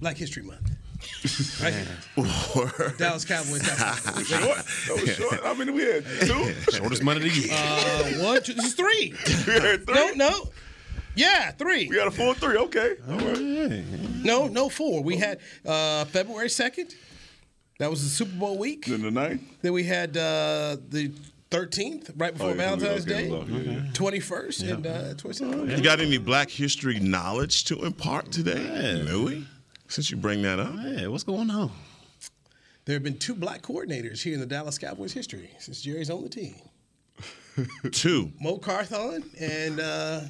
Black 0.00 0.16
History 0.16 0.42
Month. 0.42 0.70
Right 1.62 1.72
here. 1.72 2.94
Dallas 2.98 3.24
Cowboys. 3.24 3.62
short. 4.26 5.00
was 5.00 5.14
short. 5.16 5.42
How 5.42 5.54
many 5.54 5.72
we 5.72 5.82
had? 5.82 6.04
Two? 6.20 6.52
Shortest 6.72 7.02
month 7.02 7.18
of 7.18 7.22
the 7.24 7.30
year. 7.30 7.48
Uh, 7.52 8.24
one, 8.24 8.42
two. 8.42 8.52
This 8.54 8.66
is 8.66 8.74
three. 8.74 9.14
we 9.46 9.52
had 9.60 9.86
three? 9.86 9.94
No, 9.94 10.12
no. 10.14 10.50
Yeah, 11.14 11.50
three. 11.52 11.88
We 11.88 11.96
had 11.96 12.06
a 12.06 12.10
full 12.10 12.34
three. 12.34 12.56
Okay. 12.56 12.96
All 13.08 13.18
right. 13.18 13.84
No, 14.22 14.46
no, 14.46 14.68
four. 14.68 15.02
We 15.02 15.16
had 15.16 15.40
uh, 15.66 16.04
February 16.06 16.48
2nd. 16.48 16.94
That 17.78 17.90
was 17.90 18.02
the 18.02 18.08
Super 18.10 18.36
Bowl 18.38 18.58
week. 18.58 18.84
Then 18.86 19.02
the 19.02 19.10
ninth. 19.10 19.42
Then 19.62 19.72
we 19.72 19.84
had 19.84 20.16
uh, 20.16 20.76
the 20.88 21.12
13th, 21.50 22.12
right 22.16 22.32
before 22.32 22.48
Oh, 22.48 22.50
yeah, 22.50 22.56
Valentine's 22.56 23.06
okay, 23.10 23.28
Day. 23.28 23.30
okay, 23.32 23.52
yeah. 23.52 23.80
21st 23.92 24.72
and 24.72 24.86
uh, 24.86 25.14
22nd. 25.14 25.76
You 25.76 25.82
got 25.82 26.00
any 26.00 26.18
Black 26.18 26.50
History 26.50 27.00
knowledge 27.00 27.64
to 27.64 27.84
impart 27.84 28.30
today, 28.30 28.94
Louis? 29.02 29.44
Since 29.90 30.10
you 30.10 30.16
bring 30.16 30.42
that 30.42 30.58
up, 30.60 30.72
Hey, 30.78 31.06
what's 31.08 31.24
going 31.24 31.50
on? 31.50 31.70
There 32.84 32.94
have 32.94 33.02
been 33.02 33.18
two 33.18 33.34
black 33.34 33.60
coordinators 33.62 34.22
here 34.22 34.34
in 34.34 34.40
the 34.40 34.46
Dallas 34.46 34.78
Cowboys 34.78 35.12
history 35.12 35.50
since 35.58 35.82
Jerry's 35.82 36.10
on 36.10 36.22
the 36.22 36.28
team. 36.28 36.54
two. 37.92 38.32
Mo 38.40 38.56
Carthon 38.58 39.22
and 39.38 39.80
uh, 39.80 40.20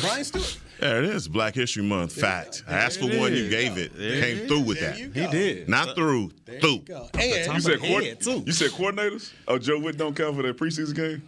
Brian 0.00 0.24
Stewart. 0.24 0.58
There 0.80 0.98
it 1.04 1.08
is, 1.10 1.28
Black 1.28 1.54
History 1.54 1.82
Month. 1.84 2.12
Fact. 2.20 2.64
I 2.66 2.72
asked 2.72 2.98
for 2.98 3.08
it 3.10 3.18
one, 3.20 3.32
you 3.32 3.48
gave 3.48 3.78
it. 3.78 3.96
There 3.96 4.20
Came 4.20 4.38
it 4.38 4.48
through 4.48 4.62
with 4.62 4.80
There 4.80 4.90
that. 4.90 4.98
you 4.98 5.10
He 5.10 5.26
did. 5.30 5.68
Not 5.68 5.94
through. 5.94 6.32
There 6.44 6.58
through. 6.60 6.70
you 6.70 6.78
go. 6.80 7.08
And 7.14 7.22
You 7.22 7.30
said, 7.32 7.46
Top 7.46 7.56
of 7.58 7.62
the 7.64 7.78
coord- 7.78 8.04
head, 8.04 8.20
too. 8.20 8.42
you 8.46 8.52
said 8.52 8.70
coordinators? 8.72 9.32
Oh, 9.46 9.58
Joe 9.58 9.78
Whitt 9.78 9.96
don't 9.96 10.16
count 10.16 10.34
for 10.34 10.42
that 10.42 10.56
preseason 10.56 10.96
game? 10.96 11.22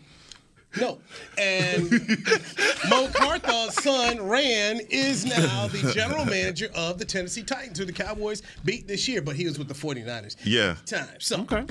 No, 0.80 0.98
and 1.39 1.91
Mo 2.89 3.08
Carthon's 3.14 3.83
son 3.83 4.27
Ran 4.27 4.81
is 4.91 5.25
now 5.25 5.69
the 5.69 5.92
general 5.94 6.25
manager 6.25 6.69
of 6.75 6.98
the 6.98 7.05
Tennessee 7.05 7.42
Titans, 7.44 7.78
who 7.78 7.84
the 7.84 7.92
Cowboys 7.92 8.42
beat 8.64 8.89
this 8.89 9.06
year, 9.06 9.22
but 9.22 9.36
he 9.36 9.47
was 9.47 9.58
with 9.58 9.69
the 9.69 9.75
49ers. 9.75 10.36
Yeah. 10.44 10.77
Time. 10.86 11.06
So, 11.20 11.41
Okay. 11.42 11.64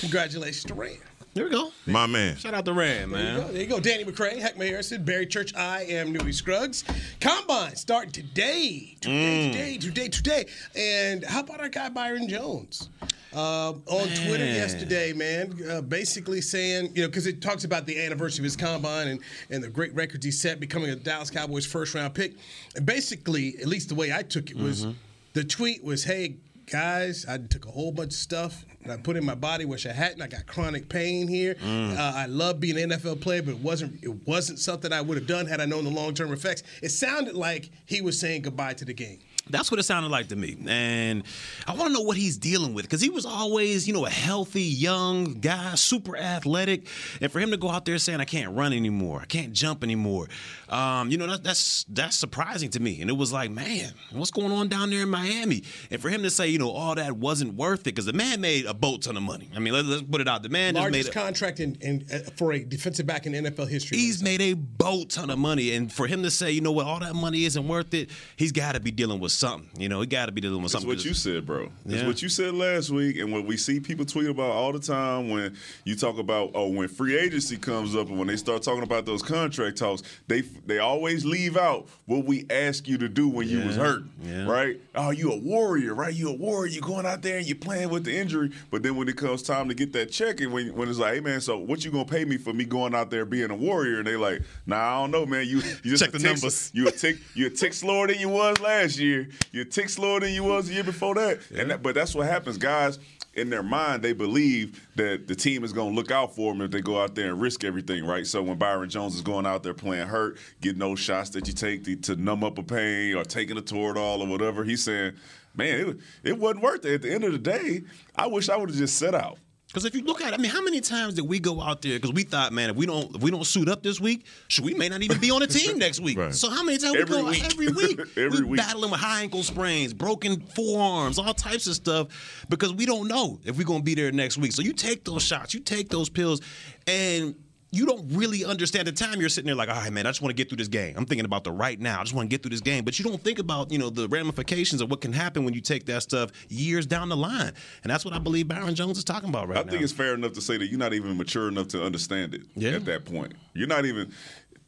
congratulations 0.00 0.64
to 0.64 0.74
Ran. 0.74 0.96
There 1.34 1.44
we 1.44 1.50
go. 1.50 1.70
My 1.84 2.06
man. 2.06 2.36
Shout 2.36 2.54
out 2.54 2.64
to 2.64 2.72
Ran, 2.72 3.10
There 3.10 3.20
you 3.20 3.24
man. 3.26 3.36
go. 3.40 3.48
There 3.48 3.60
you 3.60 3.68
go. 3.68 3.78
Danny 3.78 4.04
McCray, 4.04 4.40
Heckma 4.40 4.66
Harrison, 4.68 5.04
Barry 5.04 5.26
Church. 5.26 5.54
I 5.54 5.82
am 5.82 6.10
Newy 6.10 6.32
Scruggs. 6.32 6.82
Combine 7.20 7.76
starting 7.76 8.10
today. 8.12 8.96
Today, 9.02 9.12
mm. 9.12 9.52
today, 9.52 9.76
today, 9.76 10.08
today. 10.08 10.46
And 10.74 11.22
how 11.24 11.40
about 11.40 11.60
our 11.60 11.68
guy 11.68 11.90
Byron 11.90 12.26
Jones? 12.28 12.88
Uh, 13.36 13.74
on 13.86 14.08
Twitter 14.24 14.46
yesterday, 14.46 15.12
man, 15.12 15.54
uh, 15.70 15.82
basically 15.82 16.40
saying, 16.40 16.90
you 16.94 17.02
know, 17.02 17.08
because 17.08 17.26
it 17.26 17.42
talks 17.42 17.64
about 17.64 17.84
the 17.84 18.02
anniversary 18.02 18.40
of 18.40 18.44
his 18.44 18.56
combine 18.56 19.08
and, 19.08 19.20
and 19.50 19.62
the 19.62 19.68
great 19.68 19.94
records 19.94 20.24
he 20.24 20.30
set, 20.30 20.58
becoming 20.58 20.88
a 20.88 20.96
Dallas 20.96 21.28
Cowboys 21.30 21.66
first 21.66 21.94
round 21.94 22.14
pick. 22.14 22.34
And 22.74 22.86
basically, 22.86 23.56
at 23.60 23.66
least 23.66 23.90
the 23.90 23.94
way 23.94 24.10
I 24.10 24.22
took 24.22 24.50
it 24.50 24.56
was 24.56 24.86
the 25.34 25.44
tweet 25.44 25.84
was, 25.84 26.04
hey, 26.04 26.36
guys, 26.70 27.26
I 27.28 27.36
took 27.36 27.66
a 27.66 27.70
whole 27.70 27.92
bunch 27.92 28.08
of 28.08 28.14
stuff 28.14 28.64
and 28.82 28.90
I 28.90 28.96
put 28.96 29.16
in 29.16 29.24
my 29.24 29.34
body, 29.34 29.64
which 29.66 29.86
I 29.86 29.92
hadn't. 29.92 30.22
I 30.22 30.28
got 30.28 30.46
chronic 30.46 30.88
pain 30.88 31.28
here. 31.28 31.56
Uh, 31.62 32.12
I 32.16 32.26
love 32.26 32.58
being 32.60 32.78
an 32.78 32.90
NFL 32.90 33.20
player, 33.20 33.42
but 33.42 33.50
it 33.52 33.60
wasn't 33.60 34.02
it 34.02 34.26
wasn't 34.26 34.58
something 34.60 34.92
I 34.92 35.00
would 35.02 35.18
have 35.18 35.26
done 35.26 35.46
had 35.46 35.60
I 35.60 35.66
known 35.66 35.84
the 35.84 35.90
long 35.90 36.14
term 36.14 36.32
effects. 36.32 36.62
It 36.82 36.88
sounded 36.90 37.34
like 37.34 37.70
he 37.84 38.00
was 38.00 38.18
saying 38.18 38.42
goodbye 38.42 38.74
to 38.74 38.84
the 38.84 38.94
game. 38.94 39.18
That's 39.48 39.70
what 39.70 39.78
it 39.78 39.84
sounded 39.84 40.10
like 40.10 40.28
to 40.28 40.36
me. 40.36 40.56
And 40.66 41.22
I 41.66 41.74
want 41.74 41.88
to 41.88 41.92
know 41.92 42.00
what 42.00 42.16
he's 42.16 42.36
dealing 42.36 42.74
with 42.74 42.84
because 42.84 43.00
he 43.00 43.10
was 43.10 43.24
always, 43.24 43.86
you 43.86 43.94
know, 43.94 44.04
a 44.04 44.10
healthy, 44.10 44.62
young 44.62 45.34
guy, 45.34 45.74
super 45.76 46.16
athletic. 46.16 46.88
And 47.20 47.30
for 47.30 47.38
him 47.38 47.50
to 47.52 47.56
go 47.56 47.70
out 47.70 47.84
there 47.84 47.98
saying, 47.98 48.20
I 48.20 48.24
can't 48.24 48.56
run 48.56 48.72
anymore, 48.72 49.20
I 49.22 49.26
can't 49.26 49.52
jump 49.52 49.84
anymore, 49.84 50.28
um, 50.68 51.10
you 51.10 51.18
know, 51.18 51.26
that, 51.28 51.44
that's 51.44 51.84
that's 51.88 52.16
surprising 52.16 52.70
to 52.70 52.80
me. 52.80 53.00
And 53.00 53.08
it 53.08 53.16
was 53.16 53.32
like, 53.32 53.50
man, 53.50 53.92
what's 54.12 54.32
going 54.32 54.50
on 54.50 54.68
down 54.68 54.90
there 54.90 55.02
in 55.02 55.08
Miami? 55.08 55.62
And 55.90 56.02
for 56.02 56.08
him 56.08 56.22
to 56.24 56.30
say, 56.30 56.48
you 56.48 56.58
know, 56.58 56.70
all 56.70 56.96
that 56.96 57.16
wasn't 57.16 57.54
worth 57.54 57.80
it 57.80 57.84
because 57.84 58.06
the 58.06 58.12
man 58.12 58.40
made 58.40 58.66
a 58.66 58.74
boat 58.74 59.02
ton 59.02 59.16
of 59.16 59.22
money. 59.22 59.48
I 59.54 59.60
mean, 59.60 59.72
let's, 59.72 59.86
let's 59.86 60.02
put 60.02 60.20
it 60.20 60.28
out. 60.28 60.42
The 60.42 60.48
man 60.48 60.74
just 60.74 60.82
Largest 60.82 61.06
made 61.06 61.10
a, 61.10 61.24
contract 61.24 61.60
in, 61.60 61.76
in 61.80 62.04
uh, 62.12 62.18
for 62.36 62.52
a 62.52 62.64
defensive 62.64 63.06
back 63.06 63.26
in 63.26 63.32
NFL 63.32 63.68
history. 63.68 63.98
He's 63.98 64.22
made 64.22 64.40
a 64.40 64.54
boat 64.54 65.10
ton 65.10 65.30
of 65.30 65.38
money, 65.38 65.72
and 65.72 65.92
for 65.92 66.06
him 66.06 66.22
to 66.24 66.30
say, 66.30 66.50
you 66.50 66.60
know 66.60 66.72
what, 66.72 66.86
all 66.86 66.98
that 67.00 67.14
money 67.14 67.44
isn't 67.44 67.68
worth 67.68 67.94
it, 67.94 68.10
he's 68.36 68.52
got 68.52 68.72
to 68.72 68.80
be 68.80 68.90
dealing 68.90 69.20
with 69.20 69.32
something. 69.36 69.68
You 69.80 69.88
know, 69.88 70.00
he 70.00 70.06
got 70.06 70.26
to 70.26 70.32
be 70.32 70.40
dealing 70.40 70.62
with 70.62 70.72
something. 70.72 70.88
That's 70.90 71.00
what 71.00 71.08
you 71.08 71.14
said, 71.14 71.46
bro. 71.46 71.70
That's 71.84 72.00
Yeah. 72.02 72.06
what 72.06 72.22
you 72.22 72.28
said 72.28 72.54
last 72.54 72.90
week, 72.90 73.18
and 73.18 73.32
what 73.32 73.44
we 73.46 73.56
see 73.56 73.80
people 73.80 74.04
tweet 74.04 74.28
about 74.28 74.50
all 74.50 74.72
the 74.72 74.78
time 74.80 75.28
when 75.30 75.56
you 75.84 75.94
talk 75.96 76.18
about 76.18 76.50
oh, 76.54 76.68
when 76.68 76.88
free 76.88 77.16
agency 77.16 77.56
comes 77.56 77.94
up 77.94 78.08
and 78.08 78.18
when 78.18 78.28
they 78.28 78.36
start 78.36 78.62
talking 78.62 78.82
about 78.82 79.06
those 79.06 79.22
contract 79.22 79.76
talks, 79.78 80.02
they 80.28 80.40
they 80.40 80.78
always 80.78 81.24
leave 81.24 81.56
out 81.56 81.88
what 82.06 82.24
we 82.24 82.46
ask 82.50 82.88
you 82.88 82.98
to 82.98 83.08
do 83.08 83.28
when 83.28 83.48
you 83.48 83.60
was 83.64 83.76
hurt, 83.76 84.02
Yeah. 84.24 84.46
right? 84.46 84.80
Oh, 84.94 85.10
you 85.10 85.30
a 85.32 85.36
warrior, 85.36 85.94
right? 85.94 86.14
You 86.14 86.30
a 86.30 86.32
warrior. 86.36 86.70
You 86.72 86.80
going 86.80 87.06
out 87.06 87.22
there 87.22 87.38
and 87.38 87.46
you 87.46 87.54
playing 87.54 87.90
with 87.90 88.04
the 88.04 88.16
injury, 88.16 88.50
but 88.70 88.82
then 88.82 88.96
when 88.96 89.08
it 89.08 89.16
comes 89.16 89.42
time 89.42 89.68
to 89.68 89.74
get 89.74 89.92
that 89.92 90.10
check, 90.10 90.40
and 90.40 90.52
when 90.52 90.74
when 90.74 90.88
it's 90.88 90.98
like, 90.98 91.14
hey 91.14 91.20
man, 91.20 91.40
so 91.40 91.58
what 91.58 91.84
you 91.84 91.90
gonna 91.90 92.04
pay 92.04 92.24
me 92.24 92.36
for 92.38 92.52
me 92.52 92.64
going 92.64 92.94
out 92.94 93.10
there 93.10 93.24
being 93.24 93.50
a 93.50 93.56
warrior? 93.56 93.98
And 93.98 94.06
they 94.06 94.16
like, 94.16 94.42
nah, 94.66 94.76
I 94.76 95.00
don't 95.02 95.10
know, 95.10 95.26
man. 95.26 95.46
You 95.46 95.56
you 95.82 95.90
just 95.90 96.02
Check 96.02 96.12
the 96.12 96.18
numbers. 96.18 96.70
You 96.74 96.88
a 96.88 96.90
tick 96.92 97.18
you 97.34 97.46
a 97.46 97.50
tick 97.50 97.74
slower 97.74 98.06
than 98.06 98.18
you 98.18 98.28
was 98.28 98.58
last 98.60 98.98
year. 98.98 99.25
You 99.52 99.62
a 99.62 99.64
tick 99.64 99.88
slower 99.88 100.20
than 100.20 100.32
you 100.32 100.44
was 100.44 100.68
the 100.68 100.74
year 100.74 100.84
before 100.84 101.14
that. 101.16 101.40
And 101.54 101.70
that, 101.70 101.82
but 101.82 101.94
that's 101.94 102.14
what 102.14 102.26
happens, 102.26 102.58
guys. 102.58 102.98
In 103.34 103.50
their 103.50 103.62
mind, 103.62 104.02
they 104.02 104.14
believe 104.14 104.88
that 104.96 105.26
the 105.26 105.34
team 105.34 105.62
is 105.62 105.72
going 105.72 105.90
to 105.90 105.94
look 105.94 106.10
out 106.10 106.34
for 106.34 106.52
them 106.52 106.62
if 106.62 106.70
they 106.70 106.80
go 106.80 107.00
out 107.00 107.14
there 107.14 107.28
and 107.28 107.40
risk 107.40 107.64
everything, 107.64 108.06
right? 108.06 108.26
So 108.26 108.42
when 108.42 108.56
Byron 108.56 108.88
Jones 108.88 109.14
is 109.14 109.20
going 109.20 109.44
out 109.44 109.62
there 109.62 109.74
playing 109.74 110.08
hurt, 110.08 110.38
getting 110.62 110.78
those 110.78 111.00
shots 111.00 111.30
that 111.30 111.46
you 111.46 111.52
take 111.52 111.84
to, 111.84 111.96
to 111.96 112.16
numb 112.16 112.42
up 112.42 112.56
a 112.56 112.62
pain 112.62 113.14
or 113.14 113.24
taking 113.24 113.58
a 113.58 113.62
Toradol 113.62 114.20
or 114.20 114.26
whatever, 114.26 114.64
he's 114.64 114.84
saying, 114.84 115.12
"Man, 115.54 115.88
it, 115.88 115.96
it 116.30 116.38
wasn't 116.38 116.62
worth 116.62 116.84
it." 116.86 116.94
At 116.94 117.02
the 117.02 117.12
end 117.12 117.24
of 117.24 117.32
the 117.32 117.38
day, 117.38 117.82
I 118.14 118.26
wish 118.26 118.48
I 118.48 118.56
would 118.56 118.70
have 118.70 118.78
just 118.78 118.96
set 118.96 119.14
out. 119.14 119.38
Because 119.68 119.84
if 119.84 119.94
you 119.94 120.02
look 120.02 120.22
at 120.22 120.28
it, 120.32 120.34
I 120.34 120.36
mean, 120.40 120.50
how 120.50 120.62
many 120.62 120.80
times 120.80 121.14
did 121.14 121.26
we 121.28 121.38
go 121.40 121.60
out 121.60 121.82
there? 121.82 121.94
Because 121.98 122.12
we 122.12 122.22
thought, 122.22 122.52
man, 122.52 122.70
if 122.70 122.76
we 122.76 122.86
don't 122.86 123.14
if 123.16 123.20
we 123.22 123.30
don't 123.30 123.44
suit 123.44 123.68
up 123.68 123.82
this 123.82 124.00
week, 124.00 124.24
should 124.48 124.64
we 124.64 124.74
may 124.74 124.88
not 124.88 125.02
even 125.02 125.18
be 125.20 125.30
on 125.30 125.40
the 125.40 125.46
team 125.46 125.76
next 125.86 126.00
week. 126.00 126.16
Right. 126.16 126.32
So 126.34 126.48
how 126.48 126.62
many 126.62 126.78
times 126.78 126.96
Every 126.96 127.16
we 127.16 127.22
go 127.22 127.28
week. 127.28 127.44
every 127.44 127.68
week? 127.68 128.00
Every 128.16 128.40
we 128.40 128.44
week. 128.44 128.56
battling 128.58 128.90
with 128.92 129.00
high 129.00 129.22
ankle 129.22 129.42
sprains, 129.42 129.92
broken 129.92 130.40
forearms, 130.40 131.18
all 131.18 131.34
types 131.34 131.66
of 131.66 131.74
stuff, 131.74 132.44
because 132.48 132.72
we 132.72 132.86
don't 132.86 133.08
know 133.08 133.40
if 133.44 133.58
we're 133.58 133.64
gonna 133.66 133.82
be 133.82 133.94
there 133.94 134.12
next 134.12 134.38
week. 134.38 134.52
So 134.52 134.62
you 134.62 134.72
take 134.72 135.04
those 135.04 135.22
shots, 135.22 135.52
you 135.52 135.60
take 135.60 135.88
those 135.88 136.08
pills, 136.08 136.40
and 136.86 137.34
you 137.76 137.86
don't 137.86 138.04
really 138.10 138.44
understand 138.44 138.86
the 138.86 138.92
time 138.92 139.20
you're 139.20 139.28
sitting 139.28 139.46
there 139.46 139.54
like, 139.54 139.68
all 139.68 139.74
right, 139.76 139.92
man, 139.92 140.06
I 140.06 140.10
just 140.10 140.22
want 140.22 140.30
to 140.30 140.34
get 140.34 140.48
through 140.48 140.56
this 140.56 140.68
game. 140.68 140.94
I'm 140.96 141.04
thinking 141.04 141.24
about 141.24 141.44
the 141.44 141.52
right 141.52 141.78
now. 141.78 142.00
I 142.00 142.02
just 142.02 142.14
want 142.14 142.28
to 142.28 142.34
get 142.34 142.42
through 142.42 142.50
this 142.50 142.60
game. 142.60 142.84
But 142.84 142.98
you 142.98 143.04
don't 143.04 143.22
think 143.22 143.38
about, 143.38 143.70
you 143.70 143.78
know, 143.78 143.90
the 143.90 144.08
ramifications 144.08 144.80
of 144.80 144.90
what 144.90 145.00
can 145.00 145.12
happen 145.12 145.44
when 145.44 145.52
you 145.54 145.60
take 145.60 145.86
that 145.86 146.02
stuff 146.02 146.30
years 146.48 146.86
down 146.86 147.08
the 147.08 147.16
line. 147.16 147.52
And 147.84 147.90
that's 147.90 148.04
what 148.04 148.14
I 148.14 148.18
believe 148.18 148.48
Byron 148.48 148.74
Jones 148.74 148.98
is 148.98 149.04
talking 149.04 149.28
about 149.28 149.48
right 149.48 149.58
I 149.58 149.62
now. 149.62 149.68
I 149.68 149.70
think 149.70 149.82
it's 149.82 149.92
fair 149.92 150.14
enough 150.14 150.32
to 150.32 150.40
say 150.40 150.56
that 150.56 150.66
you're 150.66 150.78
not 150.78 150.94
even 150.94 151.16
mature 151.16 151.48
enough 151.48 151.68
to 151.68 151.84
understand 151.84 152.34
it 152.34 152.42
Yeah. 152.54 152.70
at 152.70 152.84
that 152.86 153.04
point. 153.04 153.34
You're 153.54 153.68
not 153.68 153.84
even 153.84 154.12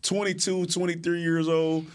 22, 0.02 0.66
23 0.66 1.20
years 1.20 1.48
old. 1.48 1.86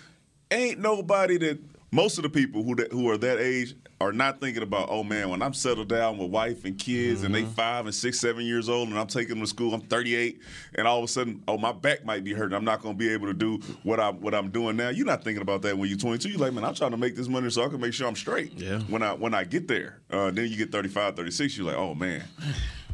Ain't 0.52 0.80
nobody 0.80 1.38
that 1.38 1.60
most 1.92 2.18
of 2.18 2.24
the 2.24 2.30
people 2.30 2.64
who 2.64 2.76
that, 2.76 2.92
who 2.92 3.10
are 3.10 3.18
that 3.18 3.40
age 3.40 3.76
are 4.04 4.12
not 4.14 4.40
thinking 4.40 4.64
about, 4.64 4.88
oh 4.90 5.04
man, 5.04 5.30
when 5.30 5.42
I'm 5.42 5.54
settled 5.54 5.88
down 5.88 6.18
with 6.18 6.30
wife 6.30 6.66
and 6.66 6.78
kids 6.78 7.24
and 7.24 7.34
they 7.34 7.44
five 7.44 7.86
and 7.86 7.96
six, 7.96 8.20
seven 8.20 8.46
years 8.46 8.70
old 8.70 8.90
and 8.90 9.00
I'm 9.00 9.08
taking 9.08 9.36
them 9.36 9.42
to 9.42 9.48
school, 9.48 9.74
I'm 9.74 9.82
38, 9.82 10.40
and 10.76 10.88
all 10.88 11.00
of 11.00 11.06
a 11.06 11.08
sudden, 11.08 11.44
oh 11.48 11.58
my 11.58 11.72
back 11.72 12.06
might 12.06 12.24
be 12.24 12.34
hurting. 12.34 12.56
I'm 12.56 12.66
not 12.66 12.82
gonna 12.82 12.94
be 12.96 13.10
able 13.10 13.28
to 13.28 13.34
do 13.34 13.60
what 13.84 14.00
I 14.00 14.12
what 14.12 14.34
I'm 14.34 14.50
doing 14.50 14.76
now. 14.76 14.90
You're 14.90 15.06
not 15.06 15.24
thinking 15.24 15.42
about 15.42 15.62
that 15.64 15.78
when 15.78 15.90
you're 15.90 15.98
22. 15.98 16.30
You're 16.30 16.40
like, 16.40 16.54
man, 16.54 16.64
I'm 16.66 16.76
trying 16.76 16.92
to 16.92 16.98
make 16.98 17.16
this 17.16 17.28
money 17.28 17.50
so 17.50 17.64
I 17.64 17.70
can 17.70 17.80
make 17.80 17.94
sure 17.94 18.08
I'm 18.08 18.16
straight. 18.16 18.54
Yeah. 18.54 18.80
When 18.82 19.02
I 19.02 19.14
when 19.14 19.34
I 19.34 19.44
get 19.44 19.68
there, 19.68 20.00
uh, 20.12 20.32
then 20.32 20.48
you 20.50 20.58
get 20.58 20.72
35, 20.72 21.16
36. 21.16 21.58
You're 21.58 21.68
like, 21.68 21.78
oh 21.78 21.96
man. 21.96 22.24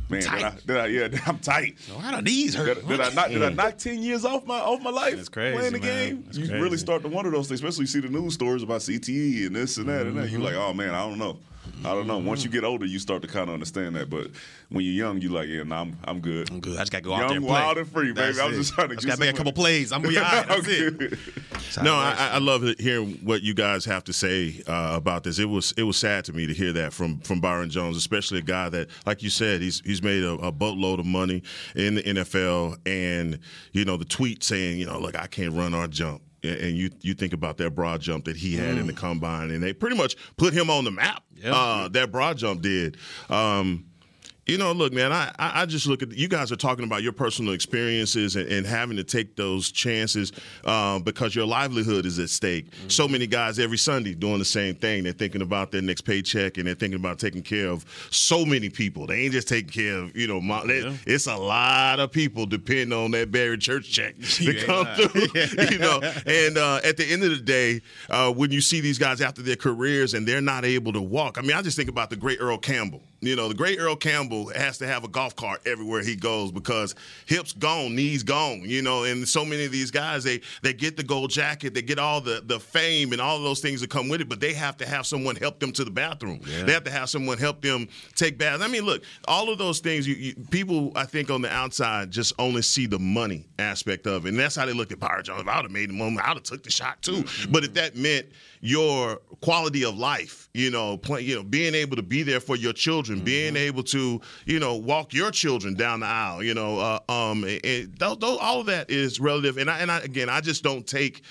Man, 0.10 0.22
did 0.22 0.28
I, 0.30 0.54
did 0.66 0.78
I, 0.78 0.86
yeah, 0.88 1.08
I'm 1.28 1.38
tight. 1.40 1.78
Why 1.94 2.16
do 2.16 2.22
these 2.22 2.56
hurt? 2.56 2.76
Did, 2.80 2.88
did 2.88 3.02
I 3.02 3.14
not? 3.14 3.30
Did 3.30 3.44
I 3.44 3.50
knock 3.50 3.78
ten 3.78 4.00
years 4.02 4.26
off 4.26 4.46
my 4.46 4.60
off 4.60 4.82
my 4.82 4.90
life 4.90 5.16
That's 5.16 5.30
crazy, 5.30 5.56
playing 5.58 5.74
the 5.74 5.80
man. 5.80 6.10
game? 6.10 6.24
That's 6.26 6.38
you 6.38 6.48
crazy. 6.48 6.62
really 6.62 6.78
start 6.78 7.04
to 7.04 7.08
wonder 7.10 7.30
those 7.32 7.48
things, 7.48 7.62
especially 7.62 7.84
you 7.84 7.88
see 7.88 8.00
the 8.00 8.10
news 8.10 8.34
stories 8.34 8.64
about 8.64 8.82
CTE 8.82 9.48
and 9.48 9.56
this 9.56 9.78
and 9.78 9.88
that 9.88 10.08
and 10.08 10.18
that. 10.18 10.30
You're 10.30 10.42
like, 10.42 10.56
oh 10.56 10.74
man, 10.74 10.96
I 10.96 11.08
don't 11.08 11.20
know. 11.20 11.38
I 11.86 11.94
don't 11.94 12.08
know. 12.08 12.18
Once 12.18 12.44
you 12.44 12.50
get 12.50 12.64
older, 12.64 12.86
you 12.86 13.00
start 13.00 13.22
to 13.22 13.28
kind 13.28 13.48
of 13.48 13.54
understand 13.54 13.96
that. 13.96 14.10
But 14.10 14.32
when 14.70 14.84
you're 14.86 14.94
young, 14.94 15.22
you 15.22 15.30
like, 15.30 15.48
yeah, 15.48 15.64
nah, 15.64 15.82
I'm 15.82 15.98
I'm 16.04 16.20
good. 16.20 16.50
I'm 16.52 16.60
good. 16.60 16.76
I 16.78 16.82
just 16.82 16.92
gotta 16.92 17.04
go 17.04 17.14
out 17.14 17.20
Young, 17.20 17.28
there 17.30 17.38
and 17.38 17.46
play. 17.46 17.54
wild, 17.62 17.78
and 17.78 17.88
free, 17.88 18.12
baby. 18.12 18.28
That's 18.28 18.40
I 18.40 18.46
was 18.48 18.56
it. 18.56 18.60
just 18.62 18.74
trying 18.74 18.90
to 18.90 18.96
just 18.96 19.06
get 19.08 19.12
gotta 19.14 19.22
make 19.22 19.30
a 19.30 19.38
couple 19.38 19.52
money. 19.52 19.62
plays. 19.64 19.92
I'm 19.92 20.02
gonna 20.02 20.14
be 20.14 20.18
all 20.18 20.24
right. 20.24 20.48
That's 20.48 20.68
I'm 20.68 20.72
it. 20.74 20.98
good. 21.00 21.20
No, 21.84 21.96
I. 21.96 22.30
I 22.34 22.38
love 22.40 22.64
hearing 22.80 23.14
what 23.24 23.42
you 23.42 23.54
guys 23.54 23.86
have 23.86 24.04
to 24.06 24.14
say 24.14 24.62
uh, 24.68 24.92
about 24.96 25.24
this. 25.24 25.40
It 25.40 25.46
was 25.46 25.74
it 25.78 25.84
was 25.84 25.98
sad 25.98 26.26
to 26.26 26.34
me 26.34 26.48
to 26.48 26.54
hear 26.54 26.74
that 26.74 26.94
from 26.94 27.20
from 27.22 27.40
Byron 27.42 27.70
Jones, 27.70 27.98
especially 27.98 28.40
a 28.40 28.44
guy 28.44 28.70
that, 28.70 28.90
like 29.06 29.24
you 29.24 29.30
said, 29.30 29.62
he's 29.62 29.82
he's 29.86 30.02
made 30.04 30.24
a, 30.24 30.34
a 30.34 30.52
boatload 30.52 31.00
of 31.00 31.06
money 31.06 31.44
in 31.76 31.96
the 31.96 32.04
NFL, 32.04 32.78
and 32.86 33.40
you 33.74 33.86
know 33.86 33.98
the 33.98 34.06
tweet 34.06 34.44
saying, 34.44 34.80
you 34.80 34.86
know, 34.86 35.00
look, 35.00 35.18
I 35.18 35.28
can't 35.28 35.54
run 35.54 35.74
or 35.74 35.88
jump. 35.88 36.22
And 36.42 36.78
you 36.78 36.90
you 37.02 37.14
think 37.14 37.34
about 37.34 37.58
that 37.58 37.72
broad 37.72 38.02
jump 38.02 38.26
that 38.26 38.38
he 38.38 38.56
had 38.56 38.78
in 38.78 38.88
the 38.88 38.94
combine, 38.94 39.52
and 39.52 39.62
they 39.62 39.74
pretty 39.74 39.98
much 39.98 40.16
put 40.38 40.54
him 40.54 40.70
on 40.70 40.86
the 40.86 40.92
map. 40.92 41.24
Yeah. 41.36 41.54
Uh, 41.54 41.88
that 41.90 42.12
broad 42.12 42.38
jump 42.38 42.62
did. 42.62 42.98
Um, 43.30 43.89
you 44.50 44.58
know, 44.58 44.72
look, 44.72 44.94
man, 44.94 45.12
I, 45.12 45.32
I 45.38 45.66
just 45.66 45.88
look 45.88 46.02
at 46.04 46.12
you 46.18 46.28
guys 46.28 46.52
are 46.52 46.56
talking 46.56 46.84
about 46.86 47.04
your 47.04 47.12
personal 47.14 47.54
experiences 47.54 48.36
and, 48.36 48.48
and 48.50 48.66
having 48.66 48.98
to 48.98 49.04
take 49.04 49.36
those 49.36 49.72
chances 49.72 50.32
um, 50.66 51.04
because 51.04 51.36
your 51.36 51.46
livelihood 51.46 52.06
is 52.06 52.20
at 52.20 52.30
stake. 52.30 52.68
So 52.88 53.08
many 53.08 53.28
guys 53.28 53.60
every 53.60 53.78
Sunday 53.78 54.14
doing 54.14 54.40
the 54.40 54.46
same 54.46 54.76
thing. 54.76 55.04
They're 55.04 55.14
thinking 55.14 55.42
about 55.42 55.72
their 55.72 55.82
next 55.82 56.02
paycheck 56.02 56.58
and 56.58 56.68
they're 56.68 56.76
thinking 56.76 57.00
about 57.00 57.20
taking 57.20 57.42
care 57.44 57.68
of 57.70 57.86
so 58.12 58.46
many 58.46 58.70
people. 58.70 59.08
They 59.08 59.22
ain't 59.22 59.34
just 59.34 59.48
taking 59.48 59.70
care 59.72 59.98
of, 60.00 60.16
you 60.16 60.28
know, 60.28 60.42
my, 60.42 60.66
they- 60.66 60.98
it's 61.06 61.28
a 61.28 61.36
lot 61.38 62.00
of 62.00 62.12
people 62.12 62.46
depending 62.46 62.94
on 62.94 63.12
that 63.12 63.32
Barry 63.32 63.58
Church 63.58 63.90
check 63.92 64.16
to 64.22 64.66
come 64.66 64.86
through, 64.96 65.22
you 65.72 65.80
know. 65.80 66.00
And 66.26 66.58
uh, 66.58 66.80
at 66.84 66.98
the 66.98 67.06
end 67.10 67.24
of 67.24 67.30
the 67.32 67.38
day, 67.42 67.82
uh, 68.10 68.32
when 68.32 68.52
you 68.52 68.62
see 68.62 68.80
these 68.82 68.98
guys 68.98 69.22
after 69.22 69.42
their 69.42 69.56
careers 69.56 70.14
and 70.14 70.28
they're 70.28 70.42
not 70.42 70.66
able 70.66 70.94
to 70.94 71.02
walk, 71.02 71.38
I 71.38 71.42
mean, 71.42 71.54
I 71.54 71.62
just 71.62 71.78
think 71.78 71.90
about 71.90 72.10
the 72.10 72.16
great 72.16 72.40
Earl 72.40 72.58
Campbell. 72.58 73.02
You 73.22 73.36
know, 73.36 73.50
the 73.50 73.54
great 73.54 73.80
Earl 73.80 73.96
Campbell 73.96 74.50
has 74.50 74.78
to 74.78 74.88
have 74.88 75.04
a 75.04 75.08
golf 75.08 75.36
cart 75.36 75.62
everywhere 75.66 76.02
he 76.02 76.16
goes 76.16 76.52
because 76.52 76.96
hips 77.26 77.54
gone, 77.54 77.96
knees 77.96 78.24
gone. 78.24 78.62
You 78.62 78.82
know, 78.82 79.04
and 79.04 79.28
so 79.28 79.44
many 79.44 79.66
of 79.66 79.72
these 79.72 79.92
guys 79.92 80.24
they 80.24 80.42
they 80.62 80.74
get 80.74 80.96
the 80.96 81.04
gold 81.04 81.30
jacket, 81.30 81.74
they 81.74 81.82
get 81.82 82.00
all 82.00 82.22
the 82.22 82.42
the 82.46 82.60
fame 82.60 83.12
and 83.12 83.22
all 83.22 83.38
of 83.38 83.44
those 83.44 83.60
things 83.60 83.82
that 83.82 83.90
come 83.90 84.10
with 84.10 84.22
it, 84.22 84.30
but 84.30 84.40
they 84.40 84.54
have 84.54 84.78
to 84.78 84.88
have 84.88 85.06
someone 85.06 85.36
help 85.36 85.60
them 85.60 85.72
to 85.74 85.84
the 85.84 85.92
bathroom. 85.92 86.40
They 86.66 86.72
have 86.72 86.84
to 86.86 86.92
have 86.92 87.10
someone 87.10 87.38
help 87.38 87.62
them 87.62 87.88
take 88.16 88.38
baths. 88.38 88.64
I 88.64 88.68
mean, 88.68 88.84
look, 88.84 89.04
all 89.28 89.50
of 89.50 89.58
those 89.58 89.80
things. 89.80 90.08
You, 90.08 90.16
you, 90.16 90.36
people, 90.50 90.92
I 90.96 91.06
think, 91.06 91.30
on 91.30 91.42
the 91.42 91.52
outside 91.52 92.12
just 92.12 92.34
only 92.40 92.62
see 92.62 92.86
the 92.86 93.00
money 93.00 93.48
aspect 93.58 94.08
of 94.08 94.26
it, 94.26 94.30
and 94.30 94.40
that's 94.40 94.56
how 94.56 94.66
they 94.66 94.74
look 94.74 94.92
at 94.92 95.00
Byron 95.00 95.24
Jones. 95.24 95.42
If 95.42 95.48
I 95.48 95.58
would 95.58 95.66
have 95.66 95.72
made 95.72 95.90
the 95.90 95.94
moment, 95.94 96.26
I 96.26 96.30
would 96.30 96.38
have 96.38 96.44
took 96.44 96.64
the 96.64 96.72
shot 96.72 97.02
too. 97.02 97.24
Mm-hmm. 97.24 97.52
But 97.52 97.64
if 97.64 97.74
that 97.74 97.96
meant 97.96 98.28
your 98.62 99.18
quality 99.42 99.86
of 99.86 99.98
life, 99.98 100.50
you 100.54 100.70
know, 100.70 100.98
play, 100.98 101.22
you 101.22 101.36
know, 101.36 101.44
being 101.44 101.76
able 101.76 101.96
to 101.96 102.04
be 102.04 102.24
there 102.24 102.40
for 102.40 102.56
your 102.56 102.74
children, 102.74 103.09
being 103.18 103.56
able 103.56 103.84
to, 103.84 104.22
you 104.46 104.60
know, 104.60 104.76
walk 104.76 105.14
your 105.14 105.32
children 105.32 105.74
down 105.74 106.02
the 106.02 106.06
aisle, 106.06 106.44
you 106.44 106.54
know, 106.54 106.80
uh, 106.80 107.00
um, 107.10 107.44
and, 107.44 107.66
and 107.66 107.96
tho- 107.98 108.16
tho- 108.16 108.38
all 108.38 108.60
of 108.60 108.68
that 108.68 108.90
is 108.90 109.20
relative. 109.20 109.58
And 109.58 109.70
I, 109.70 109.80
and 109.80 109.92
I, 109.92 110.00
again, 110.00 110.30
I 110.30 110.42
just 110.42 110.64
don't 110.64 110.86
take 110.86 111.24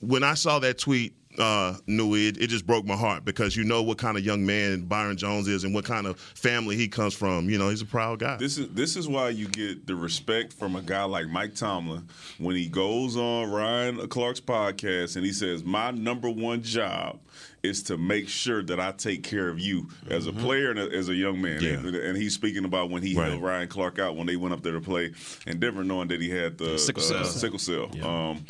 when 0.00 0.22
I 0.22 0.34
saw 0.34 0.58
that 0.60 0.78
tweet. 0.78 1.14
Uh, 1.38 1.76
Newy, 1.86 2.28
it, 2.28 2.38
it 2.38 2.46
just 2.46 2.66
broke 2.66 2.86
my 2.86 2.96
heart 2.96 3.26
because 3.26 3.54
you 3.54 3.62
know 3.64 3.82
what 3.82 3.98
kind 3.98 4.16
of 4.16 4.24
young 4.24 4.46
man 4.46 4.86
Byron 4.86 5.18
Jones 5.18 5.48
is 5.48 5.64
and 5.64 5.74
what 5.74 5.84
kind 5.84 6.06
of 6.06 6.18
family 6.18 6.76
he 6.76 6.88
comes 6.88 7.12
from. 7.12 7.50
You 7.50 7.58
know, 7.58 7.68
he's 7.68 7.82
a 7.82 7.84
proud 7.84 8.20
guy. 8.20 8.36
This 8.38 8.56
is 8.56 8.70
this 8.70 8.96
is 8.96 9.06
why 9.06 9.28
you 9.28 9.46
get 9.46 9.86
the 9.86 9.94
respect 9.96 10.54
from 10.54 10.76
a 10.76 10.80
guy 10.80 11.04
like 11.04 11.28
Mike 11.28 11.54
Tomlin 11.54 12.08
when 12.38 12.56
he 12.56 12.68
goes 12.68 13.18
on 13.18 13.50
Ryan 13.50 14.08
Clark's 14.08 14.40
podcast 14.40 15.16
and 15.16 15.26
he 15.26 15.32
says, 15.34 15.62
"My 15.62 15.90
number 15.90 16.30
one 16.30 16.62
job 16.62 17.20
is 17.62 17.82
to 17.84 17.96
make 17.96 18.28
sure 18.28 18.62
that 18.62 18.78
I 18.78 18.92
take 18.92 19.22
care 19.22 19.48
of 19.48 19.58
you 19.58 19.88
as 20.08 20.26
a 20.26 20.32
player 20.32 20.70
and 20.70 20.78
a- 20.78 20.92
as 20.96 21.08
a 21.08 21.14
young 21.14 21.40
man." 21.40 21.60
Yeah. 21.62 21.70
And, 21.74 21.94
and 21.94 22.16
he's 22.16 22.34
speaking 22.34 22.64
about 22.64 22.90
when 22.90 23.02
he 23.02 23.14
Right. 23.14 23.30
held 23.30 23.42
Ryan 23.42 23.68
Clark 23.68 23.98
out 23.98 24.16
when 24.16 24.26
they 24.26 24.36
went 24.36 24.54
up 24.54 24.62
there 24.62 24.72
to 24.72 24.80
play 24.80 25.12
and 25.46 25.58
Denver, 25.60 25.84
knowing 25.84 26.08
that 26.08 26.20
he 26.20 26.30
had 26.30 26.58
the 26.58 26.78
Sickle 26.78 27.02
uh, 27.02 27.06
cell. 27.06 27.24
sickle 27.24 27.58
cell. 27.58 27.90
Um, 28.06 28.44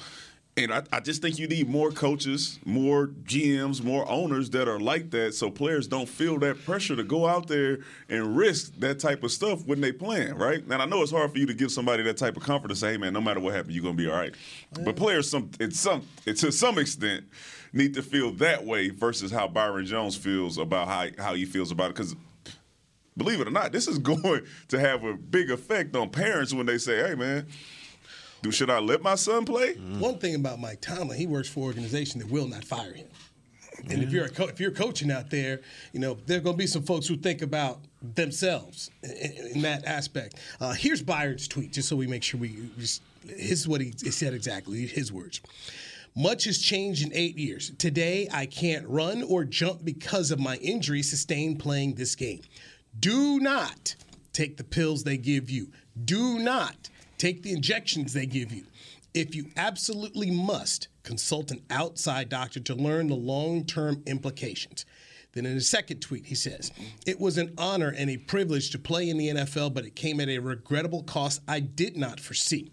and 0.58 0.72
I, 0.72 0.82
I 0.90 1.00
just 1.00 1.20
think 1.20 1.38
you 1.38 1.46
need 1.46 1.68
more 1.68 1.90
coaches, 1.90 2.58
more 2.64 3.08
GMs, 3.24 3.82
more 3.84 4.08
owners 4.10 4.48
that 4.50 4.68
are 4.68 4.80
like 4.80 5.10
that, 5.10 5.34
so 5.34 5.50
players 5.50 5.86
don't 5.86 6.08
feel 6.08 6.38
that 6.38 6.64
pressure 6.64 6.96
to 6.96 7.04
go 7.04 7.26
out 7.26 7.46
there 7.46 7.80
and 8.08 8.34
risk 8.38 8.72
that 8.78 8.98
type 8.98 9.22
of 9.22 9.30
stuff 9.32 9.66
when 9.66 9.82
they 9.82 9.92
playing, 9.92 10.34
right? 10.36 10.62
And 10.64 10.72
I 10.72 10.86
know 10.86 11.02
it's 11.02 11.10
hard 11.12 11.30
for 11.32 11.36
you 11.38 11.44
to 11.44 11.52
give 11.52 11.70
somebody 11.70 12.02
that 12.04 12.16
type 12.16 12.38
of 12.38 12.42
comfort 12.42 12.68
to 12.68 12.74
say, 12.74 12.92
"Hey, 12.92 12.96
man, 12.96 13.12
no 13.12 13.20
matter 13.20 13.38
what 13.38 13.52
happens, 13.54 13.74
you're 13.74 13.82
gonna 13.82 13.96
be 13.96 14.08
all 14.08 14.16
right." 14.16 14.34
But 14.82 14.96
players, 14.96 15.28
some, 15.28 15.50
it's 15.60 15.78
some, 15.78 16.00
it's 16.24 16.40
to 16.40 16.50
some 16.50 16.78
extent, 16.78 17.24
need 17.76 17.94
to 17.94 18.02
feel 18.02 18.32
that 18.32 18.64
way 18.64 18.88
versus 18.88 19.31
how 19.31 19.46
Byron 19.46 19.87
Jones 19.87 20.17
feels 20.17 20.58
about 20.58 20.88
how 20.88 21.06
how 21.23 21.34
he 21.34 21.44
feels 21.44 21.70
about 21.70 21.90
it, 21.90 21.94
because 21.94 22.17
believe 23.17 23.40
it 23.40 23.49
or 23.49 23.52
not, 23.52 23.73
this 23.73 23.87
is 23.87 23.99
going 24.00 24.44
to 24.69 24.81
have 24.81 25.05
a 25.05 25.14
big 25.14 25.50
effect 25.50 25.94
on 25.94 26.11
parents 26.11 26.52
when 26.52 26.67
they 26.67 26.78
say, 26.78 27.06
"Hey, 27.06 27.14
man, 27.14 27.46
do 28.43 28.50
should 28.50 28.70
I 28.70 28.78
let 28.78 29.02
my 29.02 29.14
son 29.14 29.44
play?" 29.44 29.75
One 29.75 30.19
thing 30.19 30.34
about 30.34 30.58
Mike 30.58 30.81
Tomlin, 30.81 31.19
he 31.19 31.26
works 31.26 31.49
for 31.49 31.61
an 31.61 31.67
organization 31.67 32.20
that 32.20 32.31
will 32.31 32.49
not 32.49 32.64
fire 32.64 32.93
him. 32.93 33.06
And 33.90 34.02
if 34.02 34.11
you're 34.11 34.25
a 34.25 34.31
co- 34.31 34.46
if 34.46 34.58
you're 34.58 34.70
coaching 34.70 35.11
out 35.11 35.31
there, 35.31 35.61
you 35.93 36.00
know 36.00 36.17
there 36.26 36.38
are 36.38 36.40
going 36.40 36.56
to 36.56 36.58
be 36.58 36.67
some 36.67 36.82
folks 36.82 37.06
who 37.06 37.17
think 37.17 37.43
about 37.43 37.81
themselves 38.14 38.90
in, 39.02 39.32
in 39.55 39.62
that 39.62 39.84
aspect. 39.84 40.37
Uh, 40.61 40.73
here's 40.73 41.02
Byron's 41.02 41.46
tweet, 41.46 41.73
just 41.73 41.88
so 41.88 41.96
we 41.96 42.06
make 42.06 42.23
sure 42.23 42.40
we. 42.40 42.70
Just, 42.78 43.02
this 43.25 43.50
is 43.50 43.69
what 43.69 43.81
he, 43.81 43.93
he 44.02 44.11
said 44.11 44.32
exactly. 44.34 44.87
His 44.87 45.12
words. 45.12 45.40
Much 46.18 46.44
has 46.44 46.56
changed 46.56 47.06
in 47.06 47.12
eight 47.14 47.36
years. 47.36 47.72
Today, 47.76 48.26
I 48.32 48.46
can't 48.46 48.88
run 48.88 49.22
or 49.22 49.44
jump 49.44 49.84
because 49.84 50.30
of 50.30 50.40
my 50.40 50.56
injury 50.56 51.02
sustained 51.02 51.58
playing 51.58 51.94
this 51.94 52.14
game. 52.14 52.40
Do 52.98 53.38
not 53.38 53.94
take 54.32 54.56
the 54.56 54.64
pills 54.64 55.04
they 55.04 55.18
give 55.18 55.50
you. 55.50 55.70
Do 56.02 56.38
not 56.38 56.88
take 57.18 57.42
the 57.42 57.52
injections 57.52 58.14
they 58.14 58.24
give 58.24 58.50
you. 58.50 58.64
If 59.12 59.34
you 59.34 59.50
absolutely 59.58 60.30
must, 60.30 60.88
consult 61.02 61.50
an 61.50 61.62
outside 61.68 62.30
doctor 62.30 62.60
to 62.60 62.74
learn 62.74 63.08
the 63.08 63.14
long 63.14 63.64
term 63.64 64.02
implications. 64.06 64.86
Then 65.32 65.44
in 65.44 65.58
a 65.58 65.60
second 65.60 66.00
tweet, 66.00 66.24
he 66.24 66.34
says, 66.34 66.72
It 67.06 67.20
was 67.20 67.36
an 67.36 67.52
honor 67.58 67.94
and 67.94 68.08
a 68.08 68.16
privilege 68.16 68.70
to 68.70 68.78
play 68.78 69.10
in 69.10 69.18
the 69.18 69.28
NFL, 69.28 69.74
but 69.74 69.84
it 69.84 69.94
came 69.94 70.18
at 70.20 70.30
a 70.30 70.38
regrettable 70.38 71.02
cost 71.02 71.42
I 71.46 71.60
did 71.60 71.94
not 71.94 72.20
foresee. 72.20 72.70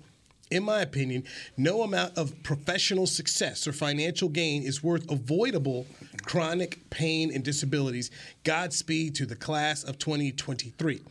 In 0.54 0.66
my 0.66 0.82
opinion, 0.82 1.24
no 1.58 1.82
amount 1.82 2.16
of 2.16 2.44
professional 2.44 3.08
success 3.08 3.66
or 3.66 3.74
financial 3.74 4.30
gain 4.30 4.62
is 4.62 4.84
worth 4.84 5.10
avoidable 5.10 5.88
chronic 6.26 6.92
pain 6.92 7.32
and 7.34 7.44
disabilities. 7.44 8.12
Godspeed 8.44 9.16
to 9.16 9.26
the 9.26 9.36
class 9.36 9.84
of 9.84 9.98
2023. 9.98 11.02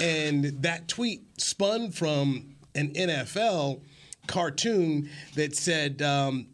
And 0.00 0.44
that 0.62 0.88
tweet 0.88 1.22
spun 1.38 1.90
from 1.90 2.54
an 2.74 2.94
NFL 2.94 3.82
cartoon 4.26 5.10
that 5.34 5.54
said 5.54 6.00
um, 6.00 6.46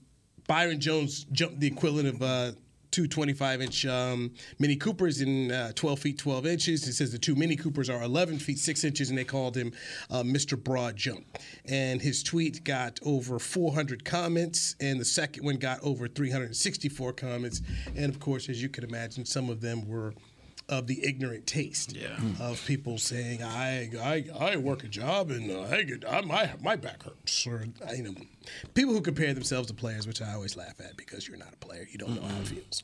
Byron 0.48 0.80
Jones 0.80 1.26
jumped 1.30 1.60
the 1.60 1.68
equivalent 1.68 2.08
of 2.08 2.22
uh, 2.22 2.52
two 2.94 3.08
25 3.08 3.60
inch 3.60 3.86
um, 3.86 4.32
Mini 4.60 4.76
Coopers 4.76 5.20
in 5.20 5.50
uh, 5.50 5.72
12 5.74 5.98
feet 5.98 6.18
12 6.18 6.46
inches. 6.46 6.86
It 6.86 6.92
says 6.92 7.10
the 7.10 7.18
two 7.18 7.34
Mini 7.34 7.56
Coopers 7.56 7.90
are 7.90 8.00
11 8.00 8.38
feet 8.38 8.60
6 8.60 8.84
inches, 8.84 9.08
and 9.08 9.18
they 9.18 9.24
called 9.24 9.56
him 9.56 9.72
uh, 10.10 10.22
Mr. 10.22 10.56
Broad 10.56 10.94
Jump. 10.94 11.26
And 11.64 12.00
his 12.00 12.22
tweet 12.22 12.62
got 12.62 13.00
over 13.02 13.40
400 13.40 14.04
comments, 14.04 14.76
and 14.80 15.00
the 15.00 15.04
second 15.04 15.44
one 15.44 15.56
got 15.56 15.82
over 15.82 16.06
364 16.06 17.14
comments. 17.14 17.62
And 17.96 18.14
of 18.14 18.20
course, 18.20 18.48
as 18.48 18.62
you 18.62 18.68
can 18.68 18.84
imagine, 18.84 19.24
some 19.24 19.50
of 19.50 19.60
them 19.60 19.88
were 19.88 20.14
of 20.68 20.86
the 20.86 21.04
ignorant 21.06 21.46
taste 21.46 21.94
Yeah. 21.94 22.18
of 22.40 22.64
people 22.66 22.96
saying 22.98 23.42
I 23.42 23.90
I, 24.00 24.24
I 24.52 24.56
work 24.56 24.82
a 24.84 24.88
job 24.88 25.30
and 25.30 25.50
uh, 25.50 25.62
I 25.70 25.82
get 25.82 26.04
I, 26.08 26.20
my 26.22 26.50
my 26.62 26.76
back 26.76 27.02
hurts 27.02 27.46
or 27.46 27.66
you 27.94 28.02
know 28.02 28.14
people 28.74 28.94
who 28.94 29.00
compare 29.02 29.34
themselves 29.34 29.68
to 29.68 29.74
players 29.74 30.06
which 30.06 30.22
I 30.22 30.32
always 30.32 30.56
laugh 30.56 30.80
at 30.80 30.96
because 30.96 31.28
you're 31.28 31.36
not 31.36 31.52
a 31.52 31.56
player 31.58 31.86
you 31.90 31.98
don't 31.98 32.14
know 32.14 32.26
how 32.26 32.40
it 32.40 32.48
feels. 32.48 32.82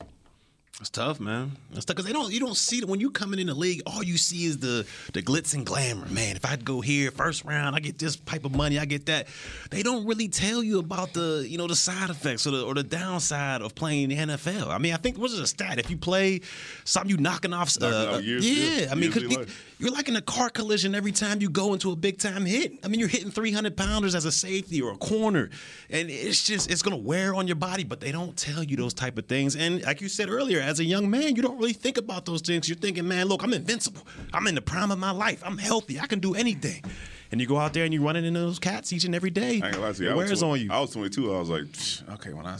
It's 0.79 0.89
tough, 0.89 1.19
man. 1.19 1.51
It's 1.73 1.85
tough 1.85 1.95
because 1.97 2.05
they 2.07 2.13
don't. 2.13 2.31
You 2.31 2.39
don't 2.39 2.57
see 2.57 2.79
it 2.79 2.87
when 2.87 2.99
you 2.99 3.11
coming 3.11 3.39
in 3.39 3.45
the 3.47 3.53
league. 3.53 3.83
All 3.85 4.01
you 4.01 4.17
see 4.17 4.45
is 4.45 4.57
the 4.57 4.83
the 5.13 5.21
glitz 5.21 5.53
and 5.53 5.63
glamour, 5.63 6.07
man. 6.07 6.35
If 6.35 6.43
I 6.43 6.55
go 6.55 6.81
here 6.81 7.11
first 7.11 7.45
round, 7.45 7.75
I 7.75 7.79
get 7.81 7.99
this 7.99 8.15
type 8.15 8.45
of 8.45 8.55
money. 8.55 8.79
I 8.79 8.85
get 8.85 9.05
that. 9.05 9.27
They 9.69 9.83
don't 9.83 10.07
really 10.07 10.27
tell 10.27 10.63
you 10.63 10.79
about 10.79 11.13
the 11.13 11.45
you 11.47 11.59
know 11.59 11.67
the 11.67 11.75
side 11.75 12.09
effects 12.09 12.47
or 12.47 12.51
the 12.51 12.63
or 12.65 12.73
the 12.73 12.83
downside 12.83 13.61
of 13.61 13.75
playing 13.75 14.09
the 14.09 14.15
NFL. 14.15 14.69
I 14.69 14.79
mean, 14.79 14.93
I 14.93 14.97
think 14.97 15.19
what's 15.19 15.33
a 15.37 15.45
stat? 15.45 15.77
If 15.77 15.91
you 15.91 15.97
play 15.97 16.41
something, 16.83 17.11
you 17.11 17.17
knocking 17.17 17.53
off. 17.53 17.79
Knocking 17.79 17.95
uh, 18.09 18.13
out 18.15 18.23
years- 18.23 18.49
yeah, 18.49 18.55
years- 18.79 18.91
I 18.91 18.95
mean, 18.95 19.11
'cause 19.11 19.21
your 19.21 19.31
you- 19.31 19.37
life. 19.37 19.67
You're 19.81 19.91
like 19.91 20.07
in 20.07 20.15
a 20.15 20.21
car 20.21 20.49
collision 20.51 20.93
every 20.93 21.11
time 21.11 21.41
you 21.41 21.49
go 21.49 21.73
into 21.73 21.91
a 21.91 21.95
big 21.95 22.19
time 22.19 22.45
hit. 22.45 22.73
I 22.83 22.87
mean, 22.87 22.99
you're 22.99 23.09
hitting 23.09 23.31
300 23.31 23.75
pounders 23.75 24.13
as 24.13 24.25
a 24.25 24.31
safety 24.31 24.79
or 24.79 24.91
a 24.91 24.97
corner, 24.97 25.49
and 25.89 26.09
it's 26.09 26.43
just 26.45 26.69
it's 26.69 26.83
gonna 26.83 26.97
wear 26.97 27.33
on 27.33 27.47
your 27.47 27.55
body. 27.55 27.83
But 27.83 27.99
they 27.99 28.11
don't 28.11 28.37
tell 28.37 28.63
you 28.63 28.77
those 28.77 28.93
type 28.93 29.17
of 29.17 29.25
things. 29.25 29.55
And 29.55 29.81
like 29.81 29.99
you 29.99 30.07
said 30.07 30.29
earlier, 30.29 30.59
as 30.59 30.79
a 30.79 30.83
young 30.83 31.09
man, 31.09 31.35
you 31.35 31.41
don't 31.41 31.57
really 31.57 31.73
think 31.73 31.97
about 31.97 32.25
those 32.25 32.41
things. 32.41 32.69
You're 32.69 32.77
thinking, 32.77 33.07
man, 33.07 33.25
look, 33.25 33.43
I'm 33.43 33.53
invincible. 33.53 34.05
I'm 34.31 34.45
in 34.45 34.53
the 34.53 34.61
prime 34.61 34.91
of 34.91 34.99
my 34.99 35.11
life. 35.11 35.41
I'm 35.43 35.57
healthy. 35.57 35.99
I 35.99 36.05
can 36.05 36.19
do 36.19 36.35
anything. 36.35 36.83
And 37.31 37.41
you 37.41 37.47
go 37.47 37.57
out 37.57 37.73
there 37.73 37.85
and 37.85 37.93
you're 37.93 38.03
running 38.03 38.25
into 38.25 38.39
those 38.39 38.59
cats 38.59 38.93
each 38.93 39.05
and 39.05 39.15
every 39.15 39.31
day. 39.31 39.61
I 39.63 39.67
ain't 39.67 39.71
gonna 39.71 39.79
lie 39.79 39.93
to 39.93 40.03
you. 40.03 40.11
It 40.11 40.15
wears 40.15 40.39
20 40.39 40.51
on 40.51 40.59
you. 40.59 40.71
I 40.71 40.79
was 40.79 40.91
22. 40.91 41.33
I 41.33 41.39
was 41.39 41.49
like, 41.49 41.63
okay, 42.19 42.33
when 42.33 42.45
I 42.45 42.57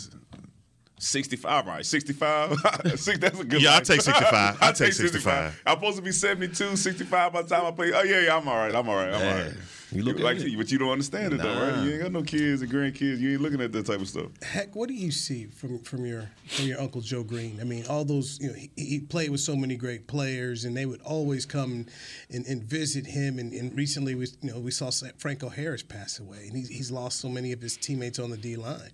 65, 1.01 1.67
right? 1.67 1.86
65. 1.86 2.55
Six- 2.96 3.20
That's 3.20 3.39
a 3.39 3.43
good 3.43 3.62
Yeah, 3.62 3.75
I'll 3.75 3.81
take 3.81 4.01
65. 4.01 4.58
I'll 4.62 4.74
take 4.74 4.93
65. 4.93 5.62
I'm 5.65 5.75
supposed 5.75 5.98
to 5.98 6.03
be 6.03 6.12
72, 6.12 6.75
65 6.75 7.34
by 7.34 7.41
the 7.41 7.48
time 7.50 7.65
I 7.65 7.72
play. 7.72 7.91
Oh, 7.93 8.03
yeah, 8.03 8.22
yeah, 8.22 8.38
I'm 8.38 8.48
all 8.48 8.55
right. 8.55 8.74
I'm 8.74 8.88
all 8.88 8.96
right. 8.96 9.13
I'm 9.13 9.22
all 9.22 9.43
right. 9.46 9.53
You 9.93 10.03
look 10.03 10.20
like, 10.20 10.38
at 10.38 10.43
it. 10.43 10.58
but 10.58 10.72
you 10.72 10.77
don't 10.77 10.91
understand 10.91 11.34
it 11.34 11.41
though, 11.41 11.53
right? 11.53 11.84
You 11.84 11.91
ain't 11.91 12.01
got 12.01 12.12
no 12.13 12.22
kids 12.22 12.62
and 12.62 12.72
grandkids. 12.72 13.20
You 13.20 13.34
ain't 13.34 13.41
looking 13.41 13.60
at 13.60 13.74
that 13.74 13.86
type 13.86 14.00
of 14.00 14.08
stuff. 14.08 14.27
Heck, 14.41 14.74
what 14.74 14.88
do 14.88 14.93
you 14.93 15.12
see 15.12 15.48
from 15.48 15.79
from 15.79 16.05
your 16.05 16.29
from 16.48 16.65
your 16.65 16.79
uncle 16.79 17.01
Joe 17.01 17.24
Green? 17.24 17.60
I 17.60 17.65
mean, 17.65 17.86
all 17.89 18.05
those 18.05 18.39
you 18.39 18.48
know, 18.48 18.53
he, 18.53 18.72
he 18.77 19.00
played 19.01 19.31
with 19.31 19.41
so 19.41 19.53
many 19.53 19.75
great 19.75 20.08
players, 20.08 20.63
and 20.63 20.77
they 20.77 20.86
would 20.86 21.01
always 21.01 21.46
come 21.46 21.88
and, 22.29 22.46
and 22.46 22.63
visit 22.63 23.05
him. 23.05 23.38
And, 23.38 23.51
and 23.51 23.75
recently, 23.75 24.15
we 24.15 24.27
you 24.41 24.53
know 24.53 24.60
we 24.60 24.72
saw 24.72 24.91
Franco 25.17 25.50
Harris 25.50 25.84
pass 25.84 26.20
away, 26.20 26.46
and 26.48 26.55
he's, 26.55 26.70
he's 26.70 26.91
lost 26.91 27.20
so 27.20 27.27
many 27.27 27.51
of 27.51 27.62
his 27.62 27.75
teammates 27.75 28.17
on 28.17 28.29
the 28.29 28.38
D 28.38 28.55
line. 28.55 28.91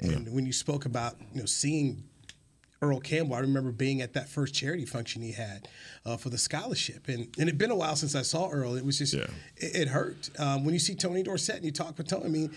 And 0.00 0.32
when 0.32 0.46
you 0.46 0.52
spoke 0.52 0.84
about 0.86 1.16
you 1.34 1.40
know 1.40 1.46
seeing 1.46 2.04
Earl 2.82 3.00
Campbell, 3.00 3.34
I 3.34 3.40
remember 3.40 3.70
being 3.72 4.00
at 4.00 4.14
that 4.14 4.28
first 4.28 4.54
charity 4.54 4.86
function 4.86 5.20
he 5.20 5.32
had 5.32 5.68
uh, 6.06 6.16
for 6.16 6.30
the 6.30 6.38
scholarship, 6.38 7.08
and 7.08 7.24
and 7.38 7.48
it'd 7.48 7.58
been 7.58 7.70
a 7.70 7.76
while 7.76 7.96
since 7.96 8.14
I 8.14 8.22
saw 8.22 8.48
Earl. 8.50 8.76
It 8.76 8.84
was 8.84 8.98
just 8.98 9.14
Yeah. 9.14 9.26
it, 9.56 9.76
it 9.76 9.88
hurt 9.88 10.30
um, 10.38 10.64
when 10.64 10.72
you 10.74 10.80
see 10.80 10.94
Tony 10.94 11.22
Dorsett 11.22 11.56
and 11.56 11.64
you 11.64 11.72
talk 11.72 11.98
with 11.98 12.08
Tony. 12.08 12.24
I 12.24 12.28
mean, 12.28 12.56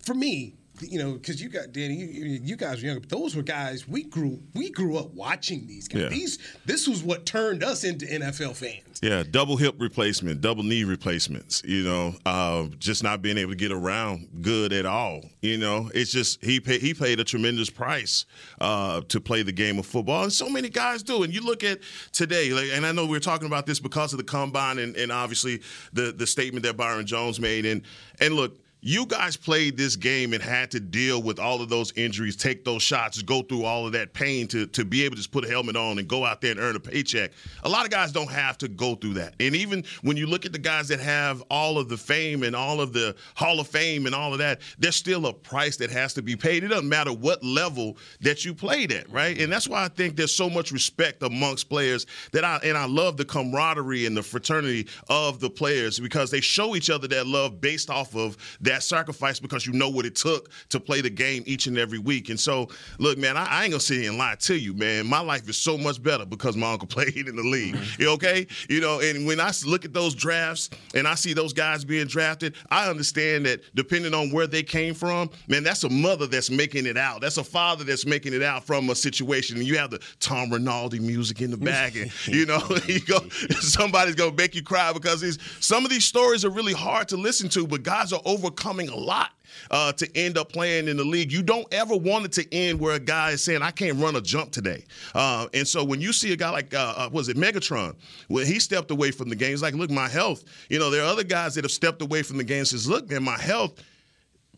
for 0.00 0.14
me, 0.14 0.54
you 0.80 0.98
know, 0.98 1.12
because 1.12 1.40
you 1.40 1.48
got 1.48 1.72
Danny, 1.72 1.94
you, 1.94 2.40
you 2.42 2.56
guys 2.56 2.80
were 2.80 2.86
younger, 2.86 3.00
but 3.00 3.10
those 3.10 3.36
were 3.36 3.42
guys 3.42 3.86
we 3.86 4.04
grew 4.04 4.42
we 4.54 4.70
grew 4.70 4.96
up 4.96 5.12
watching 5.12 5.66
these 5.66 5.86
guys. 5.88 6.02
Yeah. 6.02 6.08
These 6.08 6.38
this 6.64 6.88
was 6.88 7.02
what 7.02 7.26
turned 7.26 7.62
us 7.62 7.84
into 7.84 8.06
NFL 8.06 8.56
fans. 8.56 9.00
Yeah, 9.02 9.24
double 9.28 9.56
hip 9.56 9.74
replacement, 9.78 10.40
double 10.40 10.62
knee 10.62 10.84
replacements. 10.84 11.62
You 11.64 11.84
know, 11.84 12.14
uh, 12.24 12.68
just 12.78 13.02
not 13.02 13.20
being 13.20 13.36
able 13.36 13.50
to 13.50 13.56
get 13.56 13.72
around 13.72 14.28
good 14.40 14.72
at 14.72 14.86
all. 14.86 15.22
You 15.40 15.58
know, 15.58 15.90
it's 15.94 16.10
just 16.10 16.42
he 16.42 16.60
pay, 16.60 16.78
he 16.78 16.94
paid 16.94 17.20
a 17.20 17.24
tremendous 17.24 17.68
price 17.68 18.26
uh, 18.60 19.02
to 19.08 19.20
play 19.20 19.42
the 19.42 19.52
game 19.52 19.78
of 19.78 19.86
football, 19.86 20.22
and 20.22 20.32
so 20.32 20.48
many 20.48 20.68
guys 20.68 21.02
do. 21.02 21.22
And 21.22 21.34
you 21.34 21.42
look 21.42 21.64
at 21.64 21.80
today, 22.12 22.50
like, 22.50 22.70
and 22.72 22.86
I 22.86 22.92
know 22.92 23.06
we 23.06 23.16
are 23.16 23.20
talking 23.20 23.46
about 23.46 23.66
this 23.66 23.80
because 23.80 24.12
of 24.12 24.18
the 24.18 24.24
combine, 24.24 24.78
and, 24.78 24.96
and 24.96 25.12
obviously 25.12 25.60
the 25.92 26.12
the 26.12 26.26
statement 26.26 26.64
that 26.64 26.76
Byron 26.76 27.06
Jones 27.06 27.40
made. 27.40 27.66
And 27.66 27.82
and 28.20 28.34
look, 28.34 28.56
you 28.84 29.06
guys 29.06 29.36
played 29.36 29.76
this 29.76 29.94
game 29.94 30.32
and 30.32 30.42
had 30.42 30.72
to 30.72 30.80
deal 30.80 31.22
with 31.22 31.38
all 31.38 31.62
of 31.62 31.68
those 31.68 31.92
injuries, 31.92 32.34
take 32.34 32.64
those 32.64 32.82
shots, 32.82 33.22
go 33.22 33.40
through 33.40 33.64
all 33.64 33.86
of 33.86 33.92
that 33.92 34.12
pain 34.12 34.48
to, 34.48 34.66
to 34.66 34.84
be 34.84 35.04
able 35.04 35.14
to 35.14 35.20
just 35.20 35.30
put 35.30 35.44
a 35.44 35.48
helmet 35.48 35.76
on 35.76 36.00
and 36.00 36.08
go 36.08 36.24
out 36.24 36.40
there 36.40 36.50
and 36.50 36.58
earn 36.58 36.74
a 36.74 36.80
paycheck. 36.80 37.30
A 37.62 37.68
lot 37.68 37.84
of 37.84 37.92
guys 37.92 38.10
don't 38.10 38.30
have 38.30 38.58
to 38.58 38.66
go 38.66 38.96
through 38.96 39.14
that. 39.14 39.34
And 39.38 39.54
even 39.54 39.84
when 40.02 40.16
you 40.16 40.26
look 40.26 40.44
at 40.46 40.52
the 40.52 40.58
guys 40.58 40.88
that 40.88 40.98
have 40.98 41.44
all 41.48 41.78
of 41.78 41.88
the 41.88 41.96
fame 41.96 42.42
and 42.42 42.56
all 42.56 42.80
of 42.80 42.92
the 42.92 43.14
Hall 43.36 43.60
of 43.60 43.68
Fame 43.68 44.06
and 44.06 44.16
all 44.16 44.32
of 44.32 44.40
that, 44.40 44.60
there's 44.80 44.96
still 44.96 45.26
a 45.26 45.32
price 45.32 45.76
that 45.76 45.90
has 45.92 46.12
to 46.14 46.22
be 46.22 46.34
paid. 46.34 46.64
It 46.64 46.68
doesn't 46.68 46.88
matter 46.88 47.12
what 47.12 47.44
level 47.44 47.96
that 48.20 48.44
you 48.44 48.52
played 48.52 48.90
at, 48.90 49.08
right? 49.12 49.40
And 49.40 49.52
that's 49.52 49.68
why 49.68 49.84
I 49.84 49.88
think 49.88 50.16
there's 50.16 50.34
so 50.34 50.50
much 50.50 50.72
respect 50.72 51.22
amongst 51.22 51.68
players 51.68 52.04
that 52.32 52.44
I 52.44 52.58
and 52.64 52.76
I 52.76 52.86
love 52.86 53.16
the 53.16 53.24
camaraderie 53.24 54.06
and 54.06 54.16
the 54.16 54.24
fraternity 54.24 54.88
of 55.08 55.38
the 55.38 55.50
players 55.50 56.00
because 56.00 56.32
they 56.32 56.40
show 56.40 56.74
each 56.74 56.90
other 56.90 57.06
that 57.06 57.28
love 57.28 57.60
based 57.60 57.88
off 57.88 58.16
of 58.16 58.36
that 58.60 58.71
sacrifice 58.80 59.40
because 59.40 59.66
you 59.66 59.72
know 59.72 59.88
what 59.88 60.06
it 60.06 60.14
took 60.14 60.50
to 60.70 60.80
play 60.80 61.00
the 61.00 61.10
game 61.10 61.42
each 61.46 61.66
and 61.66 61.78
every 61.78 61.98
week. 61.98 62.28
And 62.28 62.38
so, 62.38 62.68
look, 62.98 63.18
man, 63.18 63.36
I, 63.36 63.46
I 63.46 63.64
ain't 63.64 63.72
gonna 63.72 63.80
sit 63.80 64.00
here 64.00 64.10
and 64.10 64.18
lie 64.18 64.36
to 64.40 64.54
you, 64.54 64.74
man. 64.74 65.06
My 65.06 65.20
life 65.20 65.48
is 65.48 65.56
so 65.56 65.76
much 65.76 66.02
better 66.02 66.24
because 66.24 66.56
my 66.56 66.72
uncle 66.72 66.88
played 66.92 67.16
in 67.16 67.36
the 67.36 67.42
league. 67.42 67.74
Mm-hmm. 67.74 68.02
You 68.02 68.10
okay? 68.12 68.46
You 68.68 68.80
know, 68.80 69.00
and 69.00 69.26
when 69.26 69.40
I 69.40 69.52
look 69.66 69.84
at 69.84 69.92
those 69.92 70.14
drafts 70.14 70.70
and 70.94 71.06
I 71.06 71.14
see 71.14 71.32
those 71.32 71.52
guys 71.52 71.84
being 71.84 72.06
drafted, 72.06 72.54
I 72.70 72.88
understand 72.88 73.46
that 73.46 73.62
depending 73.74 74.14
on 74.14 74.30
where 74.30 74.46
they 74.46 74.62
came 74.62 74.94
from, 74.94 75.30
man, 75.48 75.62
that's 75.62 75.84
a 75.84 75.88
mother 75.88 76.26
that's 76.26 76.50
making 76.50 76.86
it 76.86 76.96
out. 76.96 77.20
That's 77.20 77.36
a 77.36 77.44
father 77.44 77.84
that's 77.84 78.06
making 78.06 78.34
it 78.34 78.42
out 78.42 78.64
from 78.64 78.90
a 78.90 78.94
situation. 78.94 79.56
And 79.58 79.66
you 79.66 79.78
have 79.78 79.90
the 79.90 80.00
Tom 80.20 80.50
Rinaldi 80.50 81.00
music 81.00 81.40
in 81.40 81.50
the 81.50 81.56
back, 81.56 81.96
and 81.96 82.10
you 82.26 82.46
know, 82.46 82.62
you 82.86 83.00
go, 83.00 83.18
somebody's 83.60 84.14
gonna 84.14 84.32
make 84.32 84.54
you 84.54 84.62
cry 84.62 84.92
because 84.92 85.20
these 85.20 85.38
some 85.60 85.84
of 85.84 85.90
these 85.90 86.04
stories 86.04 86.44
are 86.44 86.50
really 86.50 86.72
hard 86.72 87.08
to 87.08 87.16
listen 87.16 87.48
to, 87.50 87.66
but 87.66 87.82
guys 87.82 88.12
are 88.12 88.20
overcoming 88.62 88.88
a 88.88 88.96
lot 88.96 89.30
uh, 89.70 89.92
to 89.92 90.08
end 90.16 90.38
up 90.38 90.52
playing 90.52 90.88
in 90.88 90.96
the 90.96 91.04
league. 91.04 91.32
You 91.32 91.42
don't 91.42 91.66
ever 91.72 91.96
want 91.96 92.24
it 92.24 92.32
to 92.32 92.54
end 92.54 92.80
where 92.80 92.94
a 92.94 93.00
guy 93.00 93.30
is 93.30 93.42
saying, 93.44 93.62
I 93.62 93.70
can't 93.70 93.98
run 93.98 94.16
a 94.16 94.20
jump 94.20 94.52
today. 94.52 94.84
Uh, 95.14 95.48
and 95.54 95.66
so 95.66 95.84
when 95.84 96.00
you 96.00 96.12
see 96.12 96.32
a 96.32 96.36
guy 96.36 96.50
like, 96.50 96.74
uh, 96.74 96.94
uh, 96.96 97.08
was 97.12 97.28
it 97.28 97.36
Megatron, 97.36 97.94
when 98.28 98.46
he 98.46 98.58
stepped 98.58 98.90
away 98.90 99.10
from 99.10 99.28
the 99.28 99.36
game, 99.36 99.50
he's 99.50 99.62
like, 99.62 99.74
look, 99.74 99.90
my 99.90 100.08
health. 100.08 100.44
You 100.68 100.78
know, 100.78 100.90
there 100.90 101.02
are 101.02 101.06
other 101.06 101.24
guys 101.24 101.54
that 101.54 101.64
have 101.64 101.72
stepped 101.72 102.02
away 102.02 102.22
from 102.22 102.38
the 102.38 102.44
game 102.44 102.58
and 102.58 102.68
says, 102.68 102.88
look, 102.88 103.10
man, 103.10 103.22
my 103.22 103.38
health. 103.38 103.82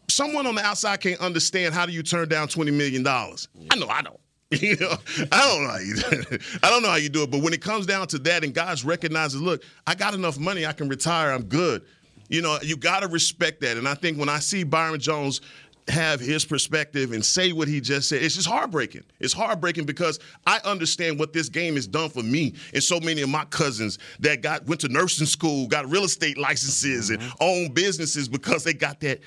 Someone 0.09 0.47
on 0.47 0.55
the 0.55 0.63
outside 0.63 1.01
can't 1.01 1.21
understand 1.21 1.75
how 1.75 1.87
do 1.87 1.93
you 1.93 2.03
turn 2.03 2.29
down 2.29 2.49
$20 2.49 2.73
million. 2.73 3.07
I 3.07 3.77
know 3.77 3.89
I 3.89 4.03
don't. 4.03 4.21
You 4.61 4.77
know, 4.77 4.95
I 5.33 5.41
don't 5.49 5.65
know 5.65 5.71
how 5.71 5.79
you 5.79 5.95
I 6.63 6.71
don't 6.71 6.83
know 6.83 6.91
how 6.91 6.97
you 6.97 7.09
do 7.09 7.25
it, 7.25 7.31
but 7.31 7.43
when 7.43 7.53
it 7.53 7.61
comes 7.61 7.87
down 7.87 8.07
to 8.09 8.19
that 8.21 8.45
and 8.45 8.55
guys 8.55 8.85
recognize, 8.85 9.35
look, 9.35 9.65
I 9.85 9.97
got 9.97 10.15
enough 10.15 10.39
money, 10.39 10.65
I 10.65 10.73
can 10.73 10.89
retire, 10.89 11.33
I'm 11.33 11.45
good. 11.45 11.83
You 12.29 12.43
know, 12.43 12.59
you 12.63 12.77
got 12.77 13.01
to 13.01 13.09
respect 13.09 13.61
that. 13.61 13.77
And 13.77 13.87
I 13.87 13.95
think 13.95 14.19
when 14.19 14.29
I 14.29 14.39
see 14.39 14.65
Byron 14.65 15.01
Jones 15.01 15.41
have 15.89 16.19
his 16.19 16.45
perspective 16.45 17.13
and 17.13 17.25
say 17.25 17.53
what 17.53 17.69
he 17.69 17.81
just 17.81 18.09
said, 18.09 18.23
it's 18.23 18.37
just 18.37 18.49
heartbreaking. 18.49 19.03
It's 19.21 19.35
heartbreaking 19.35 19.85
because 19.85 20.19
I 20.47 20.59
understand 20.65 21.19
what 21.19 21.33
this 21.33 21.49
game 21.49 21.75
has 21.75 21.87
done 21.87 22.09
for 22.09 22.23
me 22.23 22.55
and 22.73 22.83
so 22.83 23.01
many 23.01 23.21
of 23.23 23.29
my 23.29 23.45
cousins 23.47 23.99
that 24.21 24.41
got 24.41 24.65
went 24.67 24.81
to 24.83 24.89
nursing 24.89 25.27
school, 25.27 25.67
got 25.67 25.89
real 25.91 26.05
estate 26.05 26.39
licenses 26.39 27.11
and 27.11 27.21
mm-hmm. 27.21 27.33
own 27.41 27.73
businesses 27.73 28.29
because 28.29 28.65
they 28.65 28.73
got 28.73 29.01
that 29.01 29.21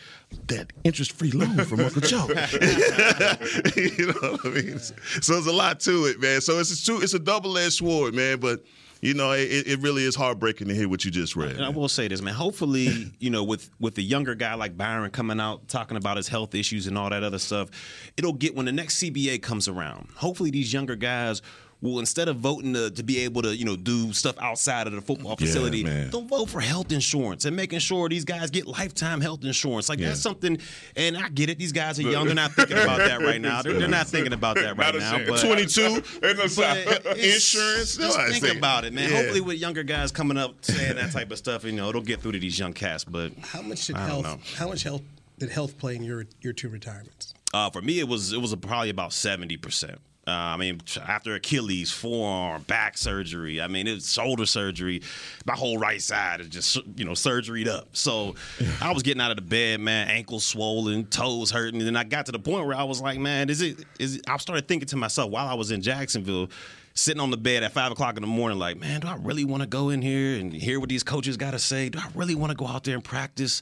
that 0.47 0.73
interest-free 0.83 1.31
loan 1.31 1.63
from 1.65 1.79
Uncle 1.79 2.01
Joe. 2.01 2.27
you 3.75 4.07
know 4.07 4.31
what 4.31 4.45
I 4.45 4.49
mean? 4.49 4.79
So 4.79 5.33
there's 5.33 5.47
a 5.47 5.53
lot 5.53 5.79
to 5.81 6.05
it, 6.05 6.19
man. 6.19 6.41
So 6.41 6.59
it's 6.59 6.71
a 6.71 6.85
two, 6.85 7.01
it's 7.01 7.13
a 7.13 7.19
double-edged 7.19 7.73
sword, 7.73 8.13
man. 8.13 8.39
But 8.39 8.63
you 9.01 9.13
know, 9.13 9.31
it, 9.31 9.67
it 9.67 9.79
really 9.79 10.03
is 10.03 10.15
heartbreaking 10.15 10.67
to 10.67 10.73
hear 10.75 10.89
what 10.89 11.05
you 11.05 11.11
just 11.11 11.35
read. 11.35 11.55
And 11.55 11.65
I 11.65 11.69
will 11.69 11.89
say 11.89 12.07
this, 12.07 12.21
man. 12.21 12.33
Hopefully, 12.33 13.11
you 13.19 13.29
know, 13.29 13.43
with 13.43 13.69
with 13.79 13.95
the 13.95 14.03
younger 14.03 14.35
guy 14.35 14.53
like 14.55 14.77
Byron 14.77 15.11
coming 15.11 15.39
out 15.39 15.67
talking 15.67 15.97
about 15.97 16.17
his 16.17 16.27
health 16.27 16.55
issues 16.55 16.87
and 16.87 16.97
all 16.97 17.09
that 17.09 17.23
other 17.23 17.39
stuff, 17.39 17.69
it'll 18.17 18.33
get 18.33 18.55
when 18.55 18.65
the 18.65 18.71
next 18.71 19.01
CBA 19.01 19.41
comes 19.41 19.67
around. 19.67 20.09
Hopefully, 20.15 20.51
these 20.51 20.73
younger 20.73 20.95
guys 20.95 21.41
will 21.81 21.99
instead 21.99 22.27
of 22.27 22.37
voting 22.37 22.73
to, 22.73 22.89
to 22.89 23.03
be 23.03 23.19
able 23.19 23.41
to 23.43 23.55
you 23.55 23.63
know 23.65 23.75
do 23.75 24.11
stuff 24.13 24.35
outside 24.39 24.87
of 24.87 24.93
the 24.93 25.01
football 25.01 25.35
facility, 25.35 25.83
man. 25.83 26.09
they'll 26.09 26.21
vote 26.23 26.49
for 26.49 26.59
health 26.59 26.91
insurance 26.91 27.45
and 27.45 27.55
making 27.55 27.79
sure 27.79 28.09
these 28.09 28.25
guys 28.25 28.49
get 28.49 28.65
lifetime 28.65 29.21
health 29.21 29.43
insurance. 29.43 29.87
Like 29.89 29.99
Yeah. 29.99 30.07
that's 30.09 30.21
something. 30.21 30.57
And 30.95 31.17
I 31.17 31.29
get 31.29 31.49
it; 31.49 31.59
these 31.59 31.71
guys 31.71 31.99
are 31.99 32.03
young; 32.03 32.25
they're 32.25 32.33
not 32.35 32.53
thinking 32.53 32.77
about 32.77 32.97
that 32.97 33.21
right 33.21 33.39
now. 33.39 33.61
They're, 33.61 33.73
they're 33.73 33.87
not 33.87 34.07
thinking 34.07 34.33
about 34.33 34.55
that 34.55 34.75
right 34.77 34.95
now. 34.95 35.19
But 35.27 35.39
22 35.41 36.03
but 36.21 37.17
Insurance? 37.17 37.97
Just 37.97 37.99
No, 37.99 38.11
think 38.29 38.43
think- 38.43 38.57
about 38.57 38.85
it, 38.85 38.93
man. 38.93 39.09
Yeah. 39.09 39.17
Hopefully, 39.17 39.41
with 39.41 39.57
younger 39.57 39.83
guys 39.83 40.11
coming 40.11 40.37
up 40.37 40.63
saying 40.65 40.95
that 40.95 41.11
type 41.11 41.31
of 41.31 41.37
stuff, 41.37 41.63
you 41.63 41.71
know, 41.73 41.89
it'll 41.89 42.01
get 42.01 42.21
through 42.21 42.33
to 42.33 42.39
these 42.39 42.57
young 42.57 42.73
cats. 42.73 43.03
But 43.03 43.33
How 43.41 43.61
much 43.61 43.85
did 43.87 43.95
I 43.97 44.07
don't 44.09 44.23
health? 44.23 44.37
know. 44.37 44.43
How 44.57 44.67
much 44.69 44.83
health 44.83 45.01
did 45.37 45.49
health 45.49 45.77
play 45.77 45.95
in 45.95 46.03
your 46.03 46.25
your 46.41 46.53
two 46.53 46.69
retirements? 46.69 47.33
Uh, 47.53 47.69
for 47.69 47.81
me, 47.81 47.99
it 47.99 48.07
was 48.07 48.33
it 48.33 48.41
was 48.41 48.53
probably 48.55 48.89
about 48.89 49.13
seventy 49.13 49.57
percent. 49.57 49.99
Uh, 50.27 50.31
I 50.31 50.57
mean, 50.57 50.81
after 51.07 51.35
Achilles, 51.35 51.89
forearm, 51.89 52.63
back 52.63 52.97
surgery. 52.97 53.61
I 53.61 53.67
mean, 53.67 53.87
it's 53.87 54.11
shoulder 54.11 54.45
surgery. 54.45 55.01
My 55.45 55.53
whole 55.55 55.77
right 55.77 56.01
side 56.01 56.41
is 56.41 56.49
just 56.49 56.75
you 56.97 57.05
know 57.05 57.13
surgeryed 57.13 57.67
up. 57.67 57.87
So 57.93 58.35
I 58.81 58.91
was 58.91 59.03
getting 59.03 59.21
out 59.21 59.31
of 59.31 59.37
the 59.37 59.41
bed, 59.41 59.79
man, 59.79 60.09
ankles 60.09 60.45
swollen, 60.45 61.05
toes 61.05 61.49
hurting, 61.51 61.79
and 61.79 61.87
then 61.87 61.95
I 61.95 62.03
got 62.03 62.25
to 62.25 62.33
the 62.33 62.39
point 62.39 62.67
where 62.67 62.75
I 62.75 62.83
was 62.83 63.01
like, 63.01 63.19
man, 63.19 63.49
is 63.49 63.61
it 63.61 63.85
is? 63.99 64.17
It, 64.17 64.29
I 64.29 64.35
started 64.37 64.67
thinking 64.67 64.87
to 64.89 64.97
myself 64.97 65.31
while 65.31 65.47
I 65.47 65.53
was 65.53 65.71
in 65.71 65.81
Jacksonville. 65.81 66.49
Sitting 66.93 67.21
on 67.21 67.29
the 67.29 67.37
bed 67.37 67.61
at 67.61 67.71
five 67.73 67.91
o'clock 67.91 68.17
in 68.17 68.21
the 68.21 68.27
morning, 68.27 68.57
like, 68.57 68.75
man, 68.75 69.01
do 69.01 69.07
I 69.07 69.17
really 69.17 69.45
want 69.45 69.61
to 69.61 69.67
go 69.67 69.89
in 69.89 70.01
here 70.01 70.39
and 70.39 70.51
hear 70.51 70.79
what 70.79 70.89
these 70.89 71.03
coaches 71.03 71.37
got 71.37 71.51
to 71.51 71.59
say? 71.59 71.89
Do 71.89 71.99
I 71.99 72.07
really 72.15 72.33
want 72.33 72.49
to 72.49 72.57
go 72.57 72.65
out 72.65 72.85
there 72.85 72.95
and 72.95 73.03
practice? 73.03 73.61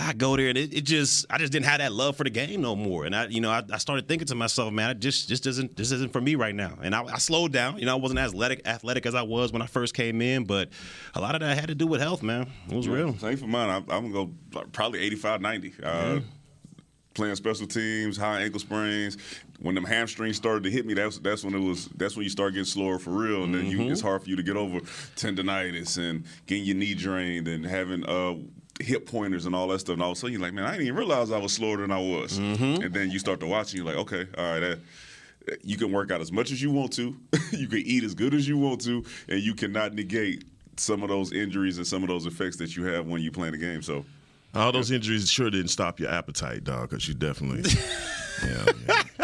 I 0.00 0.12
go 0.12 0.36
there 0.36 0.48
and 0.48 0.56
it, 0.56 0.72
it 0.72 0.84
just 0.84 1.26
I 1.28 1.38
just 1.38 1.52
didn't 1.52 1.66
have 1.66 1.78
that 1.78 1.92
love 1.92 2.16
for 2.16 2.24
the 2.24 2.30
game 2.30 2.60
no 2.60 2.76
more. 2.76 3.04
And 3.04 3.14
I 3.16 3.26
you 3.26 3.40
know 3.40 3.50
I, 3.50 3.62
I 3.72 3.78
started 3.78 4.06
thinking 4.06 4.26
to 4.28 4.34
myself, 4.34 4.72
man, 4.72 4.90
it 4.90 5.00
just 5.00 5.28
just 5.28 5.46
isn't 5.46 5.76
this 5.76 5.90
isn't 5.92 6.12
for 6.12 6.20
me 6.20 6.34
right 6.36 6.54
now. 6.54 6.78
And 6.82 6.94
I, 6.94 7.02
I 7.04 7.18
slowed 7.18 7.52
down. 7.52 7.78
You 7.78 7.86
know, 7.86 7.92
I 7.92 7.98
wasn't 7.98 8.20
as 8.20 8.30
athletic 8.30 8.66
athletic 8.66 9.06
as 9.06 9.14
I 9.14 9.22
was 9.22 9.52
when 9.52 9.60
I 9.62 9.66
first 9.66 9.94
came 9.94 10.22
in, 10.22 10.44
but 10.44 10.68
a 11.14 11.20
lot 11.20 11.34
of 11.34 11.40
that 11.40 11.58
had 11.58 11.68
to 11.68 11.74
do 11.74 11.86
with 11.86 12.00
health, 12.00 12.22
man. 12.22 12.48
It 12.70 12.76
was 12.76 12.88
real. 12.88 13.16
Same 13.18 13.36
for 13.36 13.46
mine. 13.46 13.68
I'm, 13.70 13.84
I'm 13.90 14.12
gonna 14.12 14.26
go 14.52 14.64
probably 14.72 15.00
85, 15.00 15.40
90. 15.40 15.74
Uh, 15.82 16.20
Playing 17.14 17.34
special 17.34 17.66
teams, 17.66 18.16
high 18.16 18.42
ankle 18.42 18.60
sprains. 18.60 19.16
When 19.58 19.74
them 19.74 19.82
hamstrings 19.82 20.36
started 20.36 20.62
to 20.62 20.70
hit 20.70 20.86
me, 20.86 20.94
that's 20.94 21.18
that's 21.18 21.42
when 21.42 21.52
it 21.52 21.58
was. 21.58 21.86
That's 21.96 22.14
when 22.14 22.22
you 22.22 22.30
start 22.30 22.52
getting 22.52 22.64
slower 22.64 23.00
for 23.00 23.10
real, 23.10 23.42
and 23.42 23.52
then 23.52 23.66
you, 23.66 23.90
it's 23.90 24.00
hard 24.00 24.22
for 24.22 24.28
you 24.30 24.36
to 24.36 24.42
get 24.44 24.56
over 24.56 24.78
tendonitis 25.16 25.98
and 25.98 26.22
getting 26.46 26.62
your 26.64 26.76
knee 26.76 26.94
drained 26.94 27.48
and 27.48 27.64
having 27.66 28.04
uh, 28.06 28.36
hip 28.80 29.06
pointers 29.06 29.46
and 29.46 29.54
all 29.54 29.68
that 29.68 29.80
stuff. 29.80 29.94
And 29.94 30.02
all 30.02 30.12
of 30.12 30.16
a 30.16 30.20
sudden, 30.20 30.32
you're 30.32 30.42
like, 30.42 30.52
man, 30.52 30.64
I 30.64 30.72
didn't 30.72 30.86
even 30.86 30.96
realize 30.96 31.30
I 31.30 31.38
was 31.38 31.52
slower 31.52 31.78
than 31.78 31.90
I 31.90 31.98
was. 31.98 32.38
Mm-hmm. 32.38 32.82
And 32.82 32.94
then 32.94 33.10
you 33.10 33.18
start 33.18 33.40
to 33.40 33.46
watch, 33.46 33.72
and 33.72 33.78
you're 33.78 33.86
like, 33.86 33.96
okay, 33.96 34.26
all 34.36 34.44
right. 34.44 34.60
That, 34.60 34.78
you 35.62 35.76
can 35.76 35.92
work 35.92 36.10
out 36.10 36.20
as 36.20 36.30
much 36.30 36.50
as 36.50 36.60
you 36.60 36.70
want 36.70 36.92
to, 36.92 37.16
you 37.52 37.68
can 37.68 37.78
eat 37.78 38.04
as 38.04 38.14
good 38.14 38.34
as 38.34 38.46
you 38.46 38.58
want 38.58 38.82
to, 38.82 39.04
and 39.28 39.40
you 39.40 39.54
cannot 39.54 39.94
negate 39.94 40.44
some 40.76 41.02
of 41.02 41.08
those 41.08 41.32
injuries 41.32 41.78
and 41.78 41.86
some 41.86 42.02
of 42.02 42.08
those 42.08 42.26
effects 42.26 42.56
that 42.56 42.76
you 42.76 42.84
have 42.84 43.06
when 43.06 43.22
you 43.22 43.30
play 43.30 43.50
the 43.50 43.56
game. 43.56 43.82
So, 43.82 44.04
All 44.54 44.72
those 44.72 44.90
injuries 44.90 45.30
sure 45.30 45.50
didn't 45.50 45.68
stop 45.68 45.98
your 46.00 46.10
appetite, 46.10 46.64
dog, 46.64 46.90
because 46.90 47.08
you 47.08 47.14
definitely. 47.14 47.70
yeah, 48.44 48.66
yeah. 48.88 49.17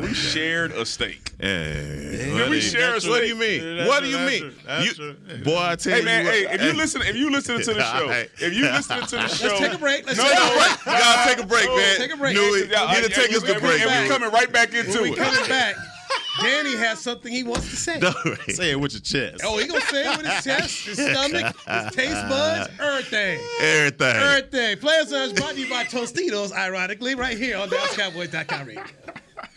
We 0.00 0.14
shared 0.14 0.72
a 0.72 0.84
steak. 0.84 1.32
Hey, 1.40 2.32
Man, 2.34 2.50
we 2.50 2.60
share 2.60 2.96
a 2.96 3.00
what 3.00 3.20
do 3.20 3.26
you 3.28 3.36
mean? 3.36 3.86
What 3.86 4.02
do 4.02 4.08
you 4.08 4.18
mean? 4.18 4.52
You- 4.82 5.38
boy, 5.44 5.56
I 5.58 5.76
tell 5.76 5.92
you. 5.92 5.96
Hey 5.96 5.98
you, 6.00 6.04
man, 6.04 6.24
what, 6.24 6.34
hey, 6.34 6.46
if 6.54 6.62
you 6.62 6.72
listen, 6.72 7.02
if 7.02 7.16
you 7.16 7.30
listening 7.30 7.62
to 7.62 7.74
the 7.74 7.82
show, 7.98 8.10
if 8.44 8.54
you 8.54 8.62
listening 8.64 9.06
to 9.06 9.16
the 9.16 9.28
show, 9.28 9.46
Let's 9.48 9.60
take 9.60 9.72
a 9.72 9.78
break. 9.78 10.06
Let's 10.06 10.18
no, 10.18 10.24
take 10.24 10.38
a 10.38 10.46
break. 10.56 10.84
gotta 10.84 11.30
take 11.34 11.44
a 11.44 11.46
break, 11.46 11.68
man. 11.68 11.96
Take 11.96 12.12
a 12.12 12.16
break. 12.16 12.34
Newy, 12.34 12.60
need 12.62 12.68
to 12.70 13.08
take 13.08 13.32
us 13.32 13.42
to 13.42 13.60
break. 13.60 13.80
And 13.82 14.02
we 14.02 14.08
coming 14.08 14.30
right 14.30 14.52
back 14.52 14.74
into 14.74 15.04
it. 15.04 15.16
coming 15.16 15.48
back, 15.48 15.76
Danny 16.42 16.76
has 16.76 16.98
something 17.00 17.32
he 17.32 17.42
wants 17.42 17.68
to 17.70 17.76
say. 17.76 18.00
Say 18.48 18.70
it 18.72 18.80
with 18.80 18.92
your 18.92 19.00
chest. 19.00 19.42
Oh, 19.44 19.58
he 19.58 19.66
gonna 19.66 19.80
say 19.82 20.10
it 20.12 20.16
with 20.16 20.26
his 20.26 20.44
chest, 20.44 20.86
his 20.86 20.96
stomach, 21.10 21.54
his 21.56 21.94
taste 21.94 22.28
buds, 22.28 22.70
everything. 22.80 23.40
Everything. 23.60 24.16
Everything. 24.16 24.78
Players 24.78 25.12
Lunch 25.12 25.34
brought 25.36 25.54
to 25.54 25.60
you 25.60 25.68
by 25.70 25.84
Tostitos, 25.84 26.52
ironically, 26.52 27.14
right 27.14 27.36
here 27.36 27.56
on 27.58 27.68
DallasCowboys.com 27.68 28.66
radio. 28.66 28.82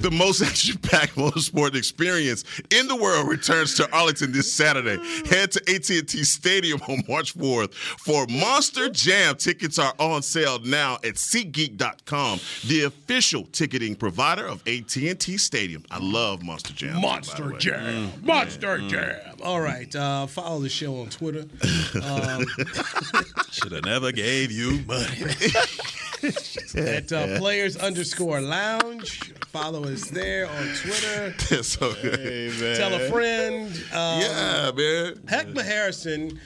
The 0.00 0.10
most 0.12 0.42
action-packed 0.48 1.16
motorsport 1.16 1.74
experience 1.74 2.44
in 2.70 2.86
the 2.86 2.94
world 2.94 3.28
returns 3.28 3.74
to 3.74 3.90
Arlington 3.92 4.30
this 4.32 4.52
Saturday. 4.52 4.96
Head 5.28 5.50
to 5.52 5.60
AT&T 5.74 6.24
Stadium 6.24 6.80
on 6.88 7.02
March 7.08 7.36
4th 7.36 7.74
for 7.74 8.26
Monster 8.28 8.88
Jam. 8.90 9.34
Tickets 9.36 9.78
are 9.78 9.92
on 9.98 10.22
sale 10.22 10.60
now 10.60 10.94
at 11.04 11.14
SeatGeek.com, 11.14 12.38
the 12.68 12.84
official 12.84 13.44
ticketing 13.52 13.96
provider 13.96 14.46
of 14.46 14.62
AT&T 14.68 15.36
Stadium. 15.36 15.84
I 15.90 15.98
love 16.00 16.42
Monster 16.42 16.74
Jam. 16.74 17.00
Monster 17.00 17.44
the 17.44 17.52
way. 17.54 17.58
Jam. 17.58 18.12
Monster 18.22 18.78
Jam. 18.88 19.36
All 19.42 19.60
right. 19.60 19.94
Uh, 19.94 20.26
follow 20.26 20.60
the 20.60 20.68
show 20.68 21.00
on 21.00 21.08
Twitter. 21.08 21.44
Um, 21.98 22.44
Should 23.50 23.72
have 23.72 23.84
never 23.84 24.12
gave 24.12 24.52
you 24.52 24.82
money. 24.86 25.06
at 26.76 27.12
uh, 27.12 27.38
players 27.38 27.76
underscore 27.76 28.40
lounge. 28.40 29.32
Follow 29.48 29.84
us 29.84 30.10
there 30.10 30.48
on 30.48 30.66
Twitter. 30.82 31.34
That's 31.50 31.68
so 31.68 31.92
good. 32.02 32.76
Tell 32.76 32.94
a 32.94 33.08
friend. 33.10 33.68
Um, 33.92 34.20
Yeah, 34.20 34.70
man. 34.76 35.14
Heckma 35.26 35.62
Harrison, 35.64 36.38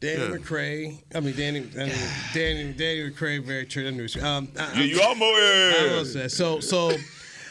Danny 0.00 0.22
Yeah. 0.22 0.28
McCray. 0.36 1.02
I 1.14 1.20
mean, 1.20 1.36
Danny, 1.36 1.60
Danny, 1.60 1.92
Danny, 2.32 2.72
Danny 2.72 3.10
McCray, 3.10 3.42
very 3.44 3.66
true. 3.66 3.86
Um, 4.22 4.48
I, 4.58 4.80
You, 4.80 4.96
you 4.96 5.02
almost. 5.02 5.34
I 5.42 5.88
almost 5.90 6.12
said- 6.14 6.30
so, 6.32 6.60
so. 6.60 6.92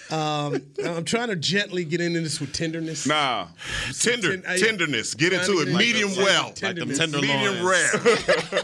Um, 0.10 0.62
I'm 0.86 1.04
trying 1.04 1.28
to 1.30 1.36
gently 1.36 1.84
get 1.84 2.00
into 2.02 2.22
this 2.22 2.40
with 2.40 2.54
tenderness. 2.54 3.06
Nah. 3.06 3.48
Tender, 4.00 4.38
Ten- 4.38 4.44
I- 4.48 4.58
tenderness. 4.58 5.14
Get 5.14 5.34
into 5.34 5.60
it. 5.60 5.66
get 5.66 5.68
into 5.68 5.78
Medium 5.78 6.10
like 6.10 6.18
well. 6.18 6.44
Like 6.62 6.76
them 6.78 6.94
tender 6.94 7.20
Medium 7.20 7.66
rare. 7.66 7.92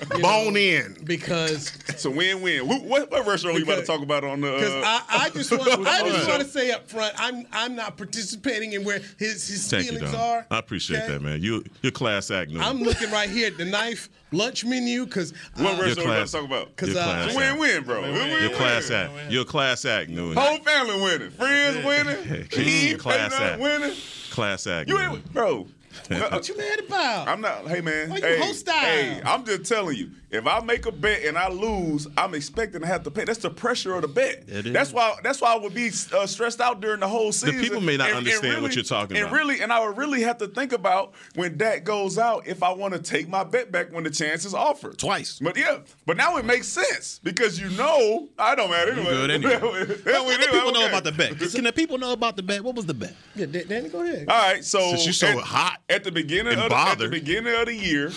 Bone 0.22 0.56
in. 0.58 0.98
because 1.04 1.72
It's 1.90 2.06
a 2.06 2.10
win-win. 2.12 2.68
What, 2.68 3.10
what 3.12 3.28
restaurant 3.28 3.56
we 3.58 3.64
about 3.64 3.80
to 3.80 3.86
talk 3.86 4.02
about 4.02 4.24
on 4.24 4.42
the? 4.42 4.52
Because 4.54 4.74
Uh, 4.74 4.82
I, 4.86 5.04
I 5.10 5.30
just 5.30 5.52
want 5.58 5.88
I 5.88 6.10
just 6.10 6.28
want 6.30 6.42
to 6.44 6.48
say 6.48 6.72
up 6.72 6.88
front, 6.90 7.14
I'm 7.18 7.46
I'm 7.52 7.76
not 7.76 7.98
participating 7.98 8.74
in 8.74 8.84
where 8.84 9.00
his 9.18 9.48
his 9.48 9.70
Thank 9.70 9.88
feelings 9.88 10.12
Don. 10.12 10.20
are. 10.20 10.46
I 10.50 10.60
appreciate 10.60 11.04
okay? 11.04 11.14
that, 11.14 11.22
man. 11.22 11.42
You, 11.42 11.64
you're 11.82 11.92
class 11.92 12.32
act. 12.32 12.52
Newman. 12.52 12.66
I'm 12.68 12.82
looking 12.82 13.12
right 13.12 13.30
here 13.30 13.48
at 13.48 13.58
the 13.58 13.66
knife 13.66 14.10
lunch 14.34 14.66
menu 14.66 15.06
because 15.06 15.34
what 15.56 15.78
Your 15.78 15.86
restaurant 15.86 15.98
we 15.98 16.04
about 16.04 16.16
class- 16.16 16.32
to 16.32 16.38
talk 16.38 16.46
about? 16.46 16.76
'Cause, 16.76 16.90
You're 16.90 16.98
uh, 17.00 17.04
class 17.04 17.26
It's 17.28 17.36
a 17.38 17.40
act. 17.44 17.60
win-win, 17.60 17.84
bro. 17.84 18.02
Win-win. 18.02 18.42
You're 18.44 18.50
class 18.58 18.92
act. 18.92 19.12
You're 19.30 19.42
a 19.44 19.46
class 19.46 19.86
act, 19.86 20.10
Newman. 20.10 20.38
Whole 20.38 20.58
family 20.60 21.02
winning. 21.02 21.30
Friends 21.32 21.86
winning. 21.86 22.48
He 22.52 22.96
class 22.96 23.30
class 23.34 23.42
act. 23.42 23.62
winning. 23.62 23.94
Class 24.32 24.68
act. 24.68 24.90
You 24.90 25.00
ain't, 25.00 25.34
bro. 25.34 25.68
what 26.10 26.50
you 26.50 26.58
mad 26.58 26.80
about? 26.80 27.28
I'm 27.28 27.40
not. 27.40 27.68
Hey 27.68 27.80
man. 27.82 28.10
Why 28.10 28.18
you 28.18 28.24
hey, 28.24 28.40
hostile? 28.40 28.74
Hey, 28.74 29.22
I'm 29.24 29.46
just 29.46 29.66
telling 29.66 29.96
you. 29.96 30.10
If 30.34 30.48
I 30.48 30.62
make 30.62 30.88
a 30.88 30.92
bet 30.92 31.24
and 31.26 31.38
I 31.38 31.48
lose, 31.48 32.08
I'm 32.18 32.34
expecting 32.34 32.82
to 32.82 32.88
have 32.88 33.04
to 33.04 33.12
pay. 33.12 33.24
That's 33.24 33.38
the 33.38 33.52
pressure 33.52 33.94
of 33.94 34.02
the 34.02 34.08
bet. 34.08 34.46
It 34.48 34.66
is. 34.66 34.74
That's 34.74 34.92
why. 34.92 35.14
That's 35.22 35.40
why 35.40 35.54
I 35.54 35.58
would 35.58 35.76
be 35.76 35.92
uh, 36.12 36.26
stressed 36.26 36.60
out 36.60 36.82
during 36.82 37.02
the 37.02 37.08
whole 37.08 37.32
season. 37.32 37.58
The 37.58 37.62
people 37.62 37.82
may 37.82 37.98
not 37.98 38.12
understand 38.12 38.64
what 38.64 38.74
you're 38.74 38.84
talking 38.84 39.16
and 39.16 39.28
about. 39.28 39.40
And 39.40 39.48
really, 39.48 39.62
and 39.62 39.72
I 39.72 39.86
would 39.86 39.96
really 39.96 40.24
have 40.24 40.40
to 40.40 40.48
think 40.48 40.74
about 40.74 41.14
when 41.36 41.56
Dak 41.56 41.84
goes 41.84 42.18
out 42.18 42.48
if 42.48 42.64
I 42.64 42.74
want 42.74 42.96
to 42.96 43.00
take 43.00 43.30
my 43.30 43.44
bet 43.44 43.72
back 43.72 43.94
when 43.94 44.04
the 44.04 44.10
chance 44.10 44.44
is 44.44 44.56
offered 44.56 44.98
Twice. 44.98 45.38
But 45.40 45.56
yeah, 45.56 45.82
but 46.08 46.18
now 46.18 46.38
it 46.38 46.46
makes 46.46 46.68
sense 46.68 47.20
because 47.22 47.60
you 47.60 47.70
know 47.70 48.28
I 48.40 48.56
don't 48.56 48.72
matter 48.72 48.94
anyway. 48.94 49.10
good 49.12 49.32
anyway. 49.32 49.54
Yeah, 50.06 50.20
Let 50.20 50.42
the 50.42 50.48
people 50.52 50.72
know 50.72 50.88
about 50.88 51.04
the 51.04 51.12
bet. 51.12 51.38
Can 51.54 51.64
the 51.64 51.72
people 51.72 52.00
know 52.00 52.12
about 52.12 52.36
the 52.38 52.44
bet? 52.44 52.64
What 52.64 52.76
was 52.76 52.88
the 52.88 52.96
bet? 52.96 53.14
yeah, 53.36 53.46
Danny, 53.46 53.90
go 53.90 54.02
ahead. 54.02 54.28
All 54.28 54.36
right, 54.36 54.66
so 54.66 54.80
Since 54.80 55.06
you 55.06 55.14
so 55.14 55.28
at, 55.28 55.38
hot 55.38 55.80
at 55.90 56.04
the 56.04 56.12
beginning 56.12 56.54
and 56.54 56.64
of 56.64 56.70
the, 56.70 56.76
at 56.76 56.98
the 56.98 57.08
beginning 57.08 57.54
of 57.54 57.68
the 57.68 57.76
year, 57.76 58.12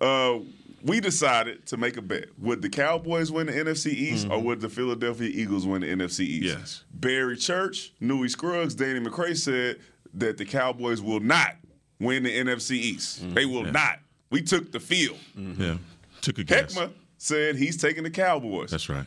uh, 0.00 0.40
we 0.84 1.00
decided 1.00 1.66
to 1.66 1.76
make 1.76 1.96
a 1.96 2.02
bet: 2.02 2.28
would 2.38 2.62
the 2.62 2.68
Cowboys 2.68 3.32
win 3.32 3.46
the 3.46 3.52
NFC 3.52 3.86
East, 3.86 4.28
or 4.30 4.38
would 4.40 4.60
the 4.60 4.68
Philadelphia 4.68 5.28
Eagles 5.28 5.66
win 5.66 5.80
the 5.80 5.88
NFC 5.88 6.20
East? 6.20 6.54
Mm-hmm. 6.54 6.60
Yes. 6.60 6.84
Barry 6.92 7.36
Church, 7.36 7.92
Newy 8.00 8.28
Scruggs, 8.28 8.74
Danny 8.74 9.00
McCray 9.00 9.36
said 9.36 9.80
that 10.14 10.36
the 10.36 10.44
Cowboys 10.44 11.00
will 11.00 11.20
not 11.20 11.56
win 11.98 12.22
the 12.22 12.38
NFC 12.38 12.72
East. 12.72 13.22
Mm-hmm. 13.22 13.34
They 13.34 13.46
will 13.46 13.64
not. 13.64 13.98
We 14.30 14.42
took 14.42 14.72
the 14.72 14.80
field. 14.80 15.18
Yeah. 15.36 15.78
Took 16.20 16.38
a 16.38 16.44
guess. 16.44 16.74
Heckma 16.74 16.92
said 17.18 17.56
he's 17.56 17.76
taking 17.76 18.02
the 18.02 18.10
Cowboys. 18.10 18.70
That's 18.70 18.88
right. 18.88 19.06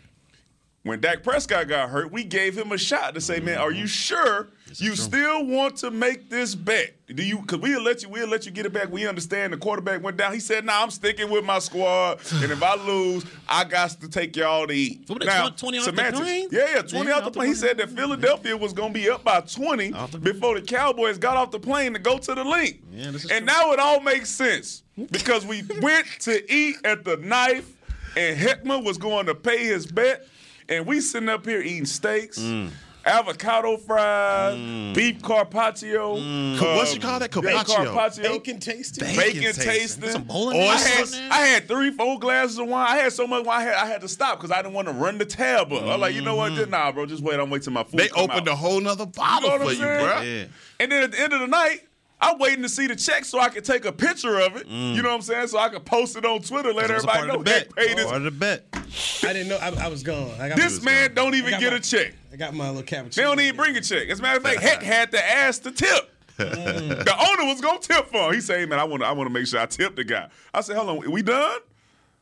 When 0.88 1.02
Dak 1.02 1.21
Prescott 1.23 1.67
got 1.67 1.89
hurt, 1.89 2.12
we 2.12 2.23
gave 2.23 2.58
him 2.58 2.71
a 2.71 2.78
shot 2.78 3.13
to 3.15 3.21
say, 3.21 3.39
"Man, 3.39 3.58
are 3.58 3.71
you 3.71 3.88
sure 3.88 4.47
you 4.76 4.95
still 4.95 5.45
want 5.45 5.78
to 5.78 5.91
make 5.91 6.30
this 6.30 6.56
bet? 6.56 6.95
Do 7.08 7.23
you? 7.23 7.39
Because 7.39 7.60
we'll 7.60 7.82
let 7.82 8.04
you, 8.04 8.10
we'll 8.10 8.28
let 8.28 8.45
you 8.45 8.52
get 8.52 8.65
it 8.65 8.73
back. 8.73 8.91
We 8.91 9.08
understand 9.08 9.54
the 9.54 9.58
quarterback 9.58 10.04
went 10.04 10.17
down. 10.17 10.34
He 10.34 10.39
said, 10.39 10.65
"Nah, 10.65 10.82
I'm 10.82 10.91
sticking 10.91 11.30
with 11.30 11.43
my 11.45 11.60
squad, 11.60 12.19
and 12.36 12.52
if 12.52 12.62
I 12.62 12.76
lose, 12.86 13.26
I 13.47 13.63
got 13.63 13.91
to 14.02 14.10
take 14.10 14.36
y'all 14.36 14.67
to 14.67 14.73
eat." 14.73 15.04
What, 15.08 15.26
now, 15.26 15.50
20 15.50 15.78
off 15.78 15.86
the 15.86 15.91
semantics. 15.91 16.19
plane? 16.19 16.47
Yeah, 16.52 16.76
yeah, 16.76 16.82
20 16.82 17.10
Yeah, 17.10 17.15
off 17.17 17.23
the 17.26 17.32
plane. 17.32 17.50
He 17.50 17.56
said 17.56 17.78
that 17.78 17.89
Philadelphia 17.89 18.56
was 18.56 18.73
going 18.73 18.93
to 18.93 19.00
be 19.00 19.10
up 19.10 19.23
by 19.23 19.41
20 19.41 19.93
before 20.21 20.60
the 20.60 20.65
Cowboys 20.65 21.17
got 21.17 21.38
off 21.38 21.52
the 21.52 21.60
plane 21.60 21.93
to 21.93 22.00
go 22.00 22.17
to 22.17 22.36
the 22.36 22.43
Linc. 22.43 22.82
Yeah, 22.91 23.12
this 23.12 23.30
and 23.30 23.45
now 23.45 23.71
it 23.73 23.80
all 23.80 24.00
makes 24.00 24.30
sense 24.30 24.84
because 25.12 25.45
we 25.45 25.63
went 25.82 26.08
to 26.21 26.54
eat 26.54 26.78
at 26.84 27.04
the 27.04 27.17
knife, 27.17 27.69
and 28.15 28.38
Heckman 28.38 28.84
was 28.84 28.97
going 28.97 29.26
to 29.28 29.36
pay 29.36 29.65
his 29.65 29.86
bet, 29.86 30.28
and 30.69 30.86
we 30.86 31.01
sitting 31.01 31.30
up 31.30 31.45
here 31.45 31.62
eating 31.62 31.86
steaks. 31.86 32.39
Mm. 32.39 32.71
Avocado 33.06 33.77
fries, 33.77 34.58
mm. 34.58 34.93
beef 34.93 35.21
carpaccio. 35.21 36.17
Mm. 36.17 36.58
Co- 36.58 36.75
what 36.75 36.89
you 36.89 36.95
um, 36.95 36.99
call 36.99 37.19
that? 37.19 37.34
yeah, 37.34 37.41
Carpaccio? 37.41 37.75
carpaccio. 37.86 38.23
Bacon 38.23 38.60
tasting. 38.60 39.06
Bacon, 39.06 39.21
Bacon 39.21 39.41
tasting. 39.43 39.63
tasting. 39.65 40.10
Some 40.10 40.23
bolognese 40.23 40.67
I 40.67 40.77
had. 40.77 41.32
I 41.32 41.38
had 41.47 41.67
three, 41.69 41.91
four 41.91 42.19
glasses 42.19 42.60
of 42.60 42.67
wine. 42.67 42.86
I 42.86 42.97
had 42.97 43.13
so 43.13 43.25
much 43.25 43.45
wine, 43.45 43.62
I 43.62 43.63
had, 43.63 43.75
I 43.75 43.86
had 43.86 44.01
to 44.01 44.10
stop 44.10 44.38
because 44.38 44.51
I 44.51 44.62
didn't 44.62 44.73
want 44.73 44.89
to 44.89 44.93
run 44.93 45.17
the 45.17 45.25
tab 45.25 45.71
up. 45.71 45.84
I'm 45.84 46.01
like, 46.01 46.15
you 46.15 46.21
know 46.21 46.36
what? 46.36 46.51
Just, 46.53 46.69
nah, 46.69 46.91
bro, 46.91 47.06
just 47.06 47.23
wait. 47.23 47.39
I'm 47.39 47.49
waiting 47.49 47.63
till 47.63 47.73
my 47.73 47.84
food 47.84 48.01
They 48.01 48.10
come 48.10 48.30
opened 48.30 48.49
out. 48.49 48.53
a 48.53 48.56
whole 48.58 48.82
nother 48.82 49.06
You 49.06 49.12
bottle 49.12 49.49
know 49.51 49.58
for 49.60 49.63
I'm 49.63 49.69
you, 49.71 49.77
bro. 49.77 50.21
Yeah. 50.21 50.45
And 50.82 50.91
then 50.91 51.03
at 51.03 51.12
the 51.13 51.19
end 51.21 51.32
of 51.32 51.39
the 51.39 51.47
night, 51.47 51.87
I'm 52.19 52.39
waiting 52.39 52.63
to 52.63 52.69
see 52.69 52.88
the 52.88 52.95
check 52.95 53.25
so 53.25 53.39
I 53.39 53.49
can 53.49 53.63
take 53.63 53.86
a 53.86 53.91
picture 53.91 54.39
of 54.39 54.56
it. 54.58 54.67
Mm. 54.67 54.95
You 54.95 55.01
know 55.03 55.10
what 55.10 55.15
I'm 55.15 55.21
saying? 55.21 55.47
So 55.49 55.60
I 55.60 55.69
can 55.69 55.82
post 55.82 56.17
it 56.17 56.25
on 56.25 56.41
Twitter, 56.41 56.73
let 56.73 56.88
That 56.88 56.95
everybody 56.95 57.27
know 57.27 57.36
part 57.36 57.39
of 57.39 57.45
the 57.45 57.51
Heck 57.51 57.75
bet. 57.75 57.75
paid 57.88 57.97
his. 57.97 58.06
Part 58.06 58.17
of 58.17 58.23
the 58.23 58.32
bet. 58.32 58.65
I 58.73 59.34
didn't 59.34 59.49
know. 59.49 59.58
I, 59.58 59.86
I 59.86 59.88
was 59.88 60.01
gone. 60.01 60.32
I 60.41 60.49
got 60.49 60.58
This 60.58 60.82
my, 60.84 60.91
man 60.91 61.13
don't 61.13 61.36
even 61.36 61.60
get 61.60 61.71
my- 61.73 61.77
a 61.77 61.80
check. 61.82 62.13
I 62.34 62.36
got 62.38 62.53
my 62.56 62.69
little 62.69 62.84
cappuccino. 62.84 63.13
They 63.15 63.21
don't 63.23 63.39
even 63.39 63.56
bring 63.56 63.77
a 63.77 63.82
check. 63.82 64.10
As 64.10 64.19
a 64.19 64.21
matter 64.23 64.38
of 64.38 64.43
fact, 64.43 64.62
Heck 64.62 64.82
had 64.84 65.12
to 65.12 65.23
ask 65.23 65.62
to 65.63 65.71
tip. 65.71 66.12
Mm. 66.39 67.03
the 67.03 67.15
owner 67.19 67.45
was 67.51 67.62
gonna 67.62 67.80
tip 67.80 68.08
for 68.08 68.27
him. 68.30 68.34
He 68.36 68.41
said, 68.41 68.60
"Hey, 68.60 68.65
man, 68.67 68.77
I 68.80 68.84
want 68.84 69.01
to, 69.01 69.08
I 69.08 69.12
want 69.12 69.27
to 69.27 69.34
make 69.34 69.47
sure 69.47 69.60
I 69.60 69.65
tip 69.65 69.95
the 69.95 70.03
guy." 70.03 70.30
I 70.53 70.62
said, 70.62 70.75
"Hold 70.75 71.03
on, 71.03 71.12
we 71.12 71.23
done? 71.23 71.60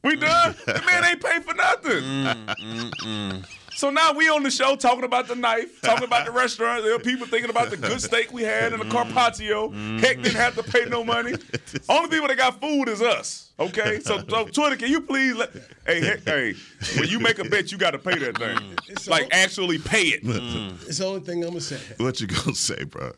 We 0.06 0.16
done? 0.16 0.56
the 0.66 0.82
man 0.86 1.04
ain't 1.06 1.22
paid 1.22 1.44
for 1.44 1.54
nothing." 1.54 2.02
Mm, 2.02 3.46
So 3.76 3.90
now 3.90 4.14
we 4.14 4.30
on 4.30 4.42
the 4.44 4.50
show 4.50 4.76
talking 4.78 5.04
about 5.04 5.28
the 5.28 5.36
knife, 5.36 5.82
talking 5.82 6.06
about 6.06 6.26
the 6.26 6.32
restaurant. 6.44 6.84
There 6.84 6.96
are 6.96 7.00
people 7.00 7.28
thinking 7.28 7.50
about 7.50 7.70
the 7.70 7.78
good 7.78 8.02
steak 8.02 8.32
we 8.32 8.42
had 8.44 8.72
and 8.74 8.82
the 8.82 8.90
carpaccio. 8.90 9.68
Mm-hmm. 9.70 9.98
Heck 10.00 10.18
didn't 10.22 10.36
have 10.38 10.56
to 10.56 10.64
pay 10.64 10.86
no 10.86 11.04
money. 11.04 11.34
Only 11.90 12.10
people 12.10 12.28
that 12.30 12.38
got 12.38 12.62
food 12.62 12.88
is 12.88 13.02
us. 13.02 13.52
Okay, 13.60 14.00
so, 14.00 14.24
so 14.28 14.46
Twitter, 14.54 14.76
can 14.78 14.90
you 14.90 15.02
please 15.02 15.36
let? 15.36 15.52
Hey, 15.86 16.02
Heck, 16.02 16.24
hey, 16.24 16.54
when 16.98 17.08
you 17.10 17.20
make 17.20 17.40
a 17.40 17.44
bet, 17.46 17.72
you 17.72 17.78
got 17.78 17.92
to 17.92 18.00
pay 18.00 18.18
that 18.18 18.38
thing. 18.38 18.76
It's 18.88 19.08
Like 19.08 19.24
all- 19.24 19.30
actually 19.34 19.78
pay 19.78 20.04
it. 20.08 20.22
It's 20.88 20.98
the 21.00 21.06
only 21.06 21.22
thing 21.22 21.44
I'm 21.44 21.50
gonna 21.50 21.62
say. 21.62 21.80
What 21.98 22.20
you 22.22 22.28
gonna 22.28 22.56
say, 22.56 22.84
bro? 22.86 23.12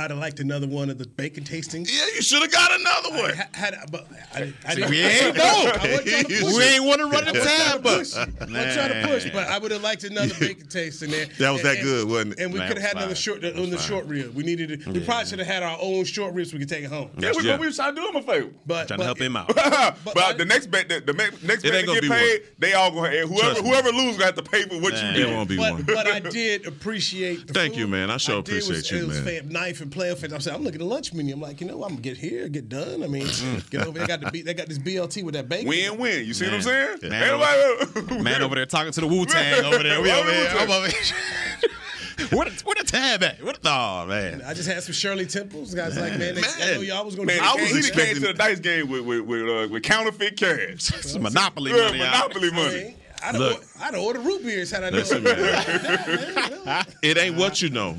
I'd 0.00 0.10
have 0.10 0.18
liked 0.18 0.40
another 0.40 0.66
one 0.66 0.88
of 0.88 0.96
the 0.96 1.06
bacon 1.06 1.44
tastings. 1.44 1.90
Yeah, 1.92 2.06
you 2.14 2.22
should 2.22 2.40
have 2.40 2.50
got 2.50 2.70
another 2.80 3.10
one. 3.10 3.30
I 3.32 3.56
had, 3.56 3.74
but 3.92 4.06
I, 4.34 4.52
I 4.66 4.74
didn't. 4.74 4.90
we 4.90 5.00
ain't 5.00 5.38
I 5.38 5.64
know. 5.64 5.72
to 5.72 5.78
push 5.78 6.04
We 6.30 6.62
it. 6.64 6.74
ain't 6.74 6.84
want 6.84 7.00
to 7.00 7.06
run 7.06 7.24
the 7.26 7.30
I 7.40 7.76
wasn't 7.76 7.78
tab 7.78 7.82
to 7.82 7.88
I 7.90 8.44
wasn't 8.46 8.72
trying 8.74 9.02
to 9.02 9.08
push, 9.08 9.30
but 9.30 9.48
I 9.48 9.58
would 9.58 9.70
have 9.72 9.82
liked 9.82 10.04
another 10.04 10.34
bacon 10.40 10.68
tasting 10.68 11.10
there. 11.10 11.26
That 11.38 11.50
was 11.50 11.62
that 11.64 11.82
good, 11.82 12.08
wasn't 12.08 12.32
it? 12.32 12.40
And 12.40 12.52
we 12.54 12.60
could 12.60 12.78
have 12.78 12.82
had 12.82 12.92
it 12.92 12.94
was 12.94 13.02
another 13.02 13.14
short 13.14 13.44
on 13.44 13.68
the 13.70 13.78
short 13.78 14.06
rib. 14.06 14.34
We 14.34 14.42
needed. 14.42 14.82
To, 14.84 14.90
We 14.90 15.00
probably 15.04 15.26
should 15.26 15.38
have 15.38 15.48
had 15.48 15.62
our 15.62 15.76
own 15.80 16.04
short 16.04 16.32
ribs. 16.32 16.50
so 16.50 16.54
We 16.56 16.60
could 16.60 16.70
take 16.70 16.84
it 16.84 16.90
home. 16.90 17.10
Yeah, 17.18 17.32
we, 17.36 17.44
Yeah. 17.44 17.52
but 17.52 17.60
we 17.60 17.66
was 17.66 17.76
trying 17.76 17.94
to 17.94 18.00
do 18.00 18.08
him 18.08 18.16
a 18.16 18.22
favor. 18.22 18.50
But, 18.66 18.88
Trying 18.88 18.98
but 18.98 19.02
to 19.02 19.04
help 19.04 19.18
him 19.20 19.36
out. 19.36 19.48
but 19.54 20.18
I- 20.18 20.32
the 20.32 20.44
next 20.46 20.68
bet, 20.70 20.88
the, 20.88 21.00
the 21.00 21.12
next 21.12 21.42
bet 21.42 21.60
to 21.62 21.82
get 21.92 22.00
be 22.02 22.08
paid, 22.08 22.42
they 22.58 22.72
all 22.72 22.90
gonna 22.90 23.10
whoever 23.26 23.60
whoever 23.62 23.90
loses 23.90 24.12
gonna 24.16 24.26
have 24.26 24.34
to 24.36 24.42
pay 24.42 24.62
for 24.62 24.78
what 24.80 24.94
Nah. 24.94 25.10
you 25.12 25.26
It 25.26 25.30
won't 25.30 25.48
be 25.48 25.56
But, 25.58 25.72
one. 25.74 25.82
but 25.82 26.06
I 26.06 26.20
did 26.20 26.66
appreciate 26.66 27.48
Thank 27.50 27.76
you, 27.76 27.86
man. 27.86 28.10
I 28.10 28.16
sure 28.16 28.38
appreciate 28.38 28.90
you, 28.90 29.06
man. 29.08 29.48
Knife 29.50 29.80
and 29.82 29.89
player 29.90 30.14
fit. 30.14 30.32
I'm 30.32 30.40
saying 30.40 30.56
I'm 30.56 30.62
looking 30.64 30.80
at 30.80 30.86
the 30.86 30.92
lunch 30.92 31.12
menu. 31.12 31.34
I'm 31.34 31.40
like, 31.40 31.60
you 31.60 31.66
know, 31.66 31.82
I'm 31.82 31.90
gonna 31.90 32.00
get 32.00 32.16
here, 32.16 32.48
get 32.48 32.68
done. 32.68 33.02
I 33.02 33.06
mean, 33.06 33.26
get 33.70 33.86
over. 33.86 33.98
They 33.98 34.06
got 34.06 34.20
the 34.20 34.30
B, 34.30 34.42
they 34.42 34.54
got 34.54 34.68
this 34.68 34.78
BLT 34.78 35.22
with 35.24 35.34
that 35.34 35.48
bacon. 35.48 35.68
Win 35.68 35.98
win. 35.98 36.24
You 36.24 36.34
see 36.34 36.46
what 36.46 36.54
I'm 36.54 36.62
saying? 36.62 36.98
Man. 37.02 37.22
Everybody, 37.22 38.22
Man 38.22 38.42
over 38.42 38.54
there 38.54 38.66
talking 38.66 38.92
to 38.92 39.00
the 39.00 39.06
Wu 39.06 39.26
Tang 39.26 39.64
over 39.74 39.82
there. 39.82 40.00
We 40.00 40.08
Why 40.08 40.20
over 40.20 40.30
the 40.30 40.36
here. 40.36 40.48
I'm 40.58 40.70
over 40.70 40.88
here. 40.88 41.00
Where 42.32 42.44
the, 42.48 42.62
where 42.64 42.74
the 42.78 42.84
tab 42.84 43.22
at? 43.22 43.42
What 43.42 43.62
the, 43.62 43.70
oh, 43.70 44.04
man. 44.06 44.42
I 44.42 44.52
just 44.52 44.68
had 44.68 44.82
some 44.82 44.92
Shirley 44.92 45.24
Temples. 45.26 45.74
Guys 45.74 45.98
like, 45.98 46.18
man, 46.18 46.34
they, 46.34 46.42
I 46.42 46.74
know 46.74 46.80
y'all 46.82 47.04
was 47.04 47.14
gonna. 47.16 47.26
Man, 47.26 47.38
do 47.38 47.44
I 47.44 47.52
I 47.52 47.54
was 47.54 47.62
was 47.62 47.70
came 47.70 47.78
expecting- 47.78 48.14
to 48.22 48.28
the 48.28 48.34
dice 48.34 48.60
game 48.60 48.88
with 48.90 49.00
with 49.06 49.22
with, 49.22 49.48
uh, 49.48 49.68
with 49.72 49.82
counterfeit 49.82 50.36
cash. 50.36 50.82
Some 50.82 51.22
Monopoly 51.22 51.72
money. 51.72 51.98
Monopoly 51.98 52.50
money. 52.52 52.96
Mean, 53.22 53.28
I'd 53.28 53.32
have, 53.32 53.40
Look. 53.40 53.62
or- 53.62 53.82
I'd 53.82 53.94
have 53.94 54.02
ordered 54.02 54.24
root 54.24 54.42
beers 54.42 54.70
had 54.70 54.84
I 54.84 54.90
known. 54.90 54.98
Listen, 55.00 55.22
man. 55.22 56.84
It 57.02 57.16
ain't 57.18 57.36
what 57.36 57.60
you 57.62 57.70
know. 57.70 57.96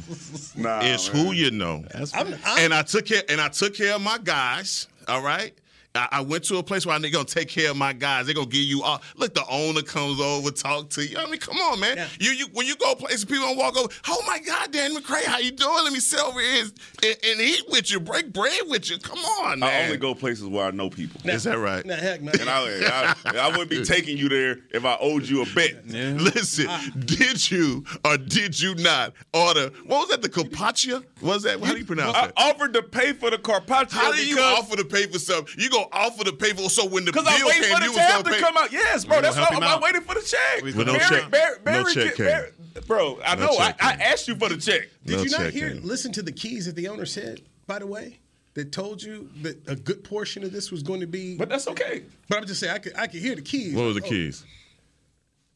Nah, 0.56 0.80
It's 0.84 1.12
man. 1.14 1.26
who 1.26 1.32
you 1.34 1.52
know. 1.52 1.84
I'm, 2.14 2.28
I'm, 2.46 2.60
And 2.60 2.74
I 2.74 2.82
took 2.84 3.06
care 3.06 3.24
and 3.30 3.40
I 3.42 3.50
took 3.50 3.74
care 3.76 3.96
of 3.96 4.02
my 4.02 4.18
guys. 4.18 4.88
All 5.08 5.22
right. 5.22 5.54
I, 5.94 6.08
I 6.12 6.22
went 6.22 6.46
to 6.46 6.58
a 6.58 6.64
place 6.64 6.86
where 6.86 6.98
they're 7.00 7.12
gonna 7.12 7.26
take 7.26 7.50
care 7.50 7.72
of 7.72 7.78
my 7.78 7.94
guys. 7.94 8.26
They're 8.26 8.36
gonna 8.36 8.48
give 8.48 8.62
you 8.62 8.84
all. 8.84 9.02
Look, 9.18 9.34
the 9.34 9.46
owner 9.50 9.82
comes 9.82 10.22
over, 10.22 10.52
talk 10.52 10.90
to 10.92 11.06
you. 11.06 11.18
I 11.18 11.26
mean, 11.30 11.40
come 11.40 11.58
on, 11.58 11.80
man. 11.80 11.98
Yeah. 11.98 12.08
You, 12.20 12.32
you 12.32 12.48
when 12.54 12.66
you 12.66 12.76
go 12.78 12.96
places, 12.96 13.26
people 13.26 13.48
don't 13.48 13.58
walk 13.58 13.78
over. 13.78 13.92
Oh 14.08 14.24
my 14.26 14.40
God, 14.40 14.72
Dan 14.72 14.96
McCray, 14.96 15.24
how 15.24 15.40
you 15.40 15.52
doing? 15.52 15.84
Let 15.84 15.92
me 15.92 16.00
sit 16.00 16.20
over 16.20 16.40
here 16.40 16.64
and, 16.64 17.18
and 17.26 17.42
eat 17.42 17.64
with 17.70 17.92
you, 17.92 18.00
break 18.00 18.32
bread 18.32 18.62
with 18.68 18.90
you. 18.90 19.00
Come 19.00 19.20
on, 19.20 19.60
man. 19.60 19.70
I 19.70 19.86
only 19.86 19.98
go 19.98 20.16
places 20.16 20.48
where 20.48 20.66
I 20.66 20.72
know 20.72 20.90
people. 20.90 21.20
Is 21.30 21.44
that 21.44 21.58
right? 21.58 21.86
Nah, 21.86 21.96
heck, 21.96 22.22
man. 22.22 22.40
And 22.40 22.50
I, 22.50 23.14
I, 23.26 23.38
I 23.38 23.48
wouldn't 23.50 23.70
be 23.70 23.84
taking 23.84 24.18
you 24.18 24.30
there 24.30 24.60
if 24.72 24.86
I 24.86 24.98
owed 25.00 25.28
you 25.28 25.42
a 25.42 25.46
bet. 25.54 25.86
Listen, 25.88 26.68
ah. 26.70 26.90
did 27.00 27.52
you 27.52 27.84
or 28.06 28.18
did 28.18 28.60
you 28.60 28.76
not 28.76 29.14
order? 29.34 29.72
What 29.86 30.00
was 30.00 30.10
that? 30.10 30.22
The 30.22 30.30
carpaccio? 30.30 31.04
What 31.20 31.34
was 31.36 31.44
that? 31.44 31.60
How 31.60 31.74
do 31.74 31.80
you 31.80 31.86
pronounce 31.86 32.16
it? 32.16 32.20
I 32.20 32.28
that? 32.28 32.34
offered 32.38 32.74
to 32.76 32.84
pay 32.84 33.12
for 33.12 33.30
the 33.30 33.38
carpaccio 33.38 34.00
How 34.00 34.12
do 34.14 34.26
you 34.26 34.40
offer 34.40 34.78
to 34.78 34.86
pay 34.86 35.08
for 35.08 35.20
something? 35.20 35.54
You 35.58 35.70
gonna 35.90 36.06
offer 36.06 36.24
to 36.26 36.34
pay 36.34 36.54
for 36.54 36.70
so 36.70 36.86
when 36.88 37.06
the 37.06 37.12
bill 37.12 37.24
Because 37.24 37.40
I'm 37.42 37.48
waiting 37.48 37.64
came, 37.64 37.74
for 37.74 37.80
the 37.80 37.86
you 37.86 37.92
was 37.92 37.98
tab 38.00 38.12
gonna 38.12 38.24
to 38.24 38.30
pay. 38.32 38.40
come 38.40 38.58
out. 38.58 38.72
Yes, 38.72 39.06
bro. 39.06 39.22
That's 39.22 39.36
why 39.38 39.48
I'm 39.50 39.58
him 39.58 39.64
out. 39.64 39.82
waiting 39.82 40.02
for 40.02 40.16
the 40.16 40.22
check. 40.22 40.62
But 40.76 40.86
no 40.88 40.94
Barry- 40.94 41.00
check. 41.22 41.32
Barry- 41.32 41.58
No 41.66 41.86
check 41.94 42.18
Barry- 42.18 42.52
Bro, 42.88 43.20
I 43.26 43.36
No 43.36 43.48
know. 43.48 43.58
I, 43.58 43.76
I 43.80 43.92
asked 43.94 44.28
you 44.28 44.36
for 44.36 44.50
the 44.50 44.58
check. 44.58 44.90
Did 45.06 45.18
No 45.18 45.24
you 45.24 45.30
not 45.32 45.50
hear? 45.52 45.68
in. 45.70 45.86
Listen 45.86 46.12
to 46.14 46.22
the 46.22 46.32
keys 46.32 46.66
that 46.68 46.76
the 46.76 46.88
owner 46.88 47.06
said. 47.06 47.42
By 47.68 47.80
the 47.80 47.88
way, 47.88 48.20
that 48.54 48.72
told 48.72 49.04
you 49.04 49.30
that 49.42 49.58
a 49.68 49.76
good 49.76 50.04
portion 50.04 50.44
of 50.44 50.52
this 50.54 50.72
was 50.72 50.82
going 50.84 51.02
to 51.02 51.08
be. 51.08 51.38
But 51.38 51.50
that's 51.50 51.68
okay. 51.68 52.04
But 52.30 52.38
I'm 52.40 52.46
just 52.46 52.60
saying, 52.62 52.74
I 52.74 52.80
could 52.80 52.96
I 52.98 53.08
could 53.08 53.20
hear 53.22 53.36
the 53.36 53.42
keys. 53.42 53.76
What 53.76 53.84
was 53.86 53.96
the 53.96 54.04
Oh, 54.06 54.10
keys? 54.10 54.46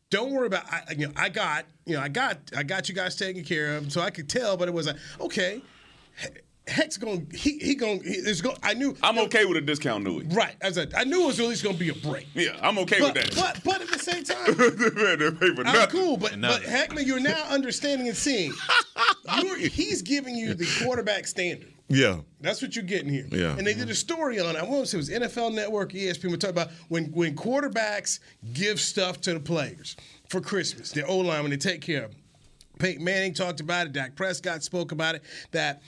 Don't 0.10 0.32
worry 0.32 0.48
about. 0.48 0.66
I, 0.72 0.84
you 0.98 1.08
know, 1.08 1.14
I 1.16 1.30
got 1.30 1.66
you 1.86 1.96
know, 1.96 2.02
I 2.02 2.10
got 2.10 2.38
I 2.56 2.64
got 2.64 2.88
you 2.90 2.96
guys 2.96 3.16
taken 3.16 3.44
care 3.44 3.78
of, 3.78 3.92
so 3.92 4.02
I 4.02 4.10
could 4.12 4.30
tell. 4.30 4.56
But 4.58 4.68
it 4.68 4.74
was 4.74 4.88
like, 4.88 4.98
okay, 5.20 5.62
He- 6.68 6.72
Heck's 6.74 6.98
going. 6.98 7.28
He 7.34 7.60
he 7.60 7.76
going. 7.76 8.04
He, 8.04 8.22
there's 8.22 8.42
going. 8.42 8.58
I 8.64 8.74
knew. 8.74 8.96
I'm 9.04 9.20
okay 9.20 9.46
with 9.46 9.58
a 9.58 9.62
discount, 9.62 10.04
Newy. 10.04 10.26
Right. 10.34 10.56
As 10.62 10.78
I, 10.78 10.88
I 10.98 11.04
knew 11.04 11.24
it 11.24 11.28
was 11.28 11.40
at 11.40 11.46
least 11.48 11.64
going 11.64 11.76
to 11.76 11.80
be 11.80 11.90
a 11.90 11.94
break. 11.94 12.28
Yeah, 12.34 12.58
I'm 12.62 12.78
okay 12.80 13.00
But, 13.00 13.14
with 13.14 13.32
that. 13.32 13.36
but 13.36 13.62
but 13.64 13.82
at 13.82 13.88
the 13.90 14.00
same 14.00 14.24
time, 14.24 14.58
Man, 14.58 15.38
pay 15.38 15.54
for 15.56 15.68
I'm 15.68 15.88
cool, 15.90 16.18
but 16.18 16.40
but 16.42 16.62
Heckman, 16.64 17.06
you're 17.06 17.20
now 17.20 17.44
understanding 17.50 18.08
and 18.08 18.18
seeing. 18.18 18.52
You're, 19.42 19.58
he's 19.58 20.02
giving 20.04 20.36
you 20.36 20.54
the 20.54 20.68
quarterback 20.84 21.26
standard. 21.28 21.74
Yeah. 21.90 22.20
That's 22.42 22.62
what 22.62 22.76
you're 22.76 22.86
getting 22.86 23.10
here. 23.10 23.28
Yeah. 23.32 23.56
And 23.58 23.66
they 23.66 23.74
did 23.74 23.90
a 23.90 23.96
story 23.96 24.40
on. 24.40 24.56
I 24.56 24.64
want 24.64 24.86
to 24.86 24.88
say 24.88 24.98
it 24.98 25.22
was 25.22 25.32
NFL 25.34 25.54
Network, 25.54 25.92
ESPN. 25.94 26.32
We 26.32 26.38
talk 26.38 26.52
about 26.52 26.70
when 26.90 27.06
when 27.06 27.36
quarterbacks 27.36 28.20
give 28.54 28.80
stuff 28.80 29.20
to 29.22 29.34
the 29.34 29.40
players 29.40 29.96
for 30.30 30.42
Christmas, 30.42 30.92
their 30.92 31.08
O 31.08 31.18
line 31.18 31.42
when 31.42 31.52
they 31.52 31.58
take 31.58 31.82
care 31.82 32.06
of 32.06 32.12
them. 32.12 32.20
Peyton 32.80 33.04
Manning 33.04 33.34
talked 33.34 33.62
about 33.62 33.88
it. 33.88 33.94
Dak 33.94 34.16
Prescott 34.16 34.64
spoke 34.64 34.92
about 34.92 35.16
it. 35.16 35.24
That 35.52 35.82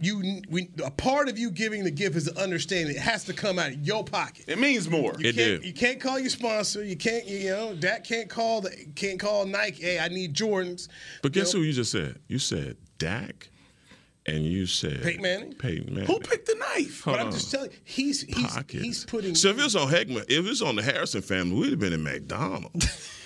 you, 0.00 0.42
we, 0.48 0.70
a 0.84 0.90
part 0.90 1.28
of 1.28 1.38
you 1.38 1.50
giving 1.50 1.84
the 1.84 1.90
gift 1.90 2.16
is 2.16 2.24
the 2.26 2.38
understanding 2.40 2.94
it 2.96 3.00
has 3.00 3.24
to 3.24 3.32
come 3.32 3.58
out 3.58 3.68
of 3.72 3.86
your 3.86 4.04
pocket. 4.04 4.44
It 4.48 4.58
means 4.58 4.88
more. 4.88 5.14
You 5.18 5.28
It 5.30 5.36
can't, 5.36 5.62
did. 5.62 5.64
you 5.64 5.72
can't 5.72 6.00
call 6.00 6.18
your 6.18 6.30
sponsor. 6.30 6.82
You 6.84 6.96
can't, 6.96 7.26
you 7.26 7.50
know, 7.50 7.74
Dak 7.74 8.04
can't 8.04 8.28
call 8.28 8.60
the 8.62 8.70
can't 8.94 9.18
call 9.20 9.44
Nike. 9.46 9.82
Hey, 9.82 9.98
I 9.98 10.08
need 10.08 10.34
Jordans. 10.34 10.88
But 11.22 11.32
guess 11.32 11.52
You 11.52 11.60
know, 11.60 11.62
who 11.62 11.68
you 11.68 11.72
just 11.74 11.92
said? 11.92 12.18
You 12.28 12.38
said 12.38 12.76
Dak, 12.98 13.48
and 14.26 14.44
you 14.44 14.66
said 14.66 15.02
Peyton 15.02 15.22
Manning? 15.22 15.52
Peyton 15.54 15.94
Manning. 15.94 16.06
Who 16.06 16.18
picked 16.20 16.46
the 16.46 16.54
knife? 16.56 17.02
But 17.04 17.20
I'm 17.20 17.30
just 17.30 17.50
telling 17.50 17.70
you, 17.70 17.76
he's 17.84 18.22
he's 18.22 18.46
Pockets. 18.46 18.82
he's 18.84 19.04
putting. 19.04 19.34
So 19.34 19.48
if 19.48 19.58
it 19.58 19.64
was 19.64 19.76
on 19.76 19.88
Heckman, 19.88 20.22
if 20.28 20.30
it 20.30 20.42
was 20.48 20.62
on 20.62 20.76
the 20.76 20.82
Harrison 20.82 21.22
family, 21.22 21.56
we'd 21.60 21.70
have 21.70 21.78
been 21.80 21.92
in 21.92 22.02
McDonald's. 22.02 23.16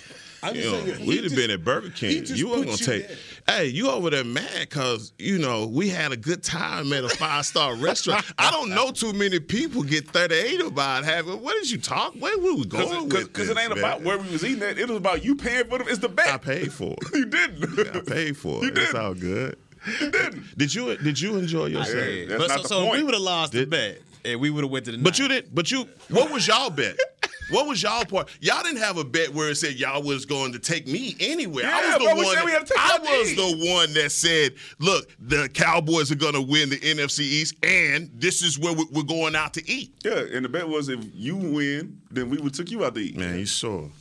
I'm 0.45 0.55
You 0.55 0.61
just 0.61 0.73
know, 0.87 0.93
saying, 0.93 1.07
we'd 1.07 1.23
have 1.23 1.35
been 1.35 1.51
at 1.51 1.63
Burger 1.63 1.89
King. 1.89 2.23
You 2.27 2.49
weren't 2.49 2.65
gonna 2.65 2.77
you 2.77 2.85
take. 2.85 3.07
there. 3.07 3.17
Hey, 3.47 3.65
you 3.67 3.89
over 3.89 4.09
there 4.09 4.23
mad 4.23 4.49
because 4.61 5.13
you 5.19 5.37
know 5.39 5.67
we 5.67 5.89
had 5.89 6.11
a 6.11 6.17
good 6.17 6.43
time 6.43 6.91
at 6.93 7.03
a 7.03 7.09
five 7.09 7.45
star 7.45 7.75
restaurant. 7.77 8.25
I 8.37 8.51
don't 8.51 8.69
know 8.69 8.91
too 8.91 9.13
many 9.13 9.39
people 9.39 9.83
get 9.83 10.07
thirty 10.09 10.35
eight 10.35 10.61
about 10.61 11.03
having. 11.05 11.41
What 11.41 11.53
did 11.55 11.69
you 11.71 11.77
talk? 11.79 12.13
Where 12.15 12.37
we 12.37 12.53
was 12.53 12.65
going 12.67 13.09
with 13.09 13.27
Because 13.33 13.49
it 13.49 13.57
ain't 13.57 13.69
man? 13.69 13.77
about 13.79 14.01
where 14.01 14.17
we 14.17 14.29
was 14.29 14.43
eating 14.43 14.63
at. 14.63 14.77
It 14.77 14.87
was 14.87 14.97
about 14.97 15.23
you 15.23 15.35
paying 15.35 15.65
for 15.65 15.77
them. 15.79 15.87
It's 15.89 15.99
the 15.99 16.09
bet. 16.09 16.27
I 16.33 16.37
paid 16.37 16.71
for 16.73 16.93
it. 17.01 17.13
you 17.15 17.25
didn't. 17.25 17.95
I 17.95 17.99
paid 18.01 18.37
for 18.37 18.61
You 18.63 18.69
it. 18.69 18.77
It's 18.77 18.91
didn't. 18.91 19.01
all 19.05 19.13
good. 19.13 19.57
You 20.01 20.11
didn't. 20.11 20.57
Did 20.57 20.73
you 20.73 20.97
Did 20.97 21.19
you 21.21 21.37
enjoy 21.37 21.67
yourself? 21.67 21.95
did. 21.95 22.29
That's 22.29 22.39
but 22.41 22.47
not 22.47 22.57
so, 22.57 22.61
the 22.63 22.67
so 22.69 22.85
if 22.87 22.91
we 22.93 23.03
would 23.03 23.13
have 23.13 23.21
lost 23.23 23.51
the 23.53 23.65
bet, 23.65 23.99
and 24.23 24.39
we 24.39 24.49
would 24.49 24.63
have 24.63 24.71
went 24.71 24.85
to 24.85 24.91
the 24.91 24.97
But 24.97 25.11
night. 25.11 25.19
you 25.19 25.27
did. 25.27 25.53
But 25.53 25.69
you. 25.71 25.87
What 26.09 26.31
was 26.31 26.47
y'all 26.47 26.69
bet? 26.71 26.97
What 27.49 27.67
was 27.67 27.83
y'all 27.83 28.05
part? 28.05 28.29
Y'all 28.41 28.63
didn't 28.63 28.79
have 28.79 28.97
a 28.97 29.03
bet 29.03 29.33
where 29.33 29.49
it 29.51 29.55
said 29.55 29.75
y'all 29.75 30.01
was 30.01 30.25
going 30.25 30.51
to 30.53 30.59
take 30.59 30.87
me 30.87 31.15
anywhere. 31.19 31.65
I 31.67 31.81
Yeah, 31.81 31.85
was 31.87 31.99
the 31.99 32.05
but 32.05 32.17
we 32.17 32.23
one. 32.25 32.35
said 32.35 32.45
we 32.45 32.51
that- 32.51 32.57
had 32.59 32.67
to 32.67 32.73
take 32.73 32.79
I 32.79 33.17
was 33.19 33.35
the 33.35 33.67
one 33.71 33.93
that 33.93 34.11
said, 34.11 34.53
"Look, 34.79 35.09
the 35.19 35.47
Cowboys 35.49 36.11
are 36.11 36.15
going 36.15 36.33
to 36.33 36.41
win 36.41 36.69
the 36.69 36.77
NFC 36.79 37.19
East, 37.23 37.55
and 37.63 38.09
this 38.15 38.41
is 38.41 38.57
where 38.57 38.73
we- 38.73 38.87
we're 38.91 39.03
going 39.03 39.35
out 39.35 39.53
to 39.55 39.69
eat." 39.69 39.91
Yeah, 40.03 40.23
and 40.31 40.43
the 40.43 40.49
bet 40.49 40.67
was 40.67 40.89
if 40.89 40.99
you 41.13 41.35
win, 41.35 42.01
then 42.09 42.29
we 42.29 42.37
would 42.37 42.53
took 42.55 42.71
you 42.71 42.83
out 42.83 42.95
to 42.95 43.01
eat. 43.01 43.15
Man, 43.15 43.37
you 43.39 43.45
sure? 43.45 43.91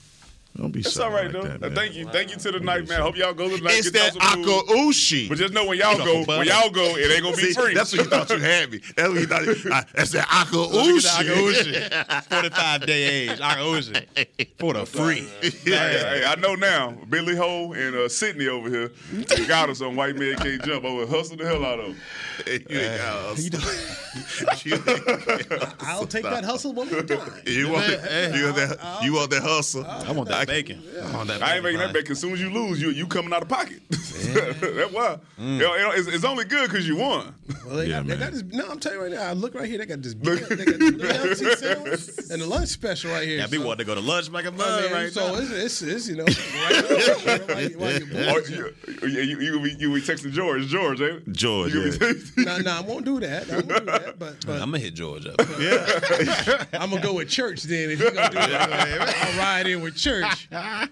Don't 0.57 0.71
be 0.71 0.81
It's 0.81 0.97
all 0.99 1.11
right 1.11 1.25
like 1.25 1.33
though. 1.33 1.43
that, 1.43 1.57
Uh, 1.57 1.67
man. 1.67 1.75
thank 1.75 1.95
you, 1.97 2.07
thank 2.11 2.31
you 2.31 2.37
to 2.37 2.53
the 2.53 2.61
night, 2.61 2.89
man. 2.89 3.01
Hope 3.01 3.17
y'all 3.17 3.35
go 3.35 3.49
to 3.49 3.57
the 3.57 3.63
night. 3.63 3.75
It's 3.79 3.91
get 3.91 4.01
that 4.01 4.15
y'all 4.15 4.31
some 4.35 4.45
food. 4.45 4.67
akaushi. 4.69 5.29
But 5.29 5.39
just 5.39 5.53
know 5.53 5.65
when 5.67 5.79
y'all 5.79 5.97
go, 5.99 6.23
when 6.25 6.47
y'all 6.47 6.71
go, 6.71 6.97
it 6.97 7.11
ain't 7.11 7.25
gonna 7.25 7.37
be 7.37 7.53
See, 7.53 7.61
free. 7.61 7.75
That's 7.75 7.91
what 7.93 8.05
you 8.05 8.09
thought 8.11 8.31
you 8.31 8.39
had 8.39 8.71
me. 8.71 8.81
That's 8.95 9.09
what 9.09 9.21
you 9.21 9.27
thought. 9.27 9.43
Uh, 9.49 9.83
that's 9.95 10.13
that 10.13 10.29
akaushi. 10.29 12.23
Forty-five 12.31 12.87
day 12.87 13.03
age, 13.31 13.39
Akaushi 13.41 14.07
for 14.61 14.75
the 14.75 14.87
free. 14.87 15.27
Hey, 15.41 15.51
hey, 15.65 16.25
I 16.25 16.37
know 16.37 16.55
now. 16.55 16.93
Billy 17.09 17.35
Hoyle 17.35 17.73
and 17.73 17.97
uh, 17.97 18.09
Sidney 18.09 18.47
over 18.47 18.71
here 18.71 18.93
they 19.13 19.47
got 19.47 19.71
us 19.71 19.81
on 19.83 19.97
White 19.97 20.15
Man 20.17 20.37
Can't 20.37 20.63
Jump. 20.63 20.85
I 20.85 20.93
would 20.95 21.09
hustle 21.09 21.37
the 21.37 21.47
hell 21.47 21.65
out 21.65 21.81
of 21.81 21.87
them. 21.87 21.97
You 22.47 22.79
ain't 22.79 22.99
got 22.99 23.17
us. 23.39 23.51
I'll 25.81 26.07
take 26.07 26.23
that 26.25 26.45
hustle 26.45 26.73
one 26.73 26.91
more 26.91 27.03
time. 27.03 27.19
You 27.47 27.71
want 27.71 27.87
that? 27.89 28.35
You 28.37 28.45
want 28.45 28.57
that? 28.57 28.99
You 29.03 29.13
want 29.15 29.31
that 29.31 29.43
hustle? 29.43 29.85
I 29.87 30.44
want 30.47 30.49
that 30.49 30.53
bacon. 30.67 30.83
I 31.03 31.17
want 31.17 31.29
that. 31.29 31.43
I 31.43 31.55
ain't 31.57 31.65
making 31.65 31.81
that 31.81 31.93
bacon. 31.93 32.13
As 32.13 32.21
soon 32.21 32.33
as 32.33 32.41
you 32.41 32.51
lose, 32.51 32.81
you 32.81 32.91
you 32.91 33.07
coming 33.07 33.33
out 33.33 33.43
of 33.43 33.49
pocket. 33.49 33.81
That's 33.91 34.93
why. 34.93 35.19
You 35.39 35.45
know, 35.59 35.75
you 35.75 35.83
know, 35.83 35.91
it's, 35.93 36.09
it's 36.09 36.25
only 36.25 36.45
good 36.45 36.69
because 36.71 36.87
you 36.87 36.97
won. 36.97 37.35
Well, 37.67 37.77
they, 37.77 37.87
Yeah, 37.87 37.97
got, 37.99 38.07
they 38.07 38.17
man. 38.17 38.19
got 38.21 38.33
this. 38.33 38.43
No, 38.45 38.67
I'm 38.71 38.79
telling 38.81 38.99
you 38.99 39.05
right 39.05 39.13
now. 39.13 39.23
I 39.23 39.33
look 39.33 39.55
right 39.55 39.69
here. 39.69 39.79
They 39.79 39.87
got 39.87 40.03
this. 40.03 40.15
They 40.15 40.37
got 40.39 40.49
this 40.49 41.41
BLT 41.41 41.57
sandwich 41.59 42.09
and 42.31 42.41
the 42.43 42.47
lunch 42.47 42.69
special 42.69 43.11
right 43.11 43.27
here. 43.27 43.39
Yeah, 43.39 43.47
be 43.47 43.59
so- 43.59 43.67
wanting 43.67 43.79
to 43.79 43.85
go 43.85 43.95
to 43.95 44.01
lunch 44.01 44.31
like 44.31 44.45
a 44.45 44.49
I 44.49 44.51
mud 44.53 44.83
mean, 44.85 44.93
right 44.93 45.13
so 45.13 45.29
now. 45.33 45.39
it's, 45.41 45.51
it's, 45.51 45.83
it's 45.83 46.09
you 46.09 46.17
know 46.17 46.25
right 47.49 47.77
while, 47.77 47.93
you- 47.93 48.07
you're 48.07 48.29
Or 48.31 48.33
bored. 48.33 48.49
you, 48.49 48.73
you, 49.03 49.09
you, 49.21 49.41
you, 49.41 49.61
be- 49.61 49.77
you 49.79 49.95
be 49.95 50.01
texting 50.01 50.33
George. 50.33 50.67
George, 50.67 51.01
eh? 51.01 51.19
George, 51.33 51.73
You 51.75 51.91
yeah. 52.01 52.13
be- 52.37 52.45
No, 52.45 52.59
no, 52.59 52.71
I 52.73 52.81
won't 52.81 53.05
do 53.05 53.21
that. 53.21 53.51
I 53.51 53.55
won't 53.57 53.69
do 53.69 53.81
that. 53.87 54.19
But, 54.19 54.47
but 54.47 54.53
I'm 54.63 54.71
gonna 54.71 54.79
hit 54.79 54.95
George 54.95 55.27
up. 55.27 55.35
Yeah. 55.59 56.65
I'm 56.75 56.91
gonna 56.91 57.03
go 57.03 57.15
with 57.15 57.29
church 57.29 57.63
then. 57.65 57.91
If 57.91 58.01
you're 58.01 58.11
gonna 58.13 58.29
do 58.31 58.35
that, 58.37 59.15
I'll 59.25 59.39
ride 59.39 59.67
in 59.67 59.83
with 59.83 59.97
church. 59.97 60.25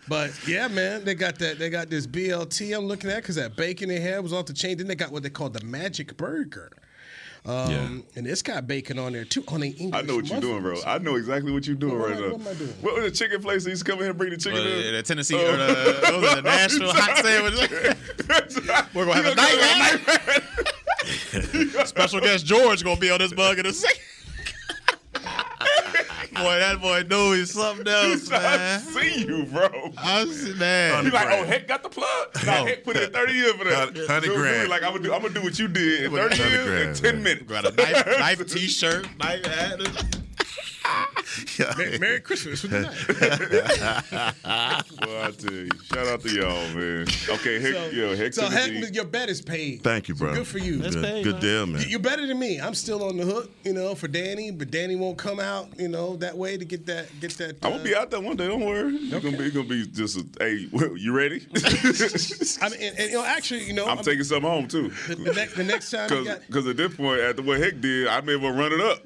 But 0.09 0.31
yeah, 0.49 0.69
man, 0.69 1.05
they 1.05 1.15
got 1.15 1.39
that. 1.39 1.59
They 1.59 1.71
got 1.71 1.89
this 1.91 2.07
BLT 2.07 2.77
I'm 2.77 2.87
looking 2.87 3.11
at 3.11 3.17
because 3.17 3.37
that 3.37 3.57
bacon 3.57 3.89
they 3.89 4.01
had 4.01 4.21
was 4.23 4.33
off 4.33 4.47
the 4.47 4.53
chain. 4.53 4.79
Then 4.79 4.87
they 4.89 4.95
got 4.95 5.11
what 5.13 5.23
they 5.23 5.31
call 5.31 5.49
the 5.51 5.65
Magic 5.65 6.17
Burger. 6.17 6.71
Um, 7.45 8.05
and 8.15 8.25
it's 8.25 8.41
got 8.41 8.69
bacon 8.69 9.01
on 9.01 9.13
there 9.15 9.25
too 9.25 9.43
on 9.49 9.61
the 9.61 9.71
English. 9.71 10.01
I 10.01 10.07
know 10.07 10.15
what 10.15 10.29
you're 10.29 10.41
doing, 10.41 10.63
bro. 10.63 10.77
I 10.87 10.99
know 10.99 11.17
exactly 11.17 11.51
what 11.51 11.67
you're 11.67 11.75
doing 11.75 11.99
What 11.99 12.11
right 12.11 12.19
am 12.19 12.23
I- 12.25 12.27
now. 12.29 12.33
what 12.35 12.41
am 12.43 12.49
I 12.49 12.55
doing? 12.55 12.71
What 12.83 12.95
was 12.95 13.05
the 13.05 13.11
chicken 13.11 13.43
place 13.43 13.65
that 13.65 13.71
used 13.71 13.85
to 13.85 13.91
come 13.91 13.99
in 13.99 14.05
here 14.05 14.11
and 14.11 14.19
bring 14.19 14.31
the 14.31 14.37
chicken 14.37 14.61
Well, 14.61 14.69
in? 14.69 14.93
the 14.95 15.03
Tennessee 15.03 15.35
or 15.35 15.57
the, 15.57 15.99
those 16.09 16.25
are 16.29 16.37
the 16.37 16.43
Nashville 16.43 16.93
hot 16.93 17.19
sandwich. 17.25 17.55
We're 18.95 19.07
gonna 19.07 19.23
have 19.23 19.33
a 19.33 19.35
night. 19.35 20.43
Special 21.89 22.21
guest 22.21 22.47
George 22.47 22.85
gonna 22.85 23.01
be 23.01 23.11
on 23.11 23.19
this 23.19 23.33
bug 23.33 23.59
in 23.59 23.67
a 23.67 23.73
second. 23.73 24.01
Boy, 26.35 26.59
that 26.59 26.81
boy 26.81 27.03
knew 27.09 27.33
he's 27.35 27.53
something 27.53 27.87
else, 27.93 28.31
I 28.31 28.79
see 28.79 29.25
you, 29.27 29.45
bro. 29.47 29.69
I 29.99 30.25
see, 30.27 30.55
man. 30.55 31.05
You 31.05 31.11
like, 31.11 31.29
oh, 31.31 31.45
Heck 31.45 31.69
got 31.69 31.83
the 31.83 31.89
plug? 31.89 32.29
Nah, 32.47 32.65
Heck 32.65 32.85
put 32.85 32.97
in 32.97 33.11
30 33.13 33.33
years 33.33 33.53
for 33.53 33.65
that. 33.65 33.75
Hundred- 33.75 34.07
hundred 34.09 34.27
Dude, 34.29 34.37
grand. 34.37 34.69
Like, 34.69 34.83
I'm 34.83 34.93
gonna 34.93 35.03
do, 35.05 35.13
I'm 35.15 35.23
gonna 35.23 35.35
do 35.35 35.43
what 35.43 35.59
you 35.59 35.69
did 35.69 36.05
in 36.05 36.11
30 36.13 36.37
Hundred 36.37 36.51
years 36.53 36.67
grand, 36.67 36.89
in 36.89 36.95
10 36.95 37.15
man. 37.15 37.23
minutes. 37.23 37.45
Got 37.51 37.67
a 37.67 37.71
knife, 37.77 38.07
knife 38.19 38.47
t-shirt, 38.53 39.07
knife 39.19 39.45
hat. 39.47 39.81
Merry, 41.79 41.99
Merry 41.99 42.21
Christmas 42.21 42.63
with 42.63 42.73
the 42.73 42.81
night. 42.83 44.35
Well, 45.01 45.25
I 45.27 45.31
tell 45.33 45.53
you, 45.53 45.69
shout 45.85 46.07
out 46.07 46.21
to 46.23 46.29
y'all, 46.31 46.69
man. 46.75 47.07
Okay, 47.29 47.61
Heck, 47.61 47.75
So, 47.75 47.87
yo, 47.91 48.17
Heck 48.17 48.35
so 48.35 48.43
took 48.43 48.53
Heck, 48.53 48.95
your 48.95 49.05
bet 49.05 49.29
is 49.29 49.41
paid. 49.41 49.83
Thank 49.83 50.09
you, 50.09 50.15
So 50.15 50.25
bro. 50.27 50.35
good 50.35 50.47
for 50.47 50.59
you. 50.59 50.79
Good, 50.81 50.95
paid, 51.03 51.25
good 51.25 51.33
man. 51.35 51.41
deal, 51.43 51.67
man. 51.67 51.83
You- 51.83 51.89
You're 51.89 52.01
better 52.01 52.27
than 52.27 52.39
me. 52.39 52.61
I'm 52.61 52.75
still 52.75 53.05
on 53.05 53.17
the 53.17 53.25
hook, 53.25 53.51
you 53.65 53.73
know, 53.73 53.95
for 53.95 54.09
Danny, 54.09 54.51
but 54.51 54.71
Danny 54.71 54.97
won't 54.97 55.19
come 55.19 55.41
out, 55.41 55.69
you 55.79 55.89
know, 55.89 56.17
that 56.17 56.37
way 56.37 56.57
to 56.57 56.65
get 56.65 56.87
that 56.87 57.09
get 57.21 57.31
that. 57.33 57.57
I'm 57.63 57.73
gonna 57.73 57.85
be 57.85 57.95
uh, 57.95 58.01
out 58.01 58.11
there 58.11 58.21
one 58.21 58.37
day. 58.37 58.47
Don't 58.49 58.65
worry. 58.65 58.97
You're 58.97 59.21
gonna 59.21 59.37
be, 59.37 59.51
gonna 59.51 59.69
be 59.69 59.87
just. 59.87 60.17
A, 60.19 60.25
hey, 60.41 60.69
you 60.97 61.13
ready? 61.13 61.47
I 61.57 62.69
mean, 62.69 62.81
and, 62.81 62.99
and, 62.99 63.11
you 63.11 63.17
know, 63.19 63.25
actually, 63.25 63.65
you 63.65 63.73
know, 63.73 63.87
I'm 63.87 63.99
taking 63.99 64.25
something 64.25 64.49
home 64.51 64.69
too. 64.69 64.89
the, 65.09 65.15
the, 65.17 65.33
next, 65.33 65.55
the 65.57 65.65
next 65.65 65.91
time. 65.91 66.09
Because 66.47 66.67
at 66.67 66.77
this 66.77 66.95
point, 66.95 67.21
after 67.21 67.43
what 67.43 67.59
Heck 67.61 67.81
did, 67.81 68.07
I 68.09 68.21
may 68.21 68.35
as 68.35 68.41
well 68.41 68.53
run 68.53 68.73
it 68.73 68.81
up. 68.81 69.03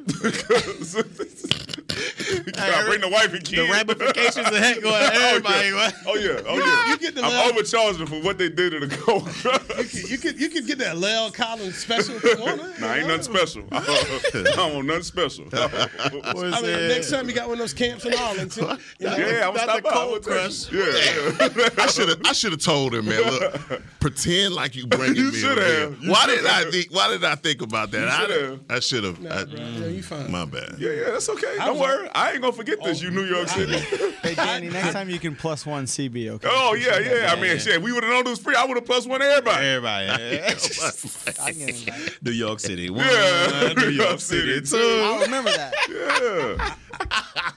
I 2.58 2.84
bring 2.86 3.00
the 3.00 3.08
wife 3.08 3.32
and 3.32 3.44
kids. 3.44 3.66
The 3.66 3.72
ramifications 3.72 4.46
of 4.48 4.54
Heck 4.56 4.80
going 4.82 4.94
to 5.02 5.10
oh, 5.14 5.28
everybody. 5.28 5.68
Oh 6.06 6.14
yeah, 6.14 6.40
oh 6.48 6.58
yeah. 6.58 6.90
You 6.90 6.98
get 6.98 7.14
the 7.14 7.22
I'm 7.22 7.30
love- 7.32 7.52
overcharging 7.52 7.98
them 8.04 8.06
for 8.08 8.20
what 8.24 8.38
they 8.38 8.48
did 8.48 8.72
to 8.72 8.86
the 8.86 8.96
gold. 9.06 9.28
You 10.06 10.18
could, 10.18 10.40
you 10.40 10.48
could 10.48 10.66
get 10.66 10.78
that 10.78 10.98
Lel 10.98 11.30
Collins 11.30 11.76
special 11.76 12.16
if 12.16 12.24
you 12.24 12.36
want 12.44 12.60
it. 12.60 12.80
nah, 12.80 12.94
ain't 12.94 13.08
nothing 13.08 13.22
special. 13.22 13.64
I 13.72 13.80
don't 14.56 14.74
want 14.74 14.86
nothing 14.86 15.02
special. 15.02 15.44
I 15.52 16.60
mean, 16.62 16.88
next 16.88 17.10
time 17.10 17.28
you 17.28 17.34
got 17.34 17.46
one 17.48 17.54
of 17.54 17.58
those 17.58 17.72
camps 17.74 18.04
in 18.04 18.14
Arlington, 18.14 18.78
you 18.98 19.06
know, 19.06 19.16
yeah, 19.16 19.48
I'm 19.48 19.54
gonna 19.54 19.58
stop 19.60 19.82
the 19.82 19.90
cold 19.90 20.14
I'll 20.14 20.20
tell 20.20 20.34
you. 20.34 20.40
crush. 20.40 20.72
Yeah, 20.72 21.66
yeah. 21.66 21.68
I 21.78 21.86
should 21.88 22.08
have. 22.08 22.20
I 22.24 22.32
should 22.32 22.52
have 22.52 22.60
told 22.60 22.94
him, 22.94 23.06
man. 23.06 23.22
Look, 23.22 23.82
pretend 24.00 24.54
like 24.54 24.74
you 24.76 24.86
bringing 24.86 25.16
You 25.16 25.30
me. 25.32 25.38
should 25.38 25.58
over 25.58 25.62
have. 25.62 25.94
here. 25.98 26.02
You 26.04 26.10
Why 26.10 26.24
should 26.26 26.36
did 26.36 26.46
I 26.46 26.70
think? 26.70 26.86
Why 26.94 27.08
did 27.08 27.24
I 27.24 27.34
think 27.34 27.62
about 27.62 27.90
that? 27.92 28.08
I, 28.08 28.20
should 28.26 28.42
have. 28.42 28.60
I 28.70 28.80
should 28.80 29.04
have. 29.04 29.20
Nah, 29.20 29.44
bro, 29.44 29.60
yeah, 29.60 29.86
you 29.86 30.02
fine. 30.02 30.30
My 30.30 30.44
bad. 30.44 30.76
Yeah, 30.78 30.90
yeah, 30.90 31.04
that's 31.10 31.28
okay. 31.28 31.56
I 31.60 31.66
Don't 31.66 31.78
worry. 31.78 32.08
I 32.16 32.32
ain't 32.32 32.40
gonna 32.40 32.52
forget 32.52 32.82
this. 32.82 33.02
You 33.02 33.08
oh 33.08 33.12
New 33.12 33.24
York 33.24 33.48
City. 33.48 33.76
Hey, 34.22 34.34
Danny, 34.34 34.68
next 34.70 34.92
time 34.92 35.08
you 35.08 35.20
can 35.20 35.36
plus 35.36 35.64
one 35.64 35.84
CB, 35.84 36.30
okay? 36.30 36.48
Oh 36.50 36.74
yeah, 36.74 36.98
yeah. 36.98 37.32
I 37.32 37.40
mean, 37.40 37.58
shit. 37.58 37.80
We 37.80 37.92
would 37.92 38.02
have 38.02 38.12
known 38.12 38.26
it 38.26 38.30
was 38.30 38.40
free. 38.40 38.56
I 38.56 38.64
would 38.64 38.76
have 38.76 38.84
plus 38.84 39.06
one 39.06 39.20
to 39.20 39.26
everybody. 39.26 39.66
Everybody. 39.66 40.08
I 41.42 41.52
can 41.52 41.68
invite. 41.68 42.18
New 42.22 42.32
York 42.32 42.58
City. 42.58 42.90
One, 42.90 43.04
Yeah, 43.04 43.72
New 43.76 43.90
York 43.90 44.18
City. 44.18 44.60
Two. 44.62 44.76
I'll 45.04 45.20
remember 45.20 45.50
that. 45.50 45.74
Yeah. 45.88 46.74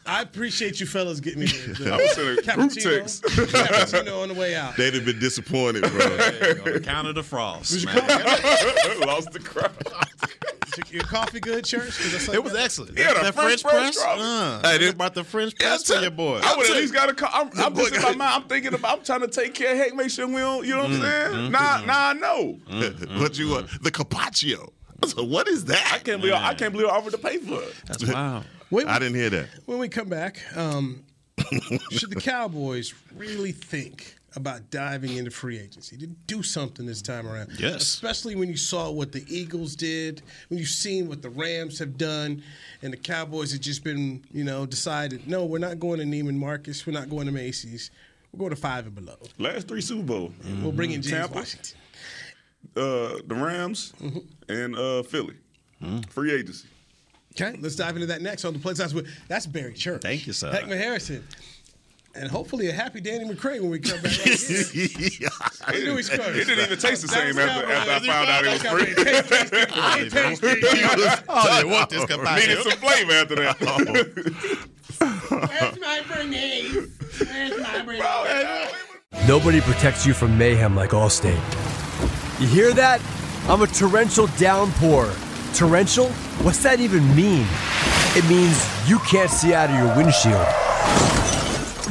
I 0.05 0.21
appreciate 0.21 0.79
you 0.79 0.85
fellas 0.85 1.19
getting 1.19 1.39
me 1.39 1.45
the, 1.47 1.91
I 1.91 1.97
was 1.97 2.17
in 2.17 2.27
a 2.27 2.33
group 2.35 2.45
cappuccino, 2.45 2.99
text. 2.99 3.23
cappuccino 3.23 4.21
on 4.21 4.27
the 4.27 4.33
way 4.35 4.53
out. 4.55 4.75
They'd 4.75 4.93
have 4.93 5.05
been 5.05 5.19
disappointed, 5.19 5.81
bro. 5.83 5.91
There 5.91 6.57
you 6.57 6.63
go. 6.63 6.79
Count 6.81 7.07
of 7.07 7.15
the 7.15 7.23
frost. 7.23 7.85
man. 7.85 7.95
Lost 9.07 9.31
the 9.31 9.39
crowd. 9.39 9.71
Your 10.91 11.03
coffee 11.03 11.39
good, 11.39 11.65
church? 11.65 11.99
I 12.29 12.33
It 12.35 12.43
was 12.43 12.53
that. 12.53 12.63
excellent. 12.65 12.97
Yeah, 12.97 13.13
the 13.13 13.19
that 13.21 13.33
French 13.35 13.61
French 13.61 13.63
press 13.63 13.95
press. 13.95 14.03
crop. 14.03 14.17
Uh, 14.19 14.61
Hey, 14.61 14.71
hey, 14.73 14.77
this- 14.79 14.91
about 14.91 15.13
the 15.15 15.23
French 15.23 15.53
Yeah, 15.59 15.67
press 15.69 15.83
tell- 15.83 15.97
for 15.97 16.01
your 16.03 16.11
boy. 16.11 16.39
I 16.43 16.55
would 16.57 16.65
tell 16.65 16.75
at 16.75 16.81
least 16.81 16.93
got 16.93 17.09
a 17.09 17.13
call. 17.13 17.29
I'm, 17.33 17.49
I'm 17.59 17.75
just 17.75 17.95
in 17.95 18.01
my 18.01 18.09
mind. 18.15 18.21
I'm 18.21 18.43
thinking 18.49 18.73
about. 18.73 18.99
I'm 18.99 19.03
trying 19.05 19.21
to 19.21 19.27
take 19.27 19.53
care. 19.53 19.71
Of 19.73 19.77
hey, 19.89 19.95
make 19.95 20.09
sure 20.09 20.27
we 20.27 20.35
don't. 20.35 20.65
You 20.65 20.75
know 20.75 20.83
what 20.83 20.91
I'm 20.91 20.99
Mm-hmm. 21.01 21.33
saying? 21.35 21.51
Nah, 21.51 21.81
nah, 21.85 22.09
I 22.09 22.13
know. 22.13 22.59
but 23.19 23.37
you 23.37 23.55
uh, 23.55 23.67
the 23.81 23.91
carpaccio. 23.91 24.71
So 25.07 25.23
what 25.23 25.47
is 25.47 25.65
that? 25.65 25.91
I 25.93 25.99
can't 25.99 26.19
believe. 26.21 26.33
I 26.35 26.53
can't 26.53 26.71
believe 26.73 26.87
I 26.89 26.91
offered 26.97 27.11
to 27.11 27.17
pay 27.17 27.37
for 27.37 27.61
it. 27.61 27.73
That's 27.87 28.05
wow. 28.11 28.43
When, 28.69 28.87
I 28.87 28.99
didn't 28.99 29.15
hear 29.15 29.31
that. 29.31 29.47
when 29.65 29.79
we 29.79 29.89
come 29.89 30.09
back, 30.09 30.39
um, 30.55 31.03
should 31.91 32.11
the 32.11 32.21
Cowboys 32.21 32.93
really 33.15 33.51
think 33.51 34.15
about 34.35 34.69
diving 34.69 35.17
into 35.17 35.31
free 35.31 35.59
agency 35.59 35.97
to 35.97 36.07
do 36.07 36.43
something 36.43 36.85
this 36.85 37.01
time 37.01 37.27
around? 37.27 37.49
Yes. 37.59 37.81
Especially 37.81 38.35
when 38.35 38.49
you 38.49 38.57
saw 38.57 38.91
what 38.91 39.11
the 39.11 39.25
Eagles 39.27 39.75
did, 39.75 40.21
when 40.49 40.59
you've 40.59 40.67
seen 40.69 41.07
what 41.07 41.21
the 41.21 41.29
Rams 41.29 41.79
have 41.79 41.97
done, 41.97 42.43
and 42.81 42.93
the 42.93 42.97
Cowboys 42.97 43.51
have 43.51 43.61
just 43.61 43.83
been, 43.83 44.23
you 44.31 44.43
know, 44.43 44.65
decided, 44.65 45.27
no, 45.27 45.45
we're 45.45 45.57
not 45.57 45.79
going 45.79 45.99
to 45.99 46.05
Neiman 46.05 46.35
Marcus, 46.35 46.85
we're 46.85 46.93
not 46.93 47.09
going 47.09 47.25
to 47.25 47.31
Macy's, 47.31 47.91
we're 48.31 48.39
going 48.39 48.51
to 48.51 48.55
five 48.55 48.85
and 48.85 48.95
below. 48.95 49.17
Last 49.37 49.67
three 49.67 49.81
Super 49.81 50.03
Bowl. 50.03 50.33
We'll 50.61 50.71
bring 50.71 50.91
in 50.91 51.01
James 51.01 51.13
Tampa. 51.13 51.35
Washington. 51.35 51.77
Uh, 52.75 53.19
the 53.25 53.35
Rams 53.35 53.93
and 54.47 54.75
uh, 54.75 55.03
Philly. 55.03 55.35
Free 56.09 56.33
agency. 56.33 56.67
Okay, 57.39 57.57
let's 57.61 57.75
dive 57.75 57.95
into 57.95 58.07
that 58.07 58.21
next 58.21 58.43
on 58.43 58.53
the 58.53 58.59
Play 58.59 58.73
Size 58.73 58.93
with 58.93 59.07
that's 59.27 59.45
Barry 59.45 59.73
Church. 59.73 60.01
Thank 60.01 60.27
you, 60.27 60.33
sir. 60.33 60.51
Heckman 60.51 60.77
Harrison. 60.77 61.23
And 62.15 62.29
hopefully 62.29 62.67
a 62.69 62.73
happy 62.73 63.01
Danny 63.01 63.25
McCray 63.25 63.61
when 63.61 63.69
we 63.69 63.79
come 63.79 64.01
back. 64.01 64.17
Right 64.25 64.37
here. 64.39 65.29
I 65.65 65.71
knew 65.73 65.95
he 65.95 66.03
scored. 66.03 66.35
It 66.35 66.47
didn't 66.47 66.65
even 66.65 66.79
taste 66.79 67.03
the 67.03 67.07
same 67.07 67.35
That's 67.35 67.57
after, 67.57 67.71
after 67.71 67.91
I 67.91 67.99
found 67.99 68.29
out 68.29 68.45
it 68.45 68.51
was 68.51 68.63
free. 68.71 68.95
Taste. 70.09 71.23
Oh, 71.29 71.57
they 71.57 71.63
want 71.69 71.89
this 71.89 72.07
Needed 72.09 72.63
some 72.63 72.79
flavor 72.79 73.13
after 73.13 73.35
that. 73.35 73.59
Where's 74.99 75.79
my 75.79 76.01
grenade? 76.07 76.89
Where's 77.19 77.61
my 77.61 77.83
grenade? 77.85 78.69
Nobody 79.27 79.61
protects 79.61 80.05
you 80.05 80.13
from 80.13 80.37
mayhem 80.37 80.75
like 80.75 80.91
Allstate. 80.91 81.39
You 82.41 82.47
hear 82.47 82.73
that? 82.73 83.01
I'm 83.47 83.61
a 83.61 83.67
torrential 83.67 84.27
downpour. 84.37 85.11
Torrential? 85.53 86.09
What's 86.41 86.63
that 86.63 86.79
even 86.79 87.03
mean? 87.15 87.45
It 88.15 88.27
means 88.27 88.67
you 88.89 88.99
can't 88.99 89.29
see 89.29 89.53
out 89.53 89.69
of 89.69 89.75
your 89.75 89.95
windshield. 89.95 90.45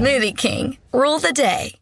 Smoothie 0.00 0.34
King, 0.34 0.78
rule 0.94 1.18
the 1.18 1.30
day. 1.30 1.74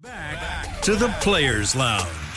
Back 0.00 0.80
to 0.82 0.96
the 0.96 1.06
Players 1.20 1.76
Lounge. 1.76 2.27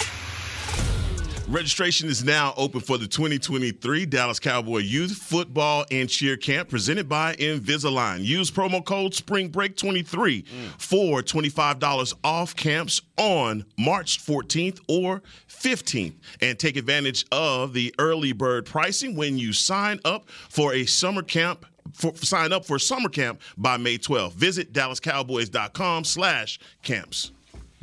Registration 1.51 2.07
is 2.07 2.23
now 2.23 2.53
open 2.55 2.79
for 2.79 2.97
the 2.97 3.05
2023 3.05 4.05
Dallas 4.05 4.39
Cowboy 4.39 4.77
Youth 4.77 5.17
Football 5.17 5.83
and 5.91 6.09
Cheer 6.09 6.37
Camp 6.37 6.69
presented 6.69 7.09
by 7.09 7.35
Invisalign. 7.35 8.23
Use 8.23 8.49
promo 8.49 8.83
code 8.83 9.11
SPRINGBREAK23 9.11 10.47
for 10.77 11.21
$25 11.21 12.13
off 12.23 12.55
camps 12.55 13.01
on 13.17 13.65
March 13.77 14.25
14th 14.25 14.79
or 14.87 15.21
15th 15.49 16.13
and 16.41 16.57
take 16.57 16.77
advantage 16.77 17.25
of 17.33 17.73
the 17.73 17.93
early 17.99 18.31
bird 18.31 18.65
pricing 18.65 19.17
when 19.17 19.37
you 19.37 19.51
sign 19.51 19.99
up 20.05 20.29
for 20.29 20.73
a 20.73 20.85
summer 20.85 21.21
camp 21.21 21.65
for, 21.91 22.15
sign 22.15 22.53
up 22.53 22.63
for 22.63 22.79
summer 22.79 23.09
camp 23.09 23.41
by 23.57 23.75
May 23.75 23.97
12th. 23.97 24.35
Visit 24.35 24.71
dallascowboys.com 24.71 26.05
slash 26.05 26.59
camps. 26.81 27.33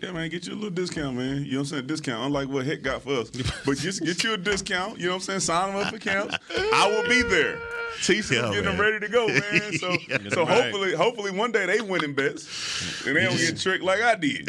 Yeah, 0.01 0.13
man, 0.13 0.31
get 0.31 0.47
you 0.47 0.53
a 0.53 0.55
little 0.55 0.71
discount, 0.71 1.17
man. 1.17 1.45
You 1.45 1.53
know 1.53 1.59
what 1.59 1.61
I'm 1.61 1.65
saying? 1.67 1.87
Discount, 1.89 2.25
unlike 2.25 2.49
what 2.49 2.65
Heck 2.65 2.83
got 2.83 3.03
for 3.03 3.15
us. 3.15 3.31
But 3.67 3.79
just 3.79 4.05
get 4.05 4.23
you 4.23 4.35
a 4.35 4.37
discount. 4.37 4.99
You 4.99 5.07
know 5.07 5.15
what 5.15 5.17
I'm 5.17 5.21
saying? 5.23 5.41
Sign 5.41 5.75
them 5.75 5.85
up 5.85 5.93
for 5.93 5.99
camps. 5.99 6.37
I 6.73 6.89
will 6.89 7.09
be 7.09 7.23
there. 7.23 7.59
Teaching 8.03 8.37
Yeah, 8.37 8.43
them, 8.43 8.51
getting 8.53 8.65
them 8.71 8.81
ready 8.81 9.01
to 9.01 9.09
go, 9.09 9.27
man. 9.29 9.73
So, 9.79 9.97
Yeah, 10.09 10.19
so 10.31 10.45
man. 10.45 10.63
hopefully, 10.63 10.95
hopefully 10.95 11.31
one 11.33 11.53
day 11.53 11.67
they 11.67 11.81
winning 11.81 12.15
bets 12.15 13.07
and 13.07 13.17
they 13.17 13.25
don't 13.25 13.37
get 13.37 13.59
tricked 13.59 13.85
like 13.85 14.01
I 14.03 14.15
did. 14.15 14.49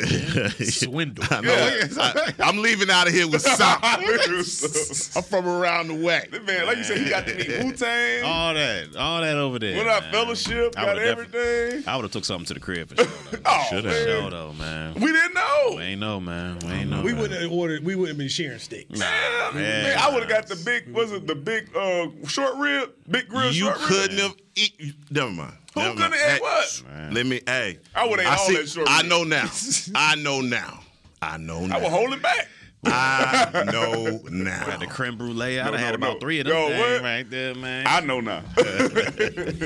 Swindle. 0.74 1.26
I 1.30 1.42
know. 1.42 1.54
I, 2.00 2.34
am 2.50 2.58
leaving 2.58 2.90
out 2.90 3.08
of 3.08 3.14
here 3.14 3.28
with 3.28 3.42
something. 3.42 3.80
I'm 5.16 5.24
from 5.24 5.48
around 5.48 5.88
the 5.88 5.96
way. 5.96 6.28
That 6.32 6.46
man, 6.46 6.66
like 6.66 6.78
you 6.78 6.84
said, 6.84 6.98
he 7.00 7.10
got 7.10 7.26
to 7.28 7.36
meet 7.36 7.48
Wu 7.64 7.72
Tang. 7.74 8.24
All 8.24 8.54
that, 8.54 8.96
all 8.96 9.22
that 9.22 9.38
over 9.38 9.60
there. 9.60 9.78
Went 9.78 9.90
out 9.90 10.04
man. 10.04 10.12
fellowship, 10.12 10.74
I 10.78 10.86
got 10.86 10.96
would've 10.96 11.18
definitely- 11.18 11.40
everything. 11.40 11.84
I 11.88 11.96
would 11.96 12.04
have 12.04 12.12
took 12.12 12.26
something 12.26 12.46
to 12.48 12.54
the 12.54 12.60
crib 12.60 12.90
for 12.90 12.96
sure. 12.98 13.06
Though. 13.06 13.40
Oh, 13.46 13.66
Should 13.70 13.86
have. 13.86 13.94
Sure 13.96 14.30
though, 14.30 14.54
man. 14.54 14.94
We 14.96 15.08
didn't 15.12 15.34
know. 15.34 15.74
We 15.76 15.82
ain't 15.82 16.00
know, 16.02 16.20
man. 16.20 16.60
We 16.60 16.70
ain't 16.72 16.90
know. 16.90 17.02
We 17.02 17.14
man. 17.14 17.22
wouldn't 17.22 17.42
have 17.42 17.52
ordered. 17.52 17.84
We 17.84 17.96
wouldn't 17.96 18.10
have 18.10 18.18
been 18.18 18.28
sharing 18.28 18.60
steaks. 18.60 19.00
Man, 19.00 19.56
man. 19.56 19.98
I 19.98 20.10
would 20.12 20.22
have 20.24 20.30
got 20.30 20.48
the 20.48 20.56
big, 20.58 20.94
was 20.94 21.12
it 21.12 21.26
the 21.26 21.36
big 21.36 21.70
uh, 21.76 22.08
short 22.28 22.56
rib, 22.58 22.92
big 23.10 23.29
grill 23.30 23.52
You 23.52 23.66
short 23.66 23.78
rib? 23.78 23.88
couldn't 23.88 24.18
have 24.20 24.36
eat. 24.56 24.96
Never 25.12 25.30
mind. 25.32 25.54
Who 25.74 25.80
Never 25.82 25.94
couldn't 25.96 26.12
mind. 26.12 26.22
have 26.22 26.32
Hey, 26.32 26.40
what? 26.40 26.84
Let 27.14 27.26
me. 27.26 27.42
Hey, 27.46 27.80
I 27.96 28.08
would've 28.08 28.26
ate 28.26 28.32
all 28.32 28.38
see- 28.40 28.56
that 28.58 28.70
short 28.70 28.88
I 28.90 29.02
know 29.04 29.24
now. 29.24 29.50
I 29.96 30.16
know 30.16 30.42
now. 30.42 30.80
I 31.22 31.38
know 31.38 31.66
now. 31.66 31.78
I 31.78 31.82
was 31.82 31.92
holding 31.92 32.20
back. 32.20 32.48
I 32.86 33.64
know 33.74 34.22
now. 34.32 34.64
Had 34.66 34.80
the 34.80 34.88
creme 34.88 35.18
brulee. 35.18 35.60
I'd 35.60 35.66
No, 35.66 35.72
have 35.74 35.80
had 35.82 35.90
no, 35.92 35.96
about 36.08 36.14
no. 36.14 36.20
three 36.22 36.40
of 36.40 36.46
them 36.48 36.56
Yo, 36.56 36.80
what? 36.80 37.02
right 37.02 37.30
there, 37.30 37.54
man. 37.54 37.86
I 37.88 38.00
know 38.00 38.22
now. 38.22 38.42
He 38.58 38.64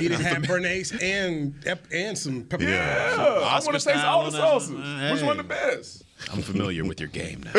didn't 0.10 0.22
have 0.22 0.42
béarnaise 0.44 1.00
and 1.02 1.54
and 1.92 2.18
some 2.18 2.44
pepper. 2.46 2.64
Yeah, 2.64 3.16
I 3.18 3.56
Oscar 3.56 3.72
want 3.72 3.82
to 3.84 3.88
taste 3.88 4.04
all 4.04 4.26
the 4.26 4.32
sauces. 4.32 4.72
man. 4.72 5.12
Which 5.12 5.22
Hey. 5.22 5.28
one 5.28 5.38
the 5.38 5.44
best? 5.44 6.04
I'm 6.32 6.42
familiar 6.42 6.86
with 6.86 7.00
your 7.00 7.10
game 7.10 7.44
now. 7.44 7.52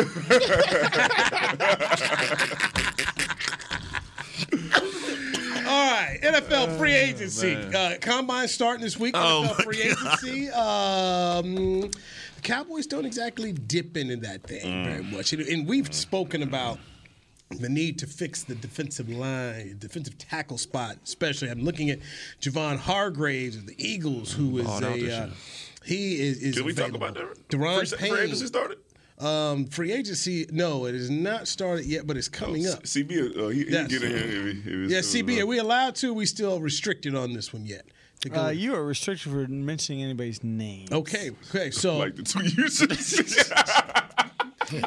All 5.75 5.91
right, 5.91 6.19
NFL 6.21 6.77
free 6.77 6.93
agency. 6.93 7.53
uh, 7.53 7.97
combine 7.99 8.47
starting 8.47 8.81
this 8.81 8.97
week. 8.97 9.13
Oh, 9.17 9.43
NFL 9.45 9.63
free 9.63 9.81
agency. 9.81 10.49
Um, 10.51 11.81
the 11.81 12.41
Cowboys 12.41 12.87
don't 12.87 13.05
exactly 13.05 13.51
dip 13.51 13.97
into 13.97 14.15
that 14.17 14.43
thing 14.43 14.85
very 14.85 15.03
much, 15.03 15.33
and, 15.33 15.67
we've 15.67 15.93
spoken 15.93 16.43
about 16.43 16.79
the 17.59 17.67
need 17.67 17.99
to 17.99 18.07
fix 18.07 18.43
the 18.43 18.55
defensive 18.55 19.09
line, 19.09 19.75
defensive 19.79 20.17
tackle 20.17 20.57
spot, 20.57 20.97
especially. 21.03 21.49
I'm 21.49 21.61
looking 21.63 21.89
at 21.89 21.99
Javon 22.39 22.77
Hargraves 22.77 23.57
of 23.57 23.67
the 23.67 23.75
Eagles, 23.77 24.31
who 24.31 24.57
is 24.59 24.65
Balled 24.65 24.83
out 24.85 24.95
this 24.95 25.13
a. 25.13 25.23
Uh, 25.23 25.29
he 25.83 26.21
is. 26.21 26.37
is 26.41 26.55
Did 26.55 26.65
we 26.65 26.73
talk 26.73 26.87
available. 26.87 27.07
about 27.09 27.15
that? 27.15 27.49
Daron 27.49 27.97
Payne. 27.99 28.11
free 28.11 28.21
agency 28.21 28.45
started? 28.47 28.77
Um, 29.17 29.65
free 29.67 29.93
agency, 29.93 30.45
no, 30.51 30.85
it 30.85 30.93
is 30.95 31.09
not 31.09 31.47
started 31.47 31.85
yet, 31.85 32.05
but 32.05 32.17
it's 32.17 32.27
coming 32.27 32.67
up. 32.67 32.83
CB, 32.83 33.37
uh, 33.37 33.47
he, 33.47 33.59
he 33.59 33.65
get 33.71 33.91
in 33.91 34.01
here. 34.01 34.47
If 34.49 34.63
he, 34.65 34.71
if 34.85 34.89
Yeah, 34.91 34.99
CB, 34.99 35.39
are 35.41 35.45
we 35.45 35.57
allowed 35.57 35.95
to? 35.95 36.13
We 36.13 36.25
still 36.25 36.59
restricted 36.59 37.15
on 37.15 37.31
this 37.33 37.53
one 37.53 37.65
yet? 37.65 37.85
To 38.21 38.29
go- 38.29 38.45
Uh, 38.45 38.49
you 38.49 38.75
are 38.75 38.83
restricted 38.85 39.31
for 39.31 39.47
mentioning 39.47 40.03
anybody's 40.03 40.43
name. 40.43 40.87
okay, 40.91 41.31
okay. 41.49 41.71
So, 41.71 41.97
like 41.97 42.15
the 42.17 42.23
two 42.23 42.43
uses. 42.61 43.51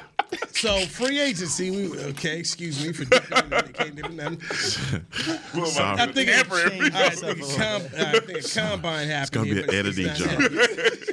so 0.51 0.81
free 0.87 1.19
agency. 1.19 1.71
We 1.71 1.99
okay. 2.07 2.39
Excuse 2.39 2.85
me 2.85 2.93
for 2.93 3.05
dipping 3.05 3.53
in, 3.53 3.73
can't 3.73 3.97
dip 3.97 4.07
in 4.07 4.17
them. 4.17 4.41
Sorry. 4.41 6.01
I 6.01 6.13
think 6.13 6.29
Hamper 6.29 6.57
a, 6.57 6.65
every- 6.65 6.81
all 6.81 6.91
right, 6.91 6.95
I 6.95 7.11
think 7.11 7.39
a 7.39 7.57
com, 7.57 7.83
I 7.97 8.21
think 8.21 8.39
a 8.45 8.49
combine 8.49 9.09
happened. 9.09 9.23
It's 9.23 9.31
gonna 9.31 9.47
be 9.47 9.63
an 9.63 9.75
editing 9.75 10.15
job. 10.15 10.29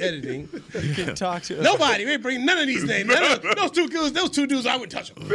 editing. 0.00 0.02
editing. 0.02 0.48
You 0.88 0.94
can 0.94 1.14
talk 1.14 1.42
to 1.44 1.62
Nobody. 1.62 2.04
We 2.04 2.12
ain't 2.12 2.22
bring 2.22 2.44
none 2.44 2.58
of 2.58 2.66
these 2.66 2.84
names. 2.84 3.08
None 3.08 3.22
of, 3.22 3.42
those 3.56 3.70
two 3.70 3.88
dudes. 3.88 4.12
Those 4.12 4.30
two 4.30 4.46
dudes. 4.46 4.66
I 4.66 4.76
would 4.76 4.90
touch 4.90 5.14
them. 5.14 5.28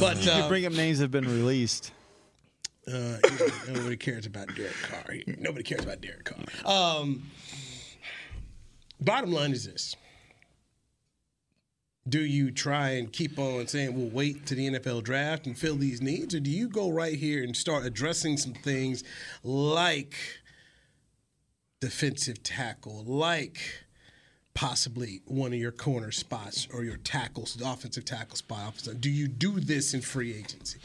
But 0.00 0.24
You 0.24 0.30
uh, 0.30 0.40
can 0.40 0.48
bring 0.48 0.66
up 0.66 0.72
names 0.72 0.98
that 0.98 1.04
have 1.04 1.10
been 1.10 1.26
released. 1.26 1.92
Uh, 2.86 3.18
nobody 3.68 3.96
cares 3.96 4.24
about 4.26 4.54
Derek 4.54 4.72
Carr. 4.82 5.14
Nobody 5.38 5.62
cares 5.62 5.84
about 5.84 6.00
Derek 6.00 6.24
Carr. 6.24 6.38
Um, 6.64 7.24
bottom 9.00 9.30
line 9.30 9.52
is 9.52 9.66
this: 9.66 9.94
Do 12.08 12.20
you 12.20 12.50
try 12.50 12.90
and 12.90 13.12
keep 13.12 13.38
on 13.38 13.66
saying 13.66 13.94
we'll 13.94 14.10
wait 14.10 14.46
to 14.46 14.54
the 14.54 14.70
NFL 14.70 15.04
draft 15.04 15.46
and 15.46 15.58
fill 15.58 15.76
these 15.76 16.00
needs, 16.00 16.34
or 16.34 16.40
do 16.40 16.50
you 16.50 16.68
go 16.68 16.90
right 16.90 17.14
here 17.16 17.42
and 17.42 17.56
start 17.56 17.84
addressing 17.84 18.36
some 18.36 18.54
things 18.54 19.04
like 19.42 20.14
defensive 21.80 22.42
tackle, 22.42 23.04
like 23.04 23.60
possibly 24.58 25.20
one 25.26 25.52
of 25.52 25.58
your 25.60 25.70
corner 25.70 26.10
spots 26.10 26.66
or 26.72 26.82
your 26.82 26.96
tackles, 26.96 27.54
the 27.54 27.70
offensive 27.70 28.04
tackle 28.04 28.36
spot. 28.36 28.70
Offensive, 28.70 29.00
do 29.00 29.08
you 29.08 29.28
do 29.28 29.60
this 29.60 29.94
in 29.94 30.00
free 30.00 30.34
agency? 30.36 30.80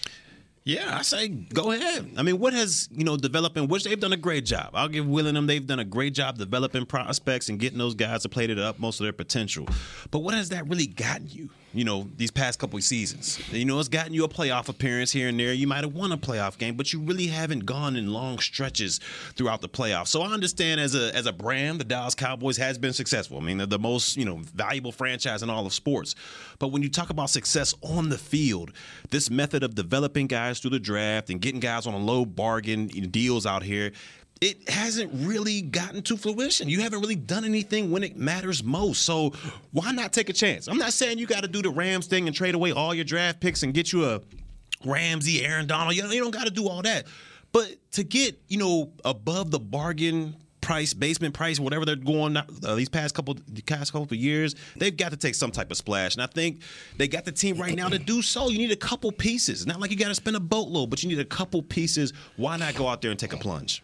Yeah, 0.65 0.97
I 0.97 1.01
say 1.01 1.27
go 1.27 1.71
ahead. 1.71 2.11
I 2.15 2.23
mean, 2.23 2.39
what 2.39 2.53
has 2.53 2.87
you 2.91 3.03
know 3.03 3.17
developing? 3.17 3.67
Which 3.67 3.83
they've 3.83 3.99
done 3.99 4.13
a 4.13 4.17
great 4.17 4.45
job. 4.45 4.69
I'll 4.73 4.87
give 4.87 5.05
Will 5.05 5.27
and 5.27 5.35
them. 5.35 5.45
They've 5.45 5.65
done 5.65 5.79
a 5.79 5.85
great 5.85 6.13
job 6.13 6.37
developing 6.37 6.85
prospects 6.85 7.49
and 7.49 7.59
getting 7.59 7.77
those 7.77 7.95
guys 7.95 8.21
to 8.23 8.29
play 8.29 8.47
to 8.47 8.55
the 8.55 8.65
utmost 8.65 9.01
of 9.01 9.05
their 9.05 9.13
potential. 9.13 9.67
But 10.09 10.19
what 10.19 10.35
has 10.35 10.49
that 10.49 10.67
really 10.69 10.87
gotten 10.87 11.27
you? 11.29 11.49
You 11.73 11.83
know, 11.83 12.07
these 12.17 12.31
past 12.31 12.59
couple 12.59 12.77
of 12.77 12.83
seasons. 12.83 13.39
You 13.51 13.65
know, 13.65 13.79
it's 13.79 13.89
gotten 13.89 14.13
you 14.13 14.23
a 14.23 14.29
playoff 14.29 14.69
appearance 14.69 15.11
here 15.11 15.27
and 15.27 15.39
there. 15.39 15.53
You 15.53 15.67
might 15.67 15.83
have 15.83 15.93
won 15.93 16.11
a 16.11 16.17
playoff 16.17 16.57
game, 16.57 16.75
but 16.75 16.93
you 16.93 16.99
really 16.99 17.27
haven't 17.27 17.65
gone 17.65 17.95
in 17.95 18.13
long 18.13 18.37
stretches 18.39 18.99
throughout 19.35 19.61
the 19.61 19.69
playoffs. 19.69 20.07
So 20.07 20.21
I 20.21 20.31
understand 20.31 20.79
as 20.79 20.93
a 20.93 21.13
as 21.15 21.25
a 21.25 21.33
brand, 21.33 21.79
the 21.79 21.83
Dallas 21.83 22.13
Cowboys 22.15 22.57
has 22.57 22.77
been 22.77 22.93
successful. 22.93 23.37
I 23.37 23.41
mean, 23.41 23.57
they're 23.57 23.67
the 23.67 23.79
most 23.79 24.17
you 24.17 24.25
know 24.25 24.37
valuable 24.37 24.91
franchise 24.91 25.41
in 25.41 25.49
all 25.49 25.65
of 25.65 25.73
sports. 25.73 26.15
But 26.59 26.67
when 26.67 26.83
you 26.83 26.89
talk 26.89 27.09
about 27.09 27.29
success 27.29 27.73
on 27.81 28.09
the 28.09 28.17
field, 28.17 28.71
this 29.09 29.29
method 29.29 29.63
of 29.63 29.75
developing 29.75 30.27
guys 30.27 30.59
through 30.59 30.71
the 30.71 30.79
draft 30.79 31.29
and 31.29 31.41
getting 31.41 31.59
guys 31.59 31.87
on 31.87 31.93
a 31.93 31.97
low 31.97 32.25
bargain 32.25 32.87
deals 32.87 33.45
out 33.45 33.63
here 33.63 33.91
it 34.41 34.69
hasn't 34.69 35.11
really 35.13 35.61
gotten 35.61 36.01
to 36.03 36.17
fruition. 36.17 36.67
You 36.67 36.81
haven't 36.81 36.99
really 36.99 37.15
done 37.15 37.45
anything 37.45 37.91
when 37.91 38.03
it 38.03 38.17
matters 38.17 38.63
most. 38.63 39.03
So 39.03 39.31
why 39.71 39.91
not 39.91 40.11
take 40.11 40.29
a 40.29 40.33
chance? 40.33 40.67
I'm 40.67 40.77
not 40.77 40.93
saying 40.93 41.17
you 41.17 41.25
got 41.25 41.43
to 41.43 41.47
do 41.47 41.61
the 41.61 41.69
Rams 41.69 42.07
thing 42.07 42.27
and 42.27 42.35
trade 42.35 42.55
away 42.55 42.71
all 42.71 42.93
your 42.93 43.05
draft 43.05 43.39
picks 43.39 43.63
and 43.63 43.73
get 43.73 43.93
you 43.93 44.05
a 44.05 44.21
Ramsey, 44.83 45.45
Aaron 45.45 45.67
Donald. 45.67 45.95
You, 45.95 46.03
don't 46.03 46.31
got 46.31 46.45
to 46.45 46.51
do 46.51 46.67
all 46.67 46.81
that. 46.81 47.07
But 47.53 47.69
to 47.93 48.03
get, 48.03 48.41
you 48.47 48.57
know, 48.57 48.91
above 49.05 49.51
the 49.51 49.59
bargain 49.59 50.35
price, 50.59 50.93
basement 50.93 51.33
price, 51.33 51.59
whatever 51.59 51.85
they're 51.85 51.95
going 51.95 52.35
uh, 52.35 52.45
these 52.75 52.89
past 52.89 53.13
couple 53.13 53.37
past 53.65 53.93
couple 53.93 54.17
years, 54.17 54.55
they've 54.75 54.95
got 54.95 55.11
to 55.11 55.17
take 55.17 55.35
some 55.35 55.51
type 55.51 55.69
of 55.71 55.77
splash. 55.77 56.15
And 56.15 56.23
I 56.23 56.27
think 56.27 56.61
they 56.97 57.07
got 57.07 57.25
the 57.25 57.31
team 57.31 57.57
right 57.57 57.75
now 57.75 57.89
to 57.89 57.99
do 57.99 58.21
so. 58.21 58.49
You 58.49 58.57
need 58.57 58.71
a 58.71 58.75
couple 58.75 59.11
pieces. 59.11 59.67
Not 59.67 59.79
like 59.79 59.91
you 59.91 59.97
got 59.97 60.07
to 60.07 60.15
spend 60.15 60.35
a 60.35 60.39
boatload, 60.39 60.89
but 60.89 61.03
you 61.03 61.09
need 61.09 61.19
a 61.19 61.25
couple 61.25 61.61
pieces. 61.61 62.11
Why 62.37 62.57
not 62.57 62.75
go 62.75 62.87
out 62.87 63.01
there 63.01 63.11
and 63.11 63.19
take 63.19 63.33
a 63.33 63.37
plunge? 63.37 63.83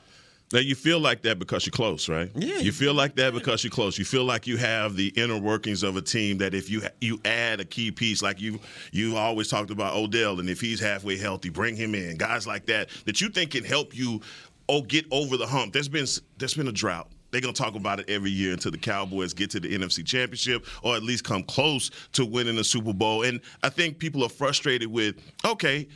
Now 0.51 0.59
you 0.59 0.73
feel 0.73 0.99
like 0.99 1.21
that 1.23 1.37
because 1.37 1.65
you're 1.65 1.71
close, 1.71 2.09
right? 2.09 2.31
Yeah. 2.35 2.57
You 2.57 2.71
feel 2.71 2.93
like 2.93 3.15
that 3.15 3.33
because 3.33 3.63
you're 3.63 3.71
close. 3.71 3.99
You 3.99 4.05
feel 4.05 4.23
like 4.23 4.47
you 4.47 4.57
have 4.57 4.95
the 4.95 5.09
inner 5.09 5.37
workings 5.37 5.83
of 5.83 5.95
a 5.95 6.01
team 6.01 6.39
that 6.39 6.53
if 6.53 6.69
you 6.69 6.81
you 7.01 7.19
add 7.23 7.59
a 7.59 7.65
key 7.65 7.91
piece, 7.91 8.21
like 8.23 8.41
you 8.41 8.59
you 8.91 9.15
always 9.15 9.47
talked 9.47 9.69
about 9.69 9.95
Odell, 9.95 10.39
and 10.39 10.49
if 10.49 10.59
he's 10.59 10.79
halfway 10.79 11.17
healthy, 11.17 11.49
bring 11.49 11.75
him 11.75 11.93
in. 11.93 12.17
Guys 12.17 12.47
like 12.47 12.65
that 12.65 12.89
that 13.05 13.21
you 13.21 13.29
think 13.29 13.51
can 13.51 13.63
help 13.63 13.95
you 13.95 14.21
oh 14.67 14.81
get 14.81 15.05
over 15.11 15.37
the 15.37 15.47
hump. 15.47 15.73
There's 15.73 15.89
been 15.89 16.07
there's 16.37 16.55
been 16.55 16.67
a 16.67 16.71
drought. 16.71 17.09
They're 17.31 17.41
gonna 17.41 17.53
talk 17.53 17.75
about 17.75 17.99
it 17.99 18.09
every 18.09 18.31
year 18.31 18.53
until 18.53 18.71
the 18.71 18.79
Cowboys 18.79 19.35
get 19.35 19.51
to 19.51 19.59
the 19.59 19.69
NFC 19.69 20.03
Championship 20.03 20.65
or 20.81 20.95
at 20.95 21.03
least 21.03 21.23
come 21.23 21.43
close 21.43 21.91
to 22.13 22.25
winning 22.25 22.55
the 22.55 22.63
Super 22.63 22.93
Bowl. 22.93 23.23
And 23.23 23.39
I 23.61 23.69
think 23.69 23.99
people 23.99 24.23
are 24.23 24.29
frustrated 24.29 24.87
with 24.87 25.15
okay 25.45 25.87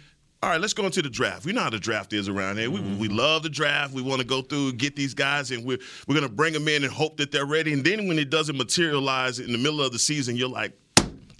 all 0.44 0.50
right, 0.50 0.60
let's 0.60 0.74
go 0.74 0.86
into 0.86 1.02
the 1.02 1.10
draft. 1.10 1.46
We 1.46 1.54
know 1.54 1.62
how 1.62 1.70
the 1.70 1.80
draft 1.80 2.12
is 2.12 2.28
around 2.28 2.58
here. 2.58 2.70
We, 2.70 2.82
mm-hmm. 2.82 3.00
we 3.00 3.08
love 3.08 3.44
the 3.44 3.50
draft. 3.50 3.94
We 3.94 4.02
want 4.02 4.20
to 4.20 4.28
go 4.28 4.41
through, 4.41 4.72
and 4.72 4.78
get 4.78 4.94
these 4.94 5.14
guys, 5.14 5.52
and 5.52 5.64
we're, 5.64 5.80
we're 6.06 6.16
going 6.16 6.28
to 6.28 6.34
bring 6.34 6.52
them 6.52 6.68
in 6.68 6.84
and 6.84 6.91
hope 6.91 7.16
that 7.18 7.32
they're 7.32 7.46
ready. 7.46 7.72
And 7.72 7.82
then 7.82 8.10
when 8.10 8.20
it 8.20 8.30
doesn't 8.30 8.58
materialize 8.58 9.39
in 9.39 9.54
the 9.54 9.58
middle 9.58 9.82
of 9.82 9.94
the 9.94 10.00
season, 10.00 10.36
you're 10.36 10.50
like, 10.50 10.74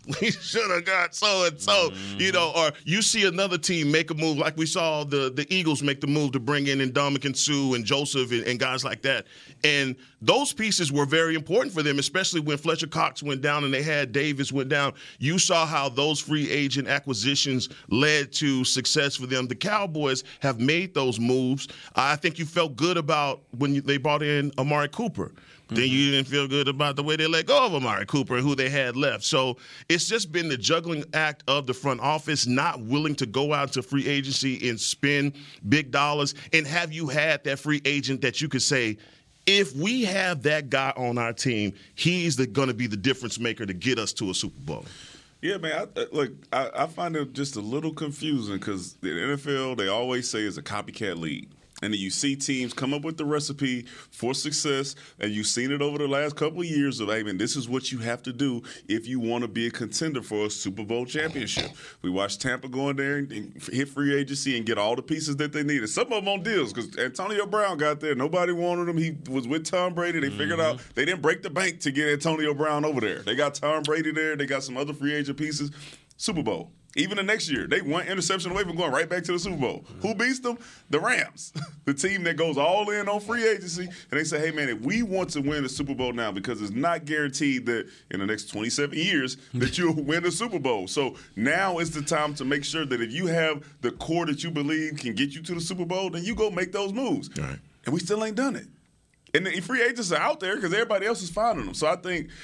we 0.22 0.32
should 0.32 0.70
have 0.70 0.84
got 0.84 1.16
so 1.16 1.46
and 1.46 1.60
so, 1.60 1.92
you 2.18 2.34
know, 2.34 2.52
or 2.56 2.72
you 2.84 3.02
see 3.02 3.26
another 3.26 3.58
team 3.58 3.90
make 3.90 4.12
a 4.12 4.14
move 4.14 4.38
like 4.38 4.58
we 4.58 4.66
saw 4.66 5.06
the 5.06 5.32
the 5.32 5.46
Eagles 5.54 5.82
make 5.82 6.02
the 6.02 6.08
move 6.08 6.34
to 6.34 6.42
bring 6.42 6.68
in 6.68 6.80
Ndamukong 6.80 7.38
Suh 7.38 7.74
and 7.76 7.86
Joseph 7.86 8.32
and, 8.32 8.44
and, 8.44 8.60
guys 8.60 8.84
like 8.84 9.02
that. 9.04 9.26
And 9.64 9.96
those 10.22 10.52
pieces 10.52 10.92
were 10.92 11.06
very 11.06 11.36
important 11.36 11.74
for 11.74 11.84
them, 11.84 12.00
especially 12.00 12.42
when 12.42 12.58
Fletcher 12.58 12.88
Cox 12.88 13.24
went 13.24 13.42
down 13.42 13.64
and 13.64 13.74
they 13.74 13.82
had 13.82 14.12
Davis 14.12 14.52
went 14.52 14.68
down. 14.68 14.94
You 15.20 15.40
saw 15.40 15.66
how 15.66 15.88
those 15.88 16.20
free 16.20 16.50
agent 16.52 16.90
acquisitions 16.90 17.70
led 17.90 18.34
to 18.34 18.66
success 18.66 19.16
for 19.16 19.26
them. 19.28 19.48
The 19.48 19.56
Cowboys 19.56 20.26
have 20.42 20.60
made 20.60 20.94
those 20.94 21.18
moves. 21.18 21.70
I 21.96 22.18
think 22.18 22.40
you 22.40 22.46
felt 22.46 22.76
good 22.76 22.98
about 22.98 23.44
when 23.58 23.76
you, 23.76 23.82
they 23.82 23.98
brought 23.98 24.22
in 24.22 24.52
Amari 24.58 24.90
Cooper. 24.90 25.32
Then 25.76 25.90
you 25.90 26.06
mm-hmm. 26.06 26.12
didn't 26.12 26.28
feel 26.28 26.48
good 26.48 26.68
about 26.68 26.96
the 26.96 27.04
way 27.04 27.16
they 27.16 27.28
let 27.28 27.46
go 27.46 27.66
of 27.66 27.74
Amari 27.74 28.06
Cooper 28.06 28.36
and 28.36 28.44
who 28.44 28.56
they 28.56 28.70
had 28.70 28.96
left. 28.96 29.24
So 29.24 29.58
it's 29.90 30.08
just 30.08 30.32
been 30.32 30.50
the 30.50 30.58
juggling 30.58 31.04
act 31.14 31.44
of 31.48 31.68
the 31.68 31.74
front 31.74 32.02
office, 32.02 32.46
not 32.48 32.82
willing 32.82 33.16
to 33.16 33.26
go 33.26 33.54
out 33.54 33.74
to 33.74 33.82
free 33.82 34.08
agency 34.08 34.70
and 34.70 34.80
spend 34.80 35.34
big 35.70 35.92
dollars. 35.92 36.36
And 36.52 36.68
have 36.68 36.92
you 36.92 37.08
had 37.08 37.44
that 37.46 37.60
free 37.60 37.82
agent 37.86 38.22
that 38.22 38.42
you 38.42 38.50
could 38.50 38.62
say, 38.62 38.98
if 39.46 39.76
we 39.76 40.04
have 40.04 40.44
that 40.44 40.70
guy 40.70 40.94
on 40.96 41.18
our 41.18 41.34
team, 41.34 41.74
he's 41.96 42.36
going 42.36 42.70
to 42.70 42.74
be 42.74 42.88
the 42.88 42.98
difference 42.98 43.40
maker 43.40 43.66
to 43.66 43.74
get 43.74 44.00
us 44.00 44.14
to 44.14 44.30
a 44.30 44.34
Super 44.34 44.60
Bowl. 44.62 44.86
Yeah, 45.42 45.58
man. 45.58 45.74
I, 45.74 46.00
uh, 46.00 46.06
look, 46.14 46.32
I, 46.54 46.70
I 46.74 46.88
find 46.88 47.18
it 47.18 47.34
just 47.34 47.58
a 47.58 47.60
little 47.60 47.94
confusing 47.94 48.56
because 48.56 48.94
the 49.02 49.10
NFL 49.10 49.78
they 49.78 49.90
always 49.90 50.30
say 50.30 50.40
is 50.40 50.58
a 50.58 50.62
copycat 50.62 51.20
league 51.20 51.50
and 51.84 51.94
then 51.94 52.00
you 52.00 52.10
see 52.10 52.36
teams 52.36 52.74
come 52.74 52.94
up 52.94 53.04
with 53.04 53.18
the 53.18 53.26
recipe 53.26 53.86
for 54.12 54.34
success, 54.34 54.96
and 55.20 55.32
you've 55.32 55.48
seen 55.48 55.72
it 55.72 55.82
over 55.82 55.98
the 55.98 56.08
last 56.08 56.36
couple 56.36 56.62
of 56.62 56.66
years 56.66 57.00
of, 57.00 57.10
hey, 57.10 57.24
man, 57.24 57.38
this 57.38 57.56
is 57.56 57.68
what 57.68 57.92
you 57.92 58.00
have 58.00 58.24
to 58.24 58.34
do 58.34 58.62
if 58.88 59.08
you 59.08 59.20
want 59.20 59.44
to 59.44 59.48
be 59.48 59.68
a 59.68 59.72
contender 59.72 60.22
for 60.22 60.46
a 60.46 60.50
Super 60.50 60.84
Bowl 60.84 61.06
championship. 61.06 61.72
We 62.02 62.10
watched 62.10 62.42
Tampa 62.42 62.68
go 62.68 62.90
in 62.90 62.96
there 62.96 63.18
and 63.18 63.62
hit 63.72 63.90
free 63.90 64.16
agency 64.16 64.58
and 64.58 64.66
get 64.66 64.78
all 64.78 64.96
the 64.96 65.02
pieces 65.02 65.36
that 65.38 65.52
they 65.52 65.64
needed. 65.64 65.88
Some 65.90 66.12
of 66.12 66.24
them 66.24 66.28
on 66.28 66.44
deals 66.44 66.72
because 66.72 66.98
Antonio 66.98 67.46
Brown 67.46 67.78
got 67.78 68.00
there. 68.00 68.16
Nobody 68.16 68.54
wanted 68.54 68.90
him. 68.90 68.98
He 68.98 69.18
was 69.30 69.48
with 69.48 69.66
Tom 69.66 69.94
Brady. 69.94 70.20
They 70.20 70.28
mm-hmm. 70.28 70.38
figured 70.38 70.60
out 70.60 70.82
they 70.96 71.06
didn't 71.06 71.22
break 71.22 71.44
the 71.44 71.50
bank 71.50 71.82
to 71.82 71.92
get 71.92 72.08
Antonio 72.10 72.54
Brown 72.54 72.86
over 72.86 73.02
there. 73.02 73.20
They 73.20 73.36
got 73.36 73.56
Tom 73.56 73.84
Brady 73.84 74.12
there. 74.12 74.36
They 74.36 74.46
got 74.46 74.64
some 74.64 74.78
other 74.78 74.94
free 74.94 75.14
agent 75.14 75.38
pieces. 75.38 75.72
Super 76.18 76.44
Bowl. 76.44 76.72
Even 76.96 77.18
the 77.18 77.24
next 77.24 77.50
year, 77.50 77.66
they 77.66 77.82
one 77.82 78.08
interception 78.08 78.52
away 78.52 78.64
from 78.64 78.76
going 78.76 78.92
right 78.92 79.10
back 79.10 79.24
to 79.24 79.32
the 79.32 79.40
Super 79.40 79.58
Bowl. 79.58 79.84
Who 80.02 80.10
mm-hmm. 80.10 80.20
beats 80.20 80.40
them? 80.40 80.60
The 80.92 81.00
Rams, 81.00 81.52
the 81.86 81.94
team 81.94 82.24
that 82.24 82.38
goes 82.38 82.58
all 82.58 82.90
in 82.92 83.10
on 83.10 83.20
free 83.20 83.48
agency. 83.48 83.86
And 83.86 84.20
they 84.20 84.24
say, 84.24 84.40
hey, 84.40 84.52
man, 84.52 84.70
if 84.70 84.80
we 84.82 85.02
want 85.02 85.32
to 85.32 85.42
win 85.42 85.64
the 85.64 85.70
Super 85.70 85.96
Bowl 85.96 86.14
now, 86.14 86.32
because 86.32 86.62
it's 86.62 86.72
not 86.72 87.06
guaranteed 87.06 87.66
that 87.66 87.90
in 88.12 88.20
the 88.20 88.28
next 88.28 88.46
27 88.46 88.96
years 88.98 89.38
that 89.56 89.78
you'll 89.78 89.96
win 89.96 90.22
the 90.22 90.32
Super 90.32 90.60
Bowl. 90.60 90.88
So 90.88 91.16
now 91.36 91.80
is 91.80 91.92
the 91.92 92.04
time 92.04 92.36
to 92.36 92.46
make 92.46 92.64
sure 92.64 92.86
that 92.86 93.02
if 93.02 93.12
you 93.12 93.26
have 93.26 93.66
the 93.82 93.92
core 93.92 94.28
that 94.28 94.44
you 94.44 94.52
believe 94.52 94.98
can 94.98 95.16
get 95.16 95.34
you 95.34 95.42
to 95.42 95.56
the 95.56 95.62
Super 95.62 95.86
Bowl, 95.86 96.12
then 96.12 96.24
you 96.24 96.36
go 96.36 96.52
make 96.52 96.72
those 96.72 96.94
moves. 96.94 97.30
Right. 97.36 97.58
And 97.86 97.94
we 97.94 98.02
still 98.02 98.24
ain't 98.24 98.36
done 98.36 98.56
it. 98.56 98.68
And 99.34 99.48
the 99.48 99.62
free 99.62 99.82
agents 99.82 100.12
are 100.12 100.22
out 100.22 100.40
there 100.40 100.56
because 100.56 100.74
everybody 100.74 101.08
else 101.08 101.24
is 101.24 101.32
finding 101.32 101.66
them. 101.66 101.74
So 101.74 101.88
I 101.88 101.96
think– 101.96 102.30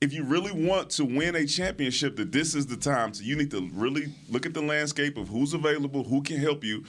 if 0.00 0.14
you 0.14 0.24
really 0.24 0.52
want 0.52 0.88
to 0.90 1.04
win 1.04 1.36
a 1.36 1.46
championship, 1.46 2.16
that 2.16 2.32
this 2.32 2.54
is 2.54 2.66
the 2.66 2.76
time. 2.76 3.12
So 3.12 3.22
you 3.22 3.36
need 3.36 3.50
to 3.50 3.68
really 3.74 4.06
look 4.30 4.46
at 4.46 4.54
the 4.54 4.62
landscape 4.62 5.18
of 5.18 5.28
who's 5.28 5.52
available, 5.52 6.04
who 6.04 6.22
can 6.22 6.38
help 6.38 6.64
you, 6.64 6.84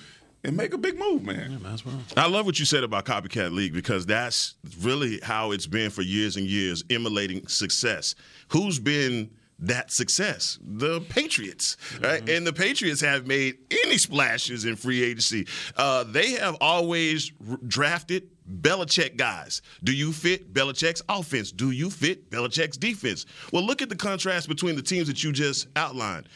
and 0.45 0.55
make 0.55 0.73
a 0.73 0.77
big 0.77 0.97
move, 0.97 1.23
man. 1.23 1.59
Yeah, 1.61 1.77
well. 1.85 2.01
I 2.15 2.27
love 2.27 2.45
what 2.45 2.57
you 2.57 2.65
said 2.65 2.83
about 2.83 3.05
Copycat 3.05 3.51
League 3.51 3.73
because 3.73 4.05
that's 4.05 4.55
really 4.79 5.19
how 5.21 5.51
it's 5.51 5.67
been 5.67 5.89
for 5.89 6.01
years 6.01 6.37
and 6.37 6.47
years, 6.47 6.83
emulating 6.89 7.45
success. 7.47 8.15
Who's 8.47 8.79
been 8.79 9.29
that 9.61 9.91
success? 9.91 10.59
The 10.61 11.01
Patriots, 11.01 11.77
mm-hmm. 11.93 12.03
right? 12.03 12.29
And 12.29 12.45
the 12.45 12.53
Patriots 12.53 13.01
have 13.01 13.27
made 13.27 13.57
any 13.83 13.97
splashes 13.97 14.65
in 14.65 14.75
free 14.75 15.03
agency. 15.03 15.47
Uh, 15.77 16.03
they 16.03 16.31
have 16.31 16.57
always 16.61 17.31
r- 17.49 17.57
drafted 17.67 18.29
Belichick 18.49 19.15
guys. 19.17 19.61
Do 19.83 19.93
you 19.93 20.11
fit 20.11 20.53
Belichick's 20.53 21.01
offense? 21.07 21.51
Do 21.51 21.71
you 21.71 21.89
fit 21.89 22.29
Belichick's 22.29 22.77
defense? 22.77 23.25
Well, 23.53 23.63
look 23.63 23.81
at 23.81 23.89
the 23.89 23.95
contrast 23.95 24.47
between 24.47 24.75
the 24.75 24.81
teams 24.81 25.07
that 25.07 25.23
you 25.23 25.31
just 25.31 25.67
outlined. 25.75 26.27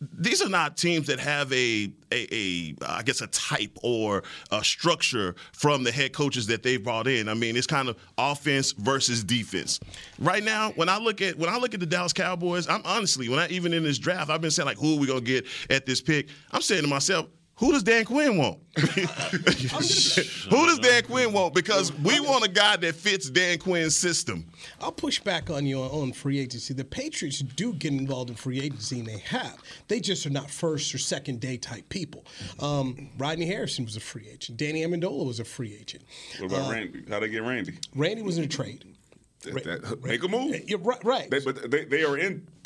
These 0.00 0.42
are 0.42 0.48
not 0.48 0.76
teams 0.76 1.06
that 1.06 1.18
have 1.20 1.50
a, 1.52 1.90
a, 2.12 2.26
a 2.30 2.74
I 2.86 3.02
guess 3.02 3.22
a 3.22 3.26
type 3.28 3.78
or 3.82 4.24
a 4.50 4.62
structure 4.62 5.34
from 5.52 5.84
the 5.84 5.92
head 5.92 6.12
coaches 6.12 6.46
that 6.48 6.62
they've 6.62 6.82
brought 6.82 7.06
in. 7.06 7.28
I 7.30 7.34
mean, 7.34 7.56
it's 7.56 7.66
kind 7.66 7.88
of 7.88 7.96
offense 8.18 8.72
versus 8.72 9.24
defense. 9.24 9.80
Right 10.18 10.42
now, 10.44 10.72
when 10.72 10.90
I 10.90 10.98
look 10.98 11.22
at 11.22 11.38
when 11.38 11.48
I 11.48 11.56
look 11.56 11.72
at 11.72 11.80
the 11.80 11.86
Dallas 11.86 12.12
Cowboys, 12.12 12.68
I'm 12.68 12.82
honestly 12.84 13.30
when 13.30 13.38
I 13.38 13.48
even 13.48 13.72
in 13.72 13.84
this 13.84 13.98
draft, 13.98 14.28
I've 14.30 14.42
been 14.42 14.50
saying 14.50 14.66
like, 14.66 14.78
who 14.78 14.96
are 14.96 15.00
we 15.00 15.06
gonna 15.06 15.22
get 15.22 15.46
at 15.70 15.86
this 15.86 16.02
pick? 16.02 16.28
I'm 16.52 16.60
saying 16.60 16.82
to 16.82 16.88
myself, 16.88 17.28
who 17.58 17.72
does 17.72 17.82
Dan 17.82 18.04
Quinn 18.04 18.36
want? 18.36 18.58
Who 18.76 20.66
does 20.66 20.78
Dan 20.80 21.02
Quinn 21.04 21.32
want? 21.32 21.54
Because 21.54 21.92
we 22.00 22.20
want 22.20 22.44
a 22.44 22.48
guy 22.48 22.76
that 22.76 22.94
fits 22.94 23.30
Dan 23.30 23.58
Quinn's 23.58 23.96
system. 23.96 24.44
I'll 24.80 24.92
push 24.92 25.20
back 25.20 25.48
on 25.48 25.64
you 25.64 25.80
on 25.80 26.12
free 26.12 26.38
agency. 26.38 26.74
The 26.74 26.84
Patriots 26.84 27.38
do 27.38 27.72
get 27.72 27.92
involved 27.92 28.28
in 28.28 28.36
free 28.36 28.60
agency, 28.60 28.98
and 28.98 29.08
they 29.08 29.18
have. 29.18 29.56
They 29.88 30.00
just 30.00 30.26
are 30.26 30.30
not 30.30 30.50
first 30.50 30.94
or 30.94 30.98
second 30.98 31.40
day 31.40 31.56
type 31.56 31.88
people. 31.88 32.26
Um, 32.60 33.08
Rodney 33.16 33.46
Harrison 33.46 33.86
was 33.86 33.96
a 33.96 34.00
free 34.00 34.28
agent. 34.30 34.58
Danny 34.58 34.82
Amendola 34.82 35.26
was 35.26 35.40
a 35.40 35.44
free 35.44 35.76
agent. 35.80 36.04
What 36.38 36.52
about 36.52 36.68
uh, 36.68 36.72
Randy? 36.72 37.04
How'd 37.08 37.22
they 37.22 37.28
get 37.28 37.42
Randy? 37.42 37.78
Randy 37.94 38.22
was 38.22 38.36
in 38.38 38.44
a 38.44 38.48
trade. 38.48 38.84
That- 39.42 39.64
that- 39.64 40.04
make 40.04 40.22
a 40.24 40.28
move. 40.28 40.68
You're 40.68 40.78
right. 40.80 41.02
right. 41.04 41.30
They, 41.30 41.40
but 41.40 41.70
they, 41.70 41.84
they 41.84 42.02
are 42.04 42.18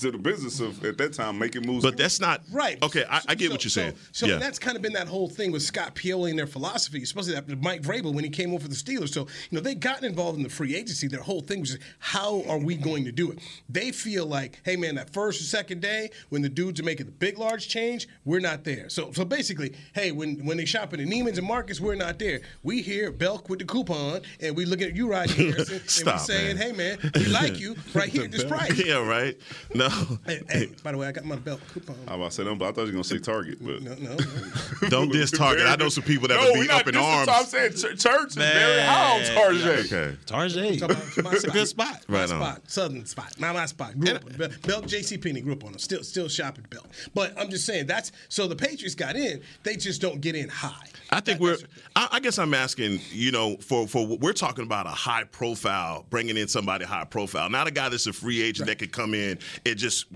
into 0.05 0.17
the 0.17 0.23
business 0.23 0.61
of 0.61 0.85
at 0.85 0.99
that 0.99 1.13
time 1.13 1.39
making 1.39 1.67
moves. 1.67 1.85
But 1.85 1.97
that's 1.97 2.21
not 2.21 2.43
Right. 2.51 2.83
Okay, 2.83 3.05
I, 3.09 3.21
I 3.29 3.35
get 3.35 3.47
So- 3.47 3.53
what 3.53 3.65
you're 3.65 3.71
saying. 3.71 3.95
So, 4.13 4.27
yeah. 4.27 4.37
that's 4.39 4.59
kind 4.59 4.77
of 4.77 4.83
been 4.83 4.93
that 4.95 5.09
whole 5.09 5.29
thing 5.29 5.53
with 5.53 5.63
Scott 5.63 5.95
Pioli 5.95 6.31
and 6.31 6.39
their 6.39 6.47
philosophy, 6.47 7.03
especially 7.03 7.37
after 7.37 7.55
Mike 7.57 7.83
Vrabel 7.83 8.13
when 8.15 8.25
he 8.25 8.31
came 8.31 8.53
over 8.53 8.63
for 8.63 8.69
the 8.69 8.75
Steelers. 8.75 9.11
So, 9.13 9.23
you 9.51 9.57
know, 9.57 9.61
they 9.61 9.75
got 9.75 10.03
involved 10.03 10.37
in 10.39 10.43
the 10.43 10.49
free 10.49 10.75
agency. 10.75 11.07
Their 11.09 11.21
whole 11.23 11.41
thing 11.41 11.61
was 11.61 11.71
just, 11.71 11.83
how 11.99 12.43
are 12.49 12.59
we 12.59 12.77
going 12.77 13.05
to 13.05 13.13
do 13.13 13.31
it? 13.31 13.39
They 13.69 13.93
feel 13.93 14.27
like, 14.27 14.61
hey, 14.65 14.77
man, 14.77 14.95
that 14.97 15.13
first 15.13 15.41
or 15.41 15.45
second 15.45 15.81
day 15.83 16.11
when 16.31 16.43
the 16.43 16.49
dudes 16.49 16.81
are 16.81 16.85
making 16.85 17.07
the 17.07 17.13
big, 17.13 17.39
large 17.39 17.69
change, 17.69 18.09
we're 18.25 18.41
not 18.41 18.65
there. 18.65 18.89
So, 18.89 19.13
so 19.13 19.25
basically, 19.25 19.75
hey, 19.95 20.13
when, 20.13 20.45
when 20.47 20.57
they 20.57 20.65
shop 20.65 20.93
at 20.93 20.99
the 20.99 21.07
Neiman's 21.07 21.39
and 21.39 21.47
Marcus, 21.47 21.81
we're 21.81 21.95
not 21.95 22.19
there. 22.19 22.41
We 22.63 22.83
here, 22.83 23.11
Belk 23.13 23.49
with 23.49 23.59
the 23.59 23.65
coupon, 23.67 24.23
and 24.41 24.57
we 24.57 24.65
looking 24.65 24.87
at 24.89 24.97
you, 24.97 25.11
Rodney 25.11 25.51
Harrison, 25.51 25.75
and 25.75 25.83
we 25.83 25.89
Stop, 25.89 26.21
saying, 26.21 26.57
man. 26.57 26.67
hey, 26.69 26.73
man, 26.73 27.11
we 27.15 27.27
like 27.27 27.59
you 27.61 27.77
right 27.95 28.09
here 28.09 28.25
at 28.25 28.33
this 28.33 28.45
price. 28.45 28.83
yeah, 28.85 29.07
right. 29.07 29.37
No. 29.75 29.90
Hey, 30.27 30.43
hey, 30.49 30.69
by 30.83 30.93
the 30.93 30.99
way, 30.99 31.07
I 31.09 31.13
got 31.13 31.25
my 31.25 31.37
Belk 31.37 31.61
coupon. 31.73 31.97
I 32.07 32.17
was 32.17 32.39
about 32.39 32.45
to 32.47 32.51
say, 32.51 32.55
but 32.59 32.69
I 32.69 32.73
thought 32.73 32.81
you 32.83 32.87
were 32.87 32.93
gonna 32.93 33.05
say 33.05 33.19
Target, 33.19 33.59
but 33.61 33.83
no, 33.83 33.95
no. 33.95 34.17
Don't 34.89 35.11
diss 35.13 35.31
Target. 35.31 35.67
I 35.67 35.77
know 35.77 35.89
some 35.89 36.05
people 36.05 36.29
that 36.29 36.37
no, 36.41 36.51
would 36.53 36.61
be 36.67 36.71
up 36.71 36.87
in 36.87 36.97
arms. 36.97 37.29
I'm 37.29 37.45
saying 37.45 37.73
Ch- 37.73 38.01
church 38.01 38.29
is 38.29 38.35
very 38.37 38.83
high 38.83 39.19
on 39.19 39.35
Target. 39.35 39.93
Okay. 39.93 40.17
Target. 40.27 40.81
That's 41.17 41.45
a 41.45 41.51
good 41.51 41.69
spot. 41.69 42.05
My 42.09 42.21
Right 42.21 42.31
on. 42.31 42.41
spot, 42.41 42.71
southern 42.71 43.07
spot, 43.07 43.33
not 43.39 43.55
my 43.55 43.67
spot. 43.67 43.99
Grew 43.99 44.15
up 44.15 44.25
on 44.25 44.33
Bel- 44.33 44.51
Belk, 44.67 44.87
J.C. 44.87 45.19
Penney 45.19 45.41
grew 45.41 45.55
up 45.55 45.65
on 45.65 45.73
them. 45.73 45.79
Still, 45.79 46.03
still 46.03 46.29
shopping 46.29 46.67
Belk. 46.71 46.87
But 47.15 47.39
I'm 47.39 47.51
just 47.51 47.67
saying 47.67 47.87
that's 47.87 48.13
so 48.29 48.47
the 48.47 48.57
Patriots 48.57 48.95
got 48.95 49.17
in. 49.17 49.43
They 49.63 49.77
just 49.77 50.01
don't 50.01 50.21
get 50.21 50.35
in 50.35 50.49
high. 50.49 50.90
I 51.13 51.21
think 51.21 51.41
we're. 51.41 51.57
I, 51.97 52.09
I 52.13 52.21
guess 52.21 52.39
I'm 52.39 52.55
asking. 52.55 53.01
You 53.11 53.33
know, 53.33 53.57
for 53.57 53.87
for 53.89 54.07
we're 54.07 54.33
talking 54.33 54.65
about 54.65 54.87
a 54.87 54.91
high 54.91 55.25
profile, 55.25 56.07
bringing 56.11 56.37
in 56.37 56.49
somebody 56.49 56.85
high 56.85 57.05
profile, 57.05 57.49
not 57.51 57.67
a 57.67 57.71
guy 57.71 57.89
that's 57.89 58.07
a 58.07 58.13
free 58.13 58.43
agent 58.43 58.69
that 58.69 58.79
could 58.79 58.93
come 58.93 59.15
in 59.15 59.39
and 59.67 59.77
just. 59.77 60.07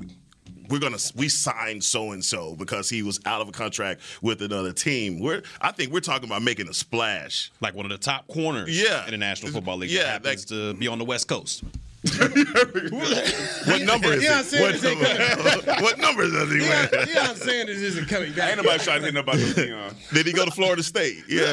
We're 0.70 0.78
gonna 0.78 0.96
we 1.14 1.28
signed 1.28 1.84
so 1.84 2.12
and 2.12 2.24
so 2.24 2.54
because 2.56 2.88
he 2.88 3.02
was 3.02 3.20
out 3.26 3.42
of 3.42 3.48
a 3.50 3.52
contract 3.52 4.00
with 4.22 4.40
another 4.40 4.72
team. 4.72 5.20
We're 5.20 5.42
I 5.60 5.72
think 5.72 5.92
we're 5.92 6.00
talking 6.00 6.26
about 6.26 6.40
making 6.40 6.68
a 6.70 6.74
splash, 6.74 7.52
like 7.60 7.74
one 7.74 7.84
of 7.84 7.90
the 7.92 7.98
top 7.98 8.26
corners 8.28 8.70
Yeah. 8.82 9.04
in 9.04 9.10
the 9.10 9.18
National 9.18 9.52
Football 9.52 9.76
League 9.78 9.90
Yeah, 9.90 10.04
that 10.04 10.12
happens 10.24 10.46
to 10.46 10.72
be 10.72 10.88
on 10.88 10.98
the 10.98 11.04
West 11.04 11.28
Coast. 11.28 11.64
What 13.64 13.80
number 13.80 14.12
is 14.12 14.24
Deion 14.24 14.40
it? 14.40 14.44
Sanders 14.44 14.84
ain't 14.84 15.00
What, 15.00 15.66
what 15.82 15.98
number 15.98 16.22
does 16.28 16.52
he 16.52 16.58
Deion, 16.58 16.68
wear? 16.68 17.06
Deion 17.06 17.36
Sanders 17.36 17.80
isn't 17.80 18.08
coming 18.08 18.32
back. 18.34 18.50
Ain't 18.50 18.62
nobody 18.62 18.84
trying 18.84 19.00
to 19.00 19.06
hit 19.06 19.14
nobody 19.14 19.38
with 19.42 19.56
Deion. 19.56 20.12
Did 20.12 20.26
he 20.26 20.32
go 20.34 20.44
to 20.44 20.50
Florida 20.50 20.82
State? 20.82 21.24
Yeah. 21.28 21.44
I, 21.46 21.48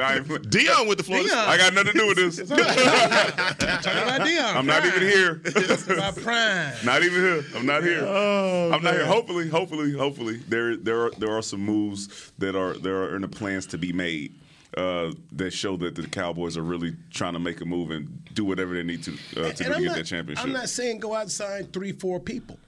I, 0.00 0.20
Deion 0.20 0.88
with 0.88 0.98
the 0.98 1.04
Florida. 1.04 1.28
Deion. 1.28 1.46
I 1.48 1.56
got 1.56 1.74
nothing 1.74 1.92
to 1.92 1.98
do 1.98 2.06
with 2.06 2.16
this. 2.18 2.36
Talking 2.36 2.60
about 2.60 4.20
Deion. 4.20 4.54
I'm 4.54 4.66
not 4.66 4.86
even 4.86 5.02
here. 5.02 5.40
It's 5.44 5.88
about 5.88 6.16
prime. 6.16 6.72
Not 6.84 7.02
even 7.02 7.20
here. 7.20 7.44
I'm 7.56 7.66
not 7.66 7.82
here. 7.82 8.04
Oh, 8.04 8.70
I'm 8.72 8.82
not 8.82 8.94
here. 8.94 9.06
Hopefully, 9.06 9.48
hopefully, 9.48 9.92
hopefully, 9.92 10.36
there 10.48 10.76
there 10.76 11.06
are 11.06 11.10
there 11.18 11.36
are 11.36 11.42
some 11.42 11.60
moves 11.60 12.32
that 12.38 12.54
are 12.54 12.74
there 12.74 13.02
are 13.02 13.16
in 13.16 13.22
the 13.22 13.28
plans 13.28 13.66
to 13.66 13.78
be 13.78 13.92
made 13.92 14.34
uh, 14.78 15.12
that 15.32 15.52
show 15.52 15.76
that 15.76 15.96
the 15.96 16.06
Cowboys 16.06 16.56
are 16.56 16.62
really 16.62 16.94
trying 17.10 17.32
to 17.32 17.38
make 17.40 17.60
a 17.60 17.64
move 17.64 17.90
and 17.90 18.24
do 18.34 18.44
whatever 18.44 18.74
they 18.74 18.84
need 18.84 19.02
to 19.02 19.12
uh, 19.36 19.52
to 19.52 19.64
And 19.64 19.74
I'm 19.74 19.82
get 19.82 19.88
not, 19.88 19.96
that 19.96 20.06
championship. 20.06 20.44
I'm 20.44 20.52
not 20.52 20.68
saying 20.68 21.00
go 21.00 21.14
out 21.14 21.22
and 21.22 21.32
sign 21.32 21.66
three, 21.66 21.92
four 21.92 22.20
people, 22.20 22.58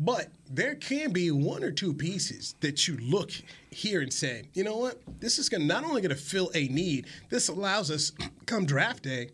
but 0.00 0.28
there 0.50 0.74
can 0.76 1.12
be 1.12 1.30
one 1.30 1.62
or 1.62 1.70
two 1.70 1.92
pieces 1.92 2.54
that 2.60 2.88
you 2.88 2.96
look 2.96 3.30
here 3.70 4.00
and 4.00 4.12
say, 4.12 4.44
you 4.54 4.64
know 4.64 4.78
what, 4.78 5.02
this 5.20 5.38
is 5.38 5.48
going 5.50 5.60
to 5.60 5.66
not 5.66 5.84
only 5.84 6.00
going 6.00 6.14
to 6.14 6.22
fill 6.22 6.50
a 6.54 6.68
need, 6.68 7.06
this 7.28 7.48
allows 7.48 7.90
us 7.90 8.12
come 8.46 8.64
draft 8.64 9.02
day 9.02 9.30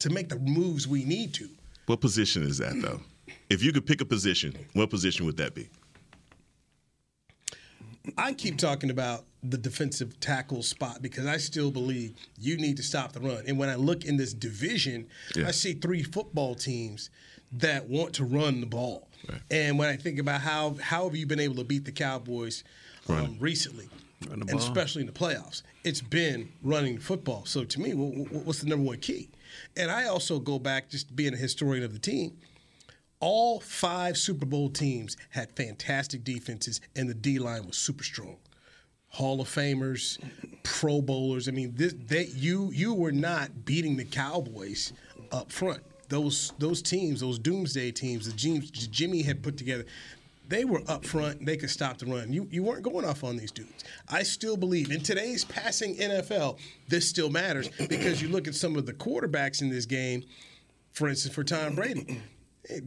to 0.00 0.10
make 0.10 0.28
the 0.28 0.38
moves 0.38 0.86
we 0.86 1.04
need 1.04 1.32
to. 1.34 1.48
What 1.86 2.00
position 2.00 2.42
is 2.42 2.58
that 2.58 2.80
though? 2.82 3.00
If 3.48 3.62
you 3.62 3.72
could 3.72 3.86
pick 3.86 4.00
a 4.00 4.04
position, 4.04 4.54
what 4.74 4.90
position 4.90 5.24
would 5.26 5.38
that 5.38 5.54
be? 5.54 5.68
I 8.18 8.32
keep 8.34 8.58
talking 8.58 8.90
about 8.90 9.24
the 9.42 9.56
defensive 9.58 10.18
tackle 10.20 10.62
spot 10.62 11.00
because 11.00 11.26
I 11.26 11.38
still 11.38 11.70
believe 11.70 12.14
you 12.38 12.56
need 12.56 12.76
to 12.76 12.82
stop 12.82 13.12
the 13.12 13.20
run. 13.20 13.44
And 13.46 13.58
when 13.58 13.68
I 13.68 13.74
look 13.76 14.04
in 14.04 14.16
this 14.16 14.34
division, 14.34 15.06
Yeah. 15.34 15.48
I 15.48 15.50
see 15.50 15.72
three 15.72 16.02
football 16.02 16.54
teams 16.54 17.10
that 17.52 17.88
want 17.88 18.14
to 18.14 18.24
run 18.24 18.60
the 18.60 18.66
ball. 18.66 19.08
And 19.50 19.78
when 19.78 19.88
I 19.88 19.96
think 19.96 20.18
about 20.18 20.40
how 20.40 20.76
how 20.80 21.04
have 21.04 21.14
you 21.16 21.26
been 21.26 21.40
able 21.40 21.56
to 21.56 21.64
beat 21.64 21.84
the 21.84 21.92
Cowboys 21.92 22.64
um, 23.08 23.36
recently, 23.40 23.88
and 24.30 24.46
ball. 24.46 24.58
especially 24.58 25.00
in 25.02 25.06
the 25.06 25.12
playoffs, 25.12 25.62
it's 25.84 26.00
been 26.00 26.50
running 26.62 26.96
the 26.96 27.00
football. 27.02 27.44
So 27.44 27.64
to 27.64 27.80
me, 27.80 27.90
wh- 27.90 28.28
wh- 28.28 28.46
what's 28.46 28.60
the 28.60 28.66
number 28.68 28.84
one 28.86 28.98
key? 28.98 29.28
And 29.76 29.90
I 29.90 30.06
also 30.06 30.38
go 30.38 30.58
back 30.58 30.88
just 30.90 31.14
being 31.16 31.34
a 31.34 31.36
historian 31.36 31.84
of 31.84 31.92
the 31.92 31.98
team 31.98 32.36
all 33.22 33.60
five 33.60 34.16
Super 34.16 34.46
Bowl 34.46 34.70
teams 34.70 35.14
had 35.30 35.54
fantastic 35.54 36.24
defenses, 36.24 36.80
and 36.96 37.06
the 37.08 37.12
D 37.14 37.38
line 37.38 37.66
was 37.66 37.76
super 37.76 38.02
strong. 38.02 38.36
Hall 39.10 39.40
of 39.40 39.48
Famers, 39.48 40.18
Pro 40.62 41.02
Bowlers. 41.02 41.48
I 41.48 41.52
mean, 41.52 41.72
this 41.74 41.94
they 42.06 42.26
you 42.34 42.70
you 42.72 42.94
were 42.94 43.12
not 43.12 43.64
beating 43.64 43.96
the 43.96 44.04
Cowboys 44.04 44.92
up 45.32 45.52
front. 45.52 45.82
Those 46.08 46.52
those 46.58 46.80
teams, 46.82 47.20
those 47.20 47.38
Doomsday 47.38 47.92
teams, 47.92 48.26
the 48.26 48.36
teams 48.36 48.70
Jimmy 48.70 49.22
had 49.22 49.42
put 49.42 49.56
together, 49.56 49.84
they 50.48 50.64
were 50.64 50.82
up 50.88 51.04
front. 51.04 51.44
They 51.46 51.56
could 51.56 51.70
stop 51.70 51.98
the 51.98 52.06
run. 52.06 52.32
You 52.32 52.46
you 52.50 52.62
weren't 52.62 52.82
going 52.82 53.04
off 53.04 53.24
on 53.24 53.36
these 53.36 53.52
dudes. 53.52 53.84
I 54.08 54.22
still 54.22 54.56
believe 54.56 54.90
in 54.90 55.00
today's 55.00 55.44
passing 55.44 55.96
NFL, 55.96 56.58
this 56.88 57.08
still 57.08 57.30
matters 57.30 57.68
because 57.88 58.20
you 58.22 58.28
look 58.28 58.48
at 58.48 58.54
some 58.54 58.76
of 58.76 58.86
the 58.86 58.92
quarterbacks 58.92 59.60
in 59.62 59.70
this 59.70 59.86
game. 59.86 60.24
For 60.92 61.08
instance, 61.08 61.34
for 61.34 61.44
Tom 61.44 61.76
Brady, 61.76 62.20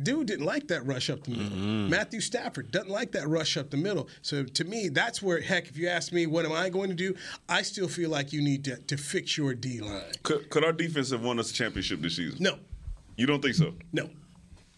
Dude 0.04 0.28
didn't 0.28 0.46
like 0.46 0.68
that 0.68 0.86
rush 0.86 1.10
up 1.10 1.24
the 1.24 1.32
middle. 1.32 1.58
Matthew 1.90 2.22
Stafford 2.22 2.72
doesn't 2.72 2.90
like 2.92 3.12
that 3.14 3.28
rush 3.28 3.58
up 3.58 3.72
the 3.72 3.78
middle. 3.78 4.08
So 4.22 4.44
to 4.44 4.64
me, 4.64 4.88
that's 4.90 5.22
where, 5.22 5.42
heck, 5.42 5.68
if 5.68 5.78
you 5.78 5.88
ask 5.88 6.14
me, 6.14 6.28
what 6.28 6.46
am 6.46 6.52
I 6.52 6.70
going 6.70 6.90
to 6.90 6.96
do? 6.96 7.16
I 7.50 7.64
still 7.64 7.88
feel 7.88 8.10
like 8.12 8.32
you 8.32 8.42
need 8.42 8.64
to, 8.66 8.78
to 8.78 8.98
fix 8.98 9.36
your 9.38 9.54
D 9.56 9.82
line. 9.82 10.04
Could, 10.22 10.50
could 10.52 10.64
our 10.64 10.74
defense 10.74 11.10
have 11.12 11.22
won 11.24 11.40
us 11.40 11.50
a 11.50 11.54
championship 11.54 12.02
this 12.02 12.16
season? 12.16 12.38
No. 12.40 12.60
You 13.18 13.26
don't 13.26 13.42
think 13.42 13.56
so? 13.56 13.74
No. 13.92 14.10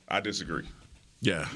I 0.08 0.22
disagree. 0.22 0.64
Yeah. 1.22 1.48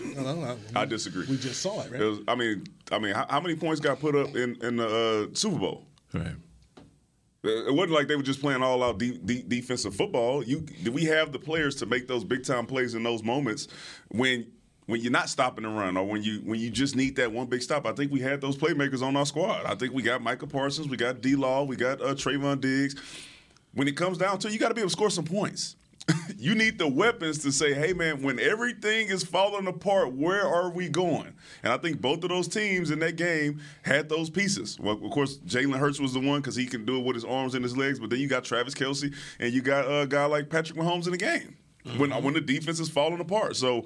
I 0.76 0.86
disagree. 0.86 1.26
We 1.28 1.38
just 1.38 1.62
saw 1.62 1.82
it, 1.84 1.92
right? 1.92 2.02
It 2.02 2.06
was- 2.06 2.20
I 2.28 2.36
mean, 2.36 2.66
I 2.92 3.00
mean, 3.00 3.14
how, 3.14 3.26
how 3.30 3.40
many 3.40 3.56
points 3.56 3.80
got 3.80 4.00
put 4.00 4.16
up 4.16 4.36
in 4.36 4.58
in 4.64 4.78
the 4.78 5.28
uh, 5.32 5.36
Super 5.36 5.58
Bowl? 5.60 5.86
Right. 6.14 6.36
It 7.44 7.74
wasn't 7.74 7.92
like 7.92 8.08
they 8.08 8.18
were 8.18 8.24
just 8.24 8.42
playing 8.42 8.62
all 8.62 8.84
out 8.84 8.98
de- 8.98 9.18
de- 9.18 9.44
defensive 9.44 9.96
football. 9.96 10.44
You 10.44 10.62
do 10.84 10.92
we 10.92 11.06
have 11.06 11.32
the 11.32 11.40
players 11.40 11.76
to 11.76 11.86
make 11.86 12.08
those 12.08 12.24
big 12.24 12.44
time 12.44 12.66
plays 12.66 12.96
in 12.96 13.04
those 13.04 13.24
moments 13.24 13.70
when 14.10 14.52
when 14.88 15.02
you're 15.02 15.12
not 15.12 15.30
stopping 15.30 15.64
the 15.64 15.70
run 15.70 15.96
or 15.96 16.06
when 16.06 16.22
you 16.22 16.42
when 16.44 16.60
you 16.60 16.70
just 16.70 16.96
need 16.96 17.16
that 17.16 17.32
one 17.32 17.48
big 17.48 17.62
stop? 17.62 17.86
I 17.86 17.94
think 17.94 18.12
we 18.12 18.20
had 18.20 18.42
those 18.42 18.58
playmakers 18.58 19.02
on 19.02 19.16
our 19.16 19.26
squad. 19.26 19.66
I 19.66 19.76
think 19.76 19.94
we 19.94 20.02
got 20.02 20.22
Micah 20.22 20.48
Parsons, 20.48 20.90
we 20.90 20.98
got 20.98 21.22
D 21.22 21.36
Law, 21.36 21.64
we 21.64 21.78
got 21.78 22.02
uh, 22.02 22.14
Trevon 22.14 22.60
Diggs. 22.60 22.96
When 23.74 23.88
it 23.88 23.96
comes 23.96 24.18
down 24.18 24.40
to 24.40 24.48
it, 24.48 24.54
you 24.54 24.60
got 24.60 24.70
to 24.70 24.74
be 24.74 24.82
able 24.82 24.90
to 24.90 24.94
score 24.94 25.10
some 25.10 25.26
points. 25.26 25.76
you 26.38 26.56
need 26.56 26.78
the 26.78 26.88
weapons 26.88 27.40
to 27.40 27.52
say, 27.52 27.74
hey 27.74 27.94
man, 27.94 28.22
when 28.22 28.40
everything 28.40 29.08
is 29.08 29.24
falling 29.24 29.68
apart, 29.68 30.14
where 30.14 30.46
are 30.46 30.70
we 30.70 30.90
going? 30.90 31.34
And 31.64 31.74
I 31.74 31.78
think 31.78 32.02
both 32.02 32.24
of 32.24 32.30
those 32.30 32.48
teams 32.48 32.92
in 32.92 33.00
that 33.00 33.16
game 33.16 33.62
had 33.84 34.10
those 34.10 34.30
pieces. 34.30 34.80
Well, 34.80 35.04
of 35.04 35.12
course, 35.12 35.38
Jalen 35.40 35.78
Hurts 35.78 36.00
was 36.00 36.14
the 36.14 36.20
one 36.20 36.42
because 36.42 36.56
he 36.56 36.66
can 36.66 36.86
do 36.86 36.98
it 36.98 37.06
with 37.06 37.16
his 37.16 37.26
arms 37.26 37.56
and 37.56 37.64
his 37.64 37.78
legs. 37.78 38.00
But 38.00 38.10
then 38.10 38.20
you 38.20 38.28
got 38.28 38.44
Travis 38.44 38.74
Kelce 38.74 39.14
and 39.40 39.54
you 39.54 39.62
got 39.62 39.86
a 39.86 40.08
guy 40.08 40.26
like 40.26 40.50
Patrick 40.50 40.78
Mahomes 40.78 41.06
in 41.06 41.12
the 41.12 41.18
game 41.18 41.58
when 41.98 42.10
mm-hmm. 42.10 42.24
when 42.24 42.34
the 42.34 42.42
defense 42.42 42.80
is 42.80 42.90
falling 42.90 43.20
apart. 43.20 43.56
So. 43.56 43.86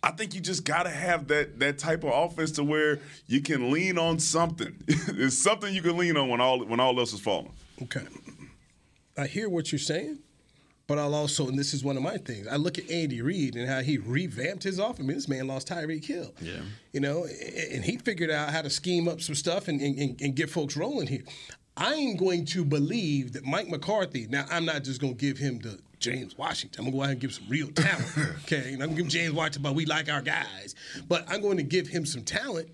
I 0.00 0.12
think 0.12 0.32
you 0.32 0.40
just 0.40 0.62
gotta 0.64 0.90
have 0.90 1.26
that 1.26 1.58
that 1.58 1.76
type 1.76 2.04
of 2.04 2.10
offense 2.10 2.52
to 2.52 2.62
where 2.62 3.00
you 3.26 3.40
can 3.40 3.72
lean 3.72 3.98
on 3.98 4.20
something. 4.20 4.76
it's 4.88 5.36
something 5.36 5.74
you 5.74 5.82
can 5.82 5.96
lean 5.96 6.16
on 6.16 6.28
when 6.28 6.40
all 6.40 6.64
when 6.64 6.78
all 6.78 7.00
else 7.00 7.12
is 7.12 7.18
falling. 7.18 7.50
Okay. 7.82 8.06
I 9.18 9.26
hear 9.26 9.48
what 9.48 9.72
you're 9.72 9.80
saying, 9.80 10.20
but 10.88 10.98
I'll 10.98 11.14
also, 11.14 11.46
and 11.48 11.58
this 11.58 11.74
is 11.74 11.84
one 11.84 11.98
of 11.98 12.02
my 12.02 12.16
things, 12.16 12.48
I 12.48 12.56
look 12.56 12.78
at 12.78 12.90
Andy 12.90 13.20
Reid 13.20 13.56
and 13.56 13.68
how 13.68 13.80
he 13.80 13.98
revamped 13.98 14.64
his 14.64 14.78
offense. 14.78 15.00
I 15.00 15.02
mean, 15.02 15.16
this 15.16 15.28
man 15.28 15.46
lost 15.46 15.68
Tyreek 15.68 16.04
Hill. 16.04 16.34
Yeah. 16.40 16.62
You 16.92 17.00
know, 17.00 17.26
and 17.26 17.84
he 17.84 17.98
figured 17.98 18.30
out 18.30 18.50
how 18.50 18.62
to 18.62 18.70
scheme 18.70 19.06
up 19.06 19.20
some 19.20 19.34
stuff 19.34 19.68
and, 19.68 19.80
and, 19.82 20.18
and 20.20 20.34
get 20.34 20.48
folks 20.48 20.78
rolling 20.78 21.06
here. 21.06 21.22
I 21.76 21.92
am 21.92 22.16
going 22.16 22.46
to 22.46 22.64
believe 22.64 23.34
that 23.34 23.44
Mike 23.44 23.68
McCarthy, 23.68 24.26
now 24.28 24.46
I'm 24.50 24.64
not 24.64 24.82
just 24.82 25.00
going 25.00 25.14
to 25.14 25.20
give 25.20 25.36
him 25.36 25.58
the 25.58 25.78
James 26.00 26.38
Washington. 26.38 26.86
I'm 26.86 26.90
going 26.90 26.92
to 26.92 26.98
go 26.98 27.04
out 27.04 27.10
and 27.10 27.20
give 27.20 27.34
some 27.34 27.44
real 27.50 27.68
talent. 27.68 28.08
okay. 28.44 28.72
And 28.72 28.82
I'm 28.82 28.88
going 28.88 28.96
to 28.96 29.02
give 29.02 29.12
James 29.12 29.34
Washington, 29.34 29.62
but 29.62 29.74
we 29.74 29.84
like 29.84 30.10
our 30.10 30.22
guys. 30.22 30.74
But 31.06 31.24
I'm 31.28 31.42
going 31.42 31.58
to 31.58 31.62
give 31.62 31.86
him 31.86 32.06
some 32.06 32.22
talent. 32.22 32.70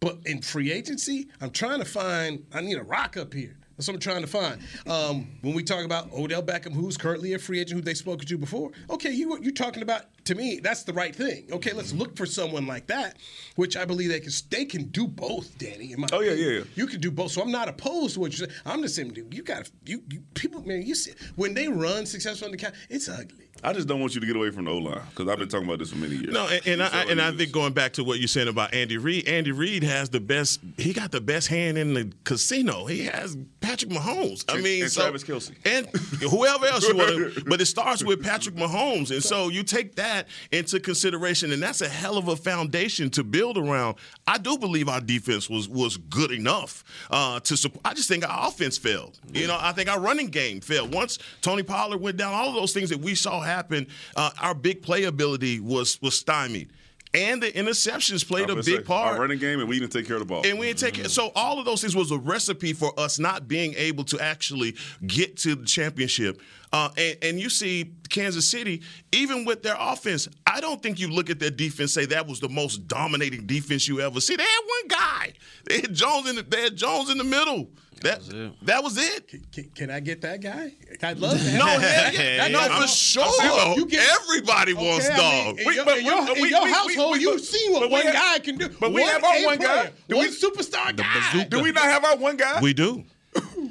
But 0.00 0.16
in 0.24 0.40
free 0.40 0.72
agency, 0.72 1.28
I'm 1.42 1.50
trying 1.50 1.80
to 1.80 1.84
find, 1.84 2.46
I 2.54 2.62
need 2.62 2.78
a 2.78 2.82
rock 2.82 3.18
up 3.18 3.34
here. 3.34 3.56
That's 3.80 3.88
what 3.88 3.94
I'm 3.94 4.00
trying 4.00 4.20
to 4.20 4.26
find. 4.26 4.60
Um, 4.86 5.26
when 5.40 5.54
we 5.54 5.62
talk 5.62 5.86
about 5.86 6.12
Odell 6.12 6.42
Beckham, 6.42 6.74
who's 6.74 6.98
currently 6.98 7.32
a 7.32 7.38
free 7.38 7.60
agent, 7.60 7.78
who 7.78 7.82
they 7.82 7.94
spoke 7.94 8.22
to 8.22 8.36
before, 8.36 8.72
okay, 8.90 9.10
you 9.10 9.38
you're 9.40 9.54
talking 9.54 9.82
about 9.82 10.02
to 10.26 10.34
me 10.34 10.60
that's 10.62 10.82
the 10.82 10.92
right 10.92 11.16
thing. 11.16 11.46
Okay, 11.50 11.72
let's 11.72 11.94
look 11.94 12.14
for 12.14 12.26
someone 12.26 12.66
like 12.66 12.88
that, 12.88 13.16
which 13.56 13.78
I 13.78 13.86
believe 13.86 14.10
they 14.10 14.20
can 14.20 14.32
they 14.50 14.66
can 14.66 14.88
do 14.88 15.08
both, 15.08 15.56
Danny. 15.56 15.94
Oh, 16.12 16.20
yeah, 16.20 16.32
opinion. 16.32 16.38
yeah, 16.38 16.58
yeah. 16.58 16.64
You 16.74 16.86
can 16.88 17.00
do 17.00 17.10
both. 17.10 17.30
So 17.30 17.40
I'm 17.40 17.50
not 17.50 17.70
opposed 17.70 18.14
to 18.14 18.20
what 18.20 18.38
you're 18.38 18.48
saying. 18.48 18.60
I'm 18.66 18.82
just 18.82 18.96
saying, 18.96 19.14
dude, 19.14 19.32
you 19.32 19.42
got 19.42 19.70
you, 19.86 20.02
you 20.10 20.24
people 20.34 20.49
count, 20.60 20.66
man. 20.66 20.82
You 20.86 20.94
see, 20.94 21.12
when 21.36 21.54
they 21.54 21.68
run 21.68 22.06
successful 22.06 22.46
on 22.46 22.52
the 22.52 22.58
count, 22.58 22.74
it's 22.88 23.08
ugly. 23.08 23.46
I 23.62 23.74
just 23.74 23.86
don't 23.88 24.00
want 24.00 24.14
you 24.14 24.22
to 24.22 24.26
get 24.26 24.36
away 24.36 24.50
from 24.52 24.64
the 24.64 24.70
O 24.70 24.78
line 24.78 25.02
because 25.10 25.28
I've 25.28 25.38
been 25.38 25.48
talking 25.48 25.66
about 25.66 25.80
this 25.80 25.90
for 25.90 25.98
many 25.98 26.14
years. 26.16 26.32
No, 26.32 26.46
and, 26.48 26.66
and 26.66 26.80
That's 26.80 26.94
I 26.94 27.02
and 27.10 27.20
I 27.20 27.30
think 27.32 27.52
going 27.52 27.74
back 27.74 27.92
to 27.94 28.04
what 28.04 28.18
you're 28.18 28.26
saying 28.28 28.48
about 28.48 28.72
Andy 28.72 28.96
Reid, 28.96 29.28
Andy 29.28 29.52
Reid 29.52 29.82
has 29.82 30.08
the 30.08 30.20
best. 30.20 30.60
He 30.78 30.94
got 30.94 31.10
the 31.12 31.20
best 31.20 31.48
hand 31.48 31.76
in 31.76 31.92
the 31.92 32.10
casino. 32.24 32.86
He 32.86 33.04
has 33.04 33.36
Patrick 33.60 33.90
Mahomes. 33.90 34.46
I 34.48 34.54
And- 34.54 34.62
mean, 34.62 34.82
and 34.84 34.90
so, 34.90 35.02
Travis 35.02 35.24
Kelce. 35.24 35.52
and 35.66 35.86
whoever 36.30 36.66
else 36.66 36.88
you 36.88 36.96
want. 36.96 37.34
to 37.34 37.44
But 37.46 37.60
it 37.60 37.66
starts 37.66 38.02
with 38.02 38.22
Patrick 38.22 38.54
Mahomes, 38.54 39.10
and 39.10 39.22
so 39.22 39.48
you 39.50 39.62
take 39.62 39.96
that 39.96 40.28
into 40.52 40.80
consideration, 40.80 41.52
and 41.52 41.62
that's 41.62 41.82
a 41.82 41.88
hell 41.88 42.16
of 42.16 42.28
a 42.28 42.36
foundation 42.36 43.10
to 43.10 43.22
build 43.24 43.58
around. 43.58 43.96
I 44.26 44.38
do 44.38 44.56
believe 44.56 44.88
our 44.88 45.02
defense 45.02 45.50
was 45.50 45.68
was 45.68 45.98
good 45.98 46.30
enough 46.30 46.82
uh, 47.10 47.40
to 47.40 47.58
support. 47.58 47.82
I 47.84 47.92
just 47.92 48.08
think 48.08 48.26
our 48.26 48.48
offense 48.48 48.78
failed. 48.78 49.18
You 49.34 49.48
know, 49.48 49.58
I 49.60 49.72
think 49.72 49.90
our 49.90 50.00
running 50.00 50.28
game 50.28 50.49
failed. 50.58 50.92
Once 50.92 51.18
Tony 51.42 51.62
Pollard 51.62 52.00
went 52.00 52.16
down, 52.16 52.32
all 52.32 52.48
of 52.48 52.54
those 52.54 52.72
things 52.72 52.88
that 52.90 52.98
we 52.98 53.14
saw 53.14 53.40
happen, 53.40 53.86
uh, 54.16 54.30
our 54.40 54.54
big 54.54 54.82
playability 54.82 55.60
was 55.60 56.00
was 56.02 56.18
stymied. 56.18 56.70
And 57.12 57.42
the 57.42 57.50
interceptions 57.50 58.26
played 58.26 58.50
a 58.50 58.56
big 58.56 58.64
say, 58.64 58.80
part. 58.80 59.14
Our 59.14 59.20
running 59.20 59.38
game, 59.38 59.58
and 59.58 59.68
we 59.68 59.80
didn't 59.80 59.92
take 59.92 60.06
care 60.06 60.14
of 60.14 60.20
the 60.20 60.26
ball. 60.26 60.46
And 60.46 60.58
we 60.58 60.66
didn't 60.66 60.78
take 60.78 60.98
it. 60.98 61.10
So 61.10 61.32
all 61.34 61.58
of 61.58 61.64
those 61.64 61.80
things 61.80 61.96
was 61.96 62.12
a 62.12 62.18
recipe 62.18 62.72
for 62.72 62.98
us 62.98 63.18
not 63.18 63.48
being 63.48 63.74
able 63.76 64.04
to 64.04 64.20
actually 64.20 64.76
get 65.06 65.36
to 65.38 65.56
the 65.56 65.66
championship. 65.66 66.40
Uh, 66.72 66.88
and, 66.96 67.16
and 67.22 67.40
you 67.40 67.50
see 67.50 67.92
Kansas 68.10 68.48
City, 68.48 68.82
even 69.12 69.44
with 69.44 69.62
their 69.64 69.76
offense, 69.78 70.28
I 70.46 70.60
don't 70.60 70.80
think 70.80 71.00
you 71.00 71.08
look 71.08 71.28
at 71.28 71.40
their 71.40 71.50
defense 71.50 71.92
say 71.92 72.04
that 72.06 72.28
was 72.28 72.38
the 72.38 72.48
most 72.48 72.86
dominating 72.86 73.44
defense 73.46 73.88
you 73.88 74.00
ever 74.00 74.20
see. 74.20 74.36
They 74.36 74.44
had 74.44 74.60
one 74.66 74.88
guy. 74.88 75.32
They 75.66 75.80
had 75.80 75.92
Jones 75.94 76.28
in 76.28 76.36
the, 76.36 76.42
they 76.42 76.62
had 76.62 76.76
Jones 76.76 77.10
in 77.10 77.18
the 77.18 77.24
middle. 77.24 77.70
That 78.02 78.20
that 78.62 78.82
was 78.82 78.96
it. 78.96 79.28
Can, 79.52 79.64
can 79.74 79.90
I 79.90 80.00
get 80.00 80.22
that 80.22 80.40
guy? 80.40 80.72
I'd 81.02 81.18
love 81.18 81.36
to. 81.36 81.44
No, 81.58 81.66
that. 81.66 82.14
hell 82.14 82.24
yeah. 82.24 82.48
No, 82.48 82.60
for 82.60 82.72
I'm- 82.72 82.88
sure. 82.88 83.24
I'm 83.40 83.76
you 83.76 83.84
get- 83.86 84.08
Everybody 84.22 84.72
wants 84.72 85.06
Okay, 85.10 85.14
I 85.14 85.18
mean, 85.18 85.44
dog. 85.56 85.58
in 85.60 85.66
We- 85.66 85.74
your, 85.74 85.84
but 85.84 85.98
in 85.98 86.04
your, 86.06 86.24
we- 86.24 86.40
in 86.44 86.48
your 86.48 86.64
we- 86.64 86.72
household, 86.72 87.12
we- 87.14 87.20
you've 87.20 87.34
but- 87.34 87.44
seen 87.44 87.72
what 87.72 87.90
one 87.90 88.02
have- 88.02 88.14
guy 88.14 88.38
can 88.38 88.56
do. 88.56 88.68
but 88.80 88.92
we 88.92 89.02
one 89.02 89.10
have 89.10 89.22
our 89.24 89.34
A 89.36 89.44
one 89.44 89.58
guy. 89.58 89.64
player, 89.80 89.92
Do 90.08 90.16
one 90.16 90.28
we- 90.28 90.34
superstar 90.34 90.96
guy. 90.96 91.44
Do 91.50 91.60
we 91.60 91.72
not 91.72 91.84
have 91.84 92.04
our 92.04 92.16
one 92.16 92.38
guy? 92.38 92.58
We 92.62 92.72
do. 92.72 93.04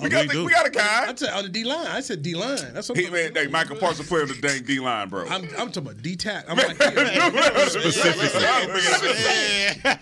We 0.02 0.08
got, 0.08 0.30
the, 0.30 0.44
we 0.46 0.52
got 0.52 0.66
a 0.66 0.70
guy. 0.70 1.06
I'm 1.08 1.18
saying 1.18 1.34
on 1.34 1.44
the 1.44 1.50
D 1.50 1.66
line. 1.66 1.88
I 1.88 2.00
said 2.00 2.22
D 2.22 2.34
line. 2.34 2.58
That's 2.74 2.88
what 2.88 2.98
He, 2.98 3.08
I'm 3.08 3.12
man, 3.12 3.36
hey, 3.36 3.48
Micah 3.48 3.76
Parsons 3.76 4.08
play 4.08 4.22
on 4.22 4.30
the 4.30 4.36
dang 4.36 4.64
D 4.64 4.80
line, 4.80 5.10
bro. 5.10 5.26
I'm, 5.28 5.44
I'm 5.58 5.72
talking 5.72 5.84
about 5.84 6.02
D 6.02 6.16
tack. 6.16 6.46
I'm 6.48 6.56
like, 6.58 6.80
yeah, 6.80 7.68
Specifically. 7.68 8.28
saying, 8.30 9.82
man. 9.84 10.00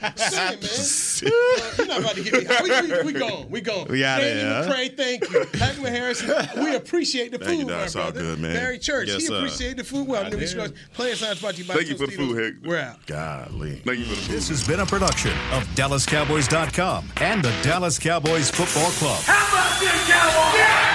Uh, 1.26 1.30
You're 1.78 1.88
not 1.88 1.99
about 1.99 2.15
to 2.15 2.24
get 2.24 2.34
me. 2.34 2.47
We, 2.63 2.82
we, 2.97 3.03
we 3.03 3.13
gone. 3.20 3.49
We 3.49 3.61
gone. 3.61 3.88
We 3.89 4.03
outta 4.03 4.24
Jamie 4.24 4.39
here, 4.41 4.49
huh? 4.63 4.70
McCray, 4.70 4.97
thank 4.97 5.30
you. 5.30 5.45
Hackman 5.59 5.93
Harrison, 5.93 6.63
we 6.63 6.76
appreciate 6.76 7.32
the 7.32 7.38
Thank 7.39 7.59
you, 7.59 7.65
food, 7.65 7.70
Doc. 7.70 7.78
my 7.80 7.84
It's 7.86 7.95
all 7.95 8.11
good, 8.11 8.39
man. 8.39 8.53
Barry 8.53 8.80
Church, 8.80 9.07
Yes, 9.07 9.22
he 9.22 9.28
sir. 9.28 9.38
appreciate 9.38 9.78
the 9.78 9.84
food. 9.84 10.07
Well, 10.07 10.30
Newy 10.30 10.45
Scruggs. 10.47 10.74
Player 10.93 11.15
Science 11.15 11.41
brought 11.41 11.55
to 11.55 11.61
you 11.61 11.68
by 11.68 11.74
Thank 11.76 11.88
you 11.89 11.97
for 11.97 12.07
the 12.07 12.11
food, 12.13 12.38
Hick. 12.38 12.55
We're 12.63 12.80
out. 12.80 13.05
Golly. 13.05 13.76
Thank 13.86 13.99
you 13.99 14.05
for 14.05 14.15
the 14.15 14.22
food. 14.22 14.36
This 14.36 14.49
has 14.49 14.68
been 14.68 14.80
a 14.82 14.86
production 14.86 15.32
of 15.51 15.63
DallasCowboys.com 15.76 17.11
and 17.18 17.43
the 17.43 17.53
Dallas 17.63 17.99
Cowboys 17.99 18.49
Football 18.49 18.91
Club. 18.91 19.22
How 19.24 19.47
about 19.47 19.80
this, 19.80 20.07
Cowboys? 20.09 20.87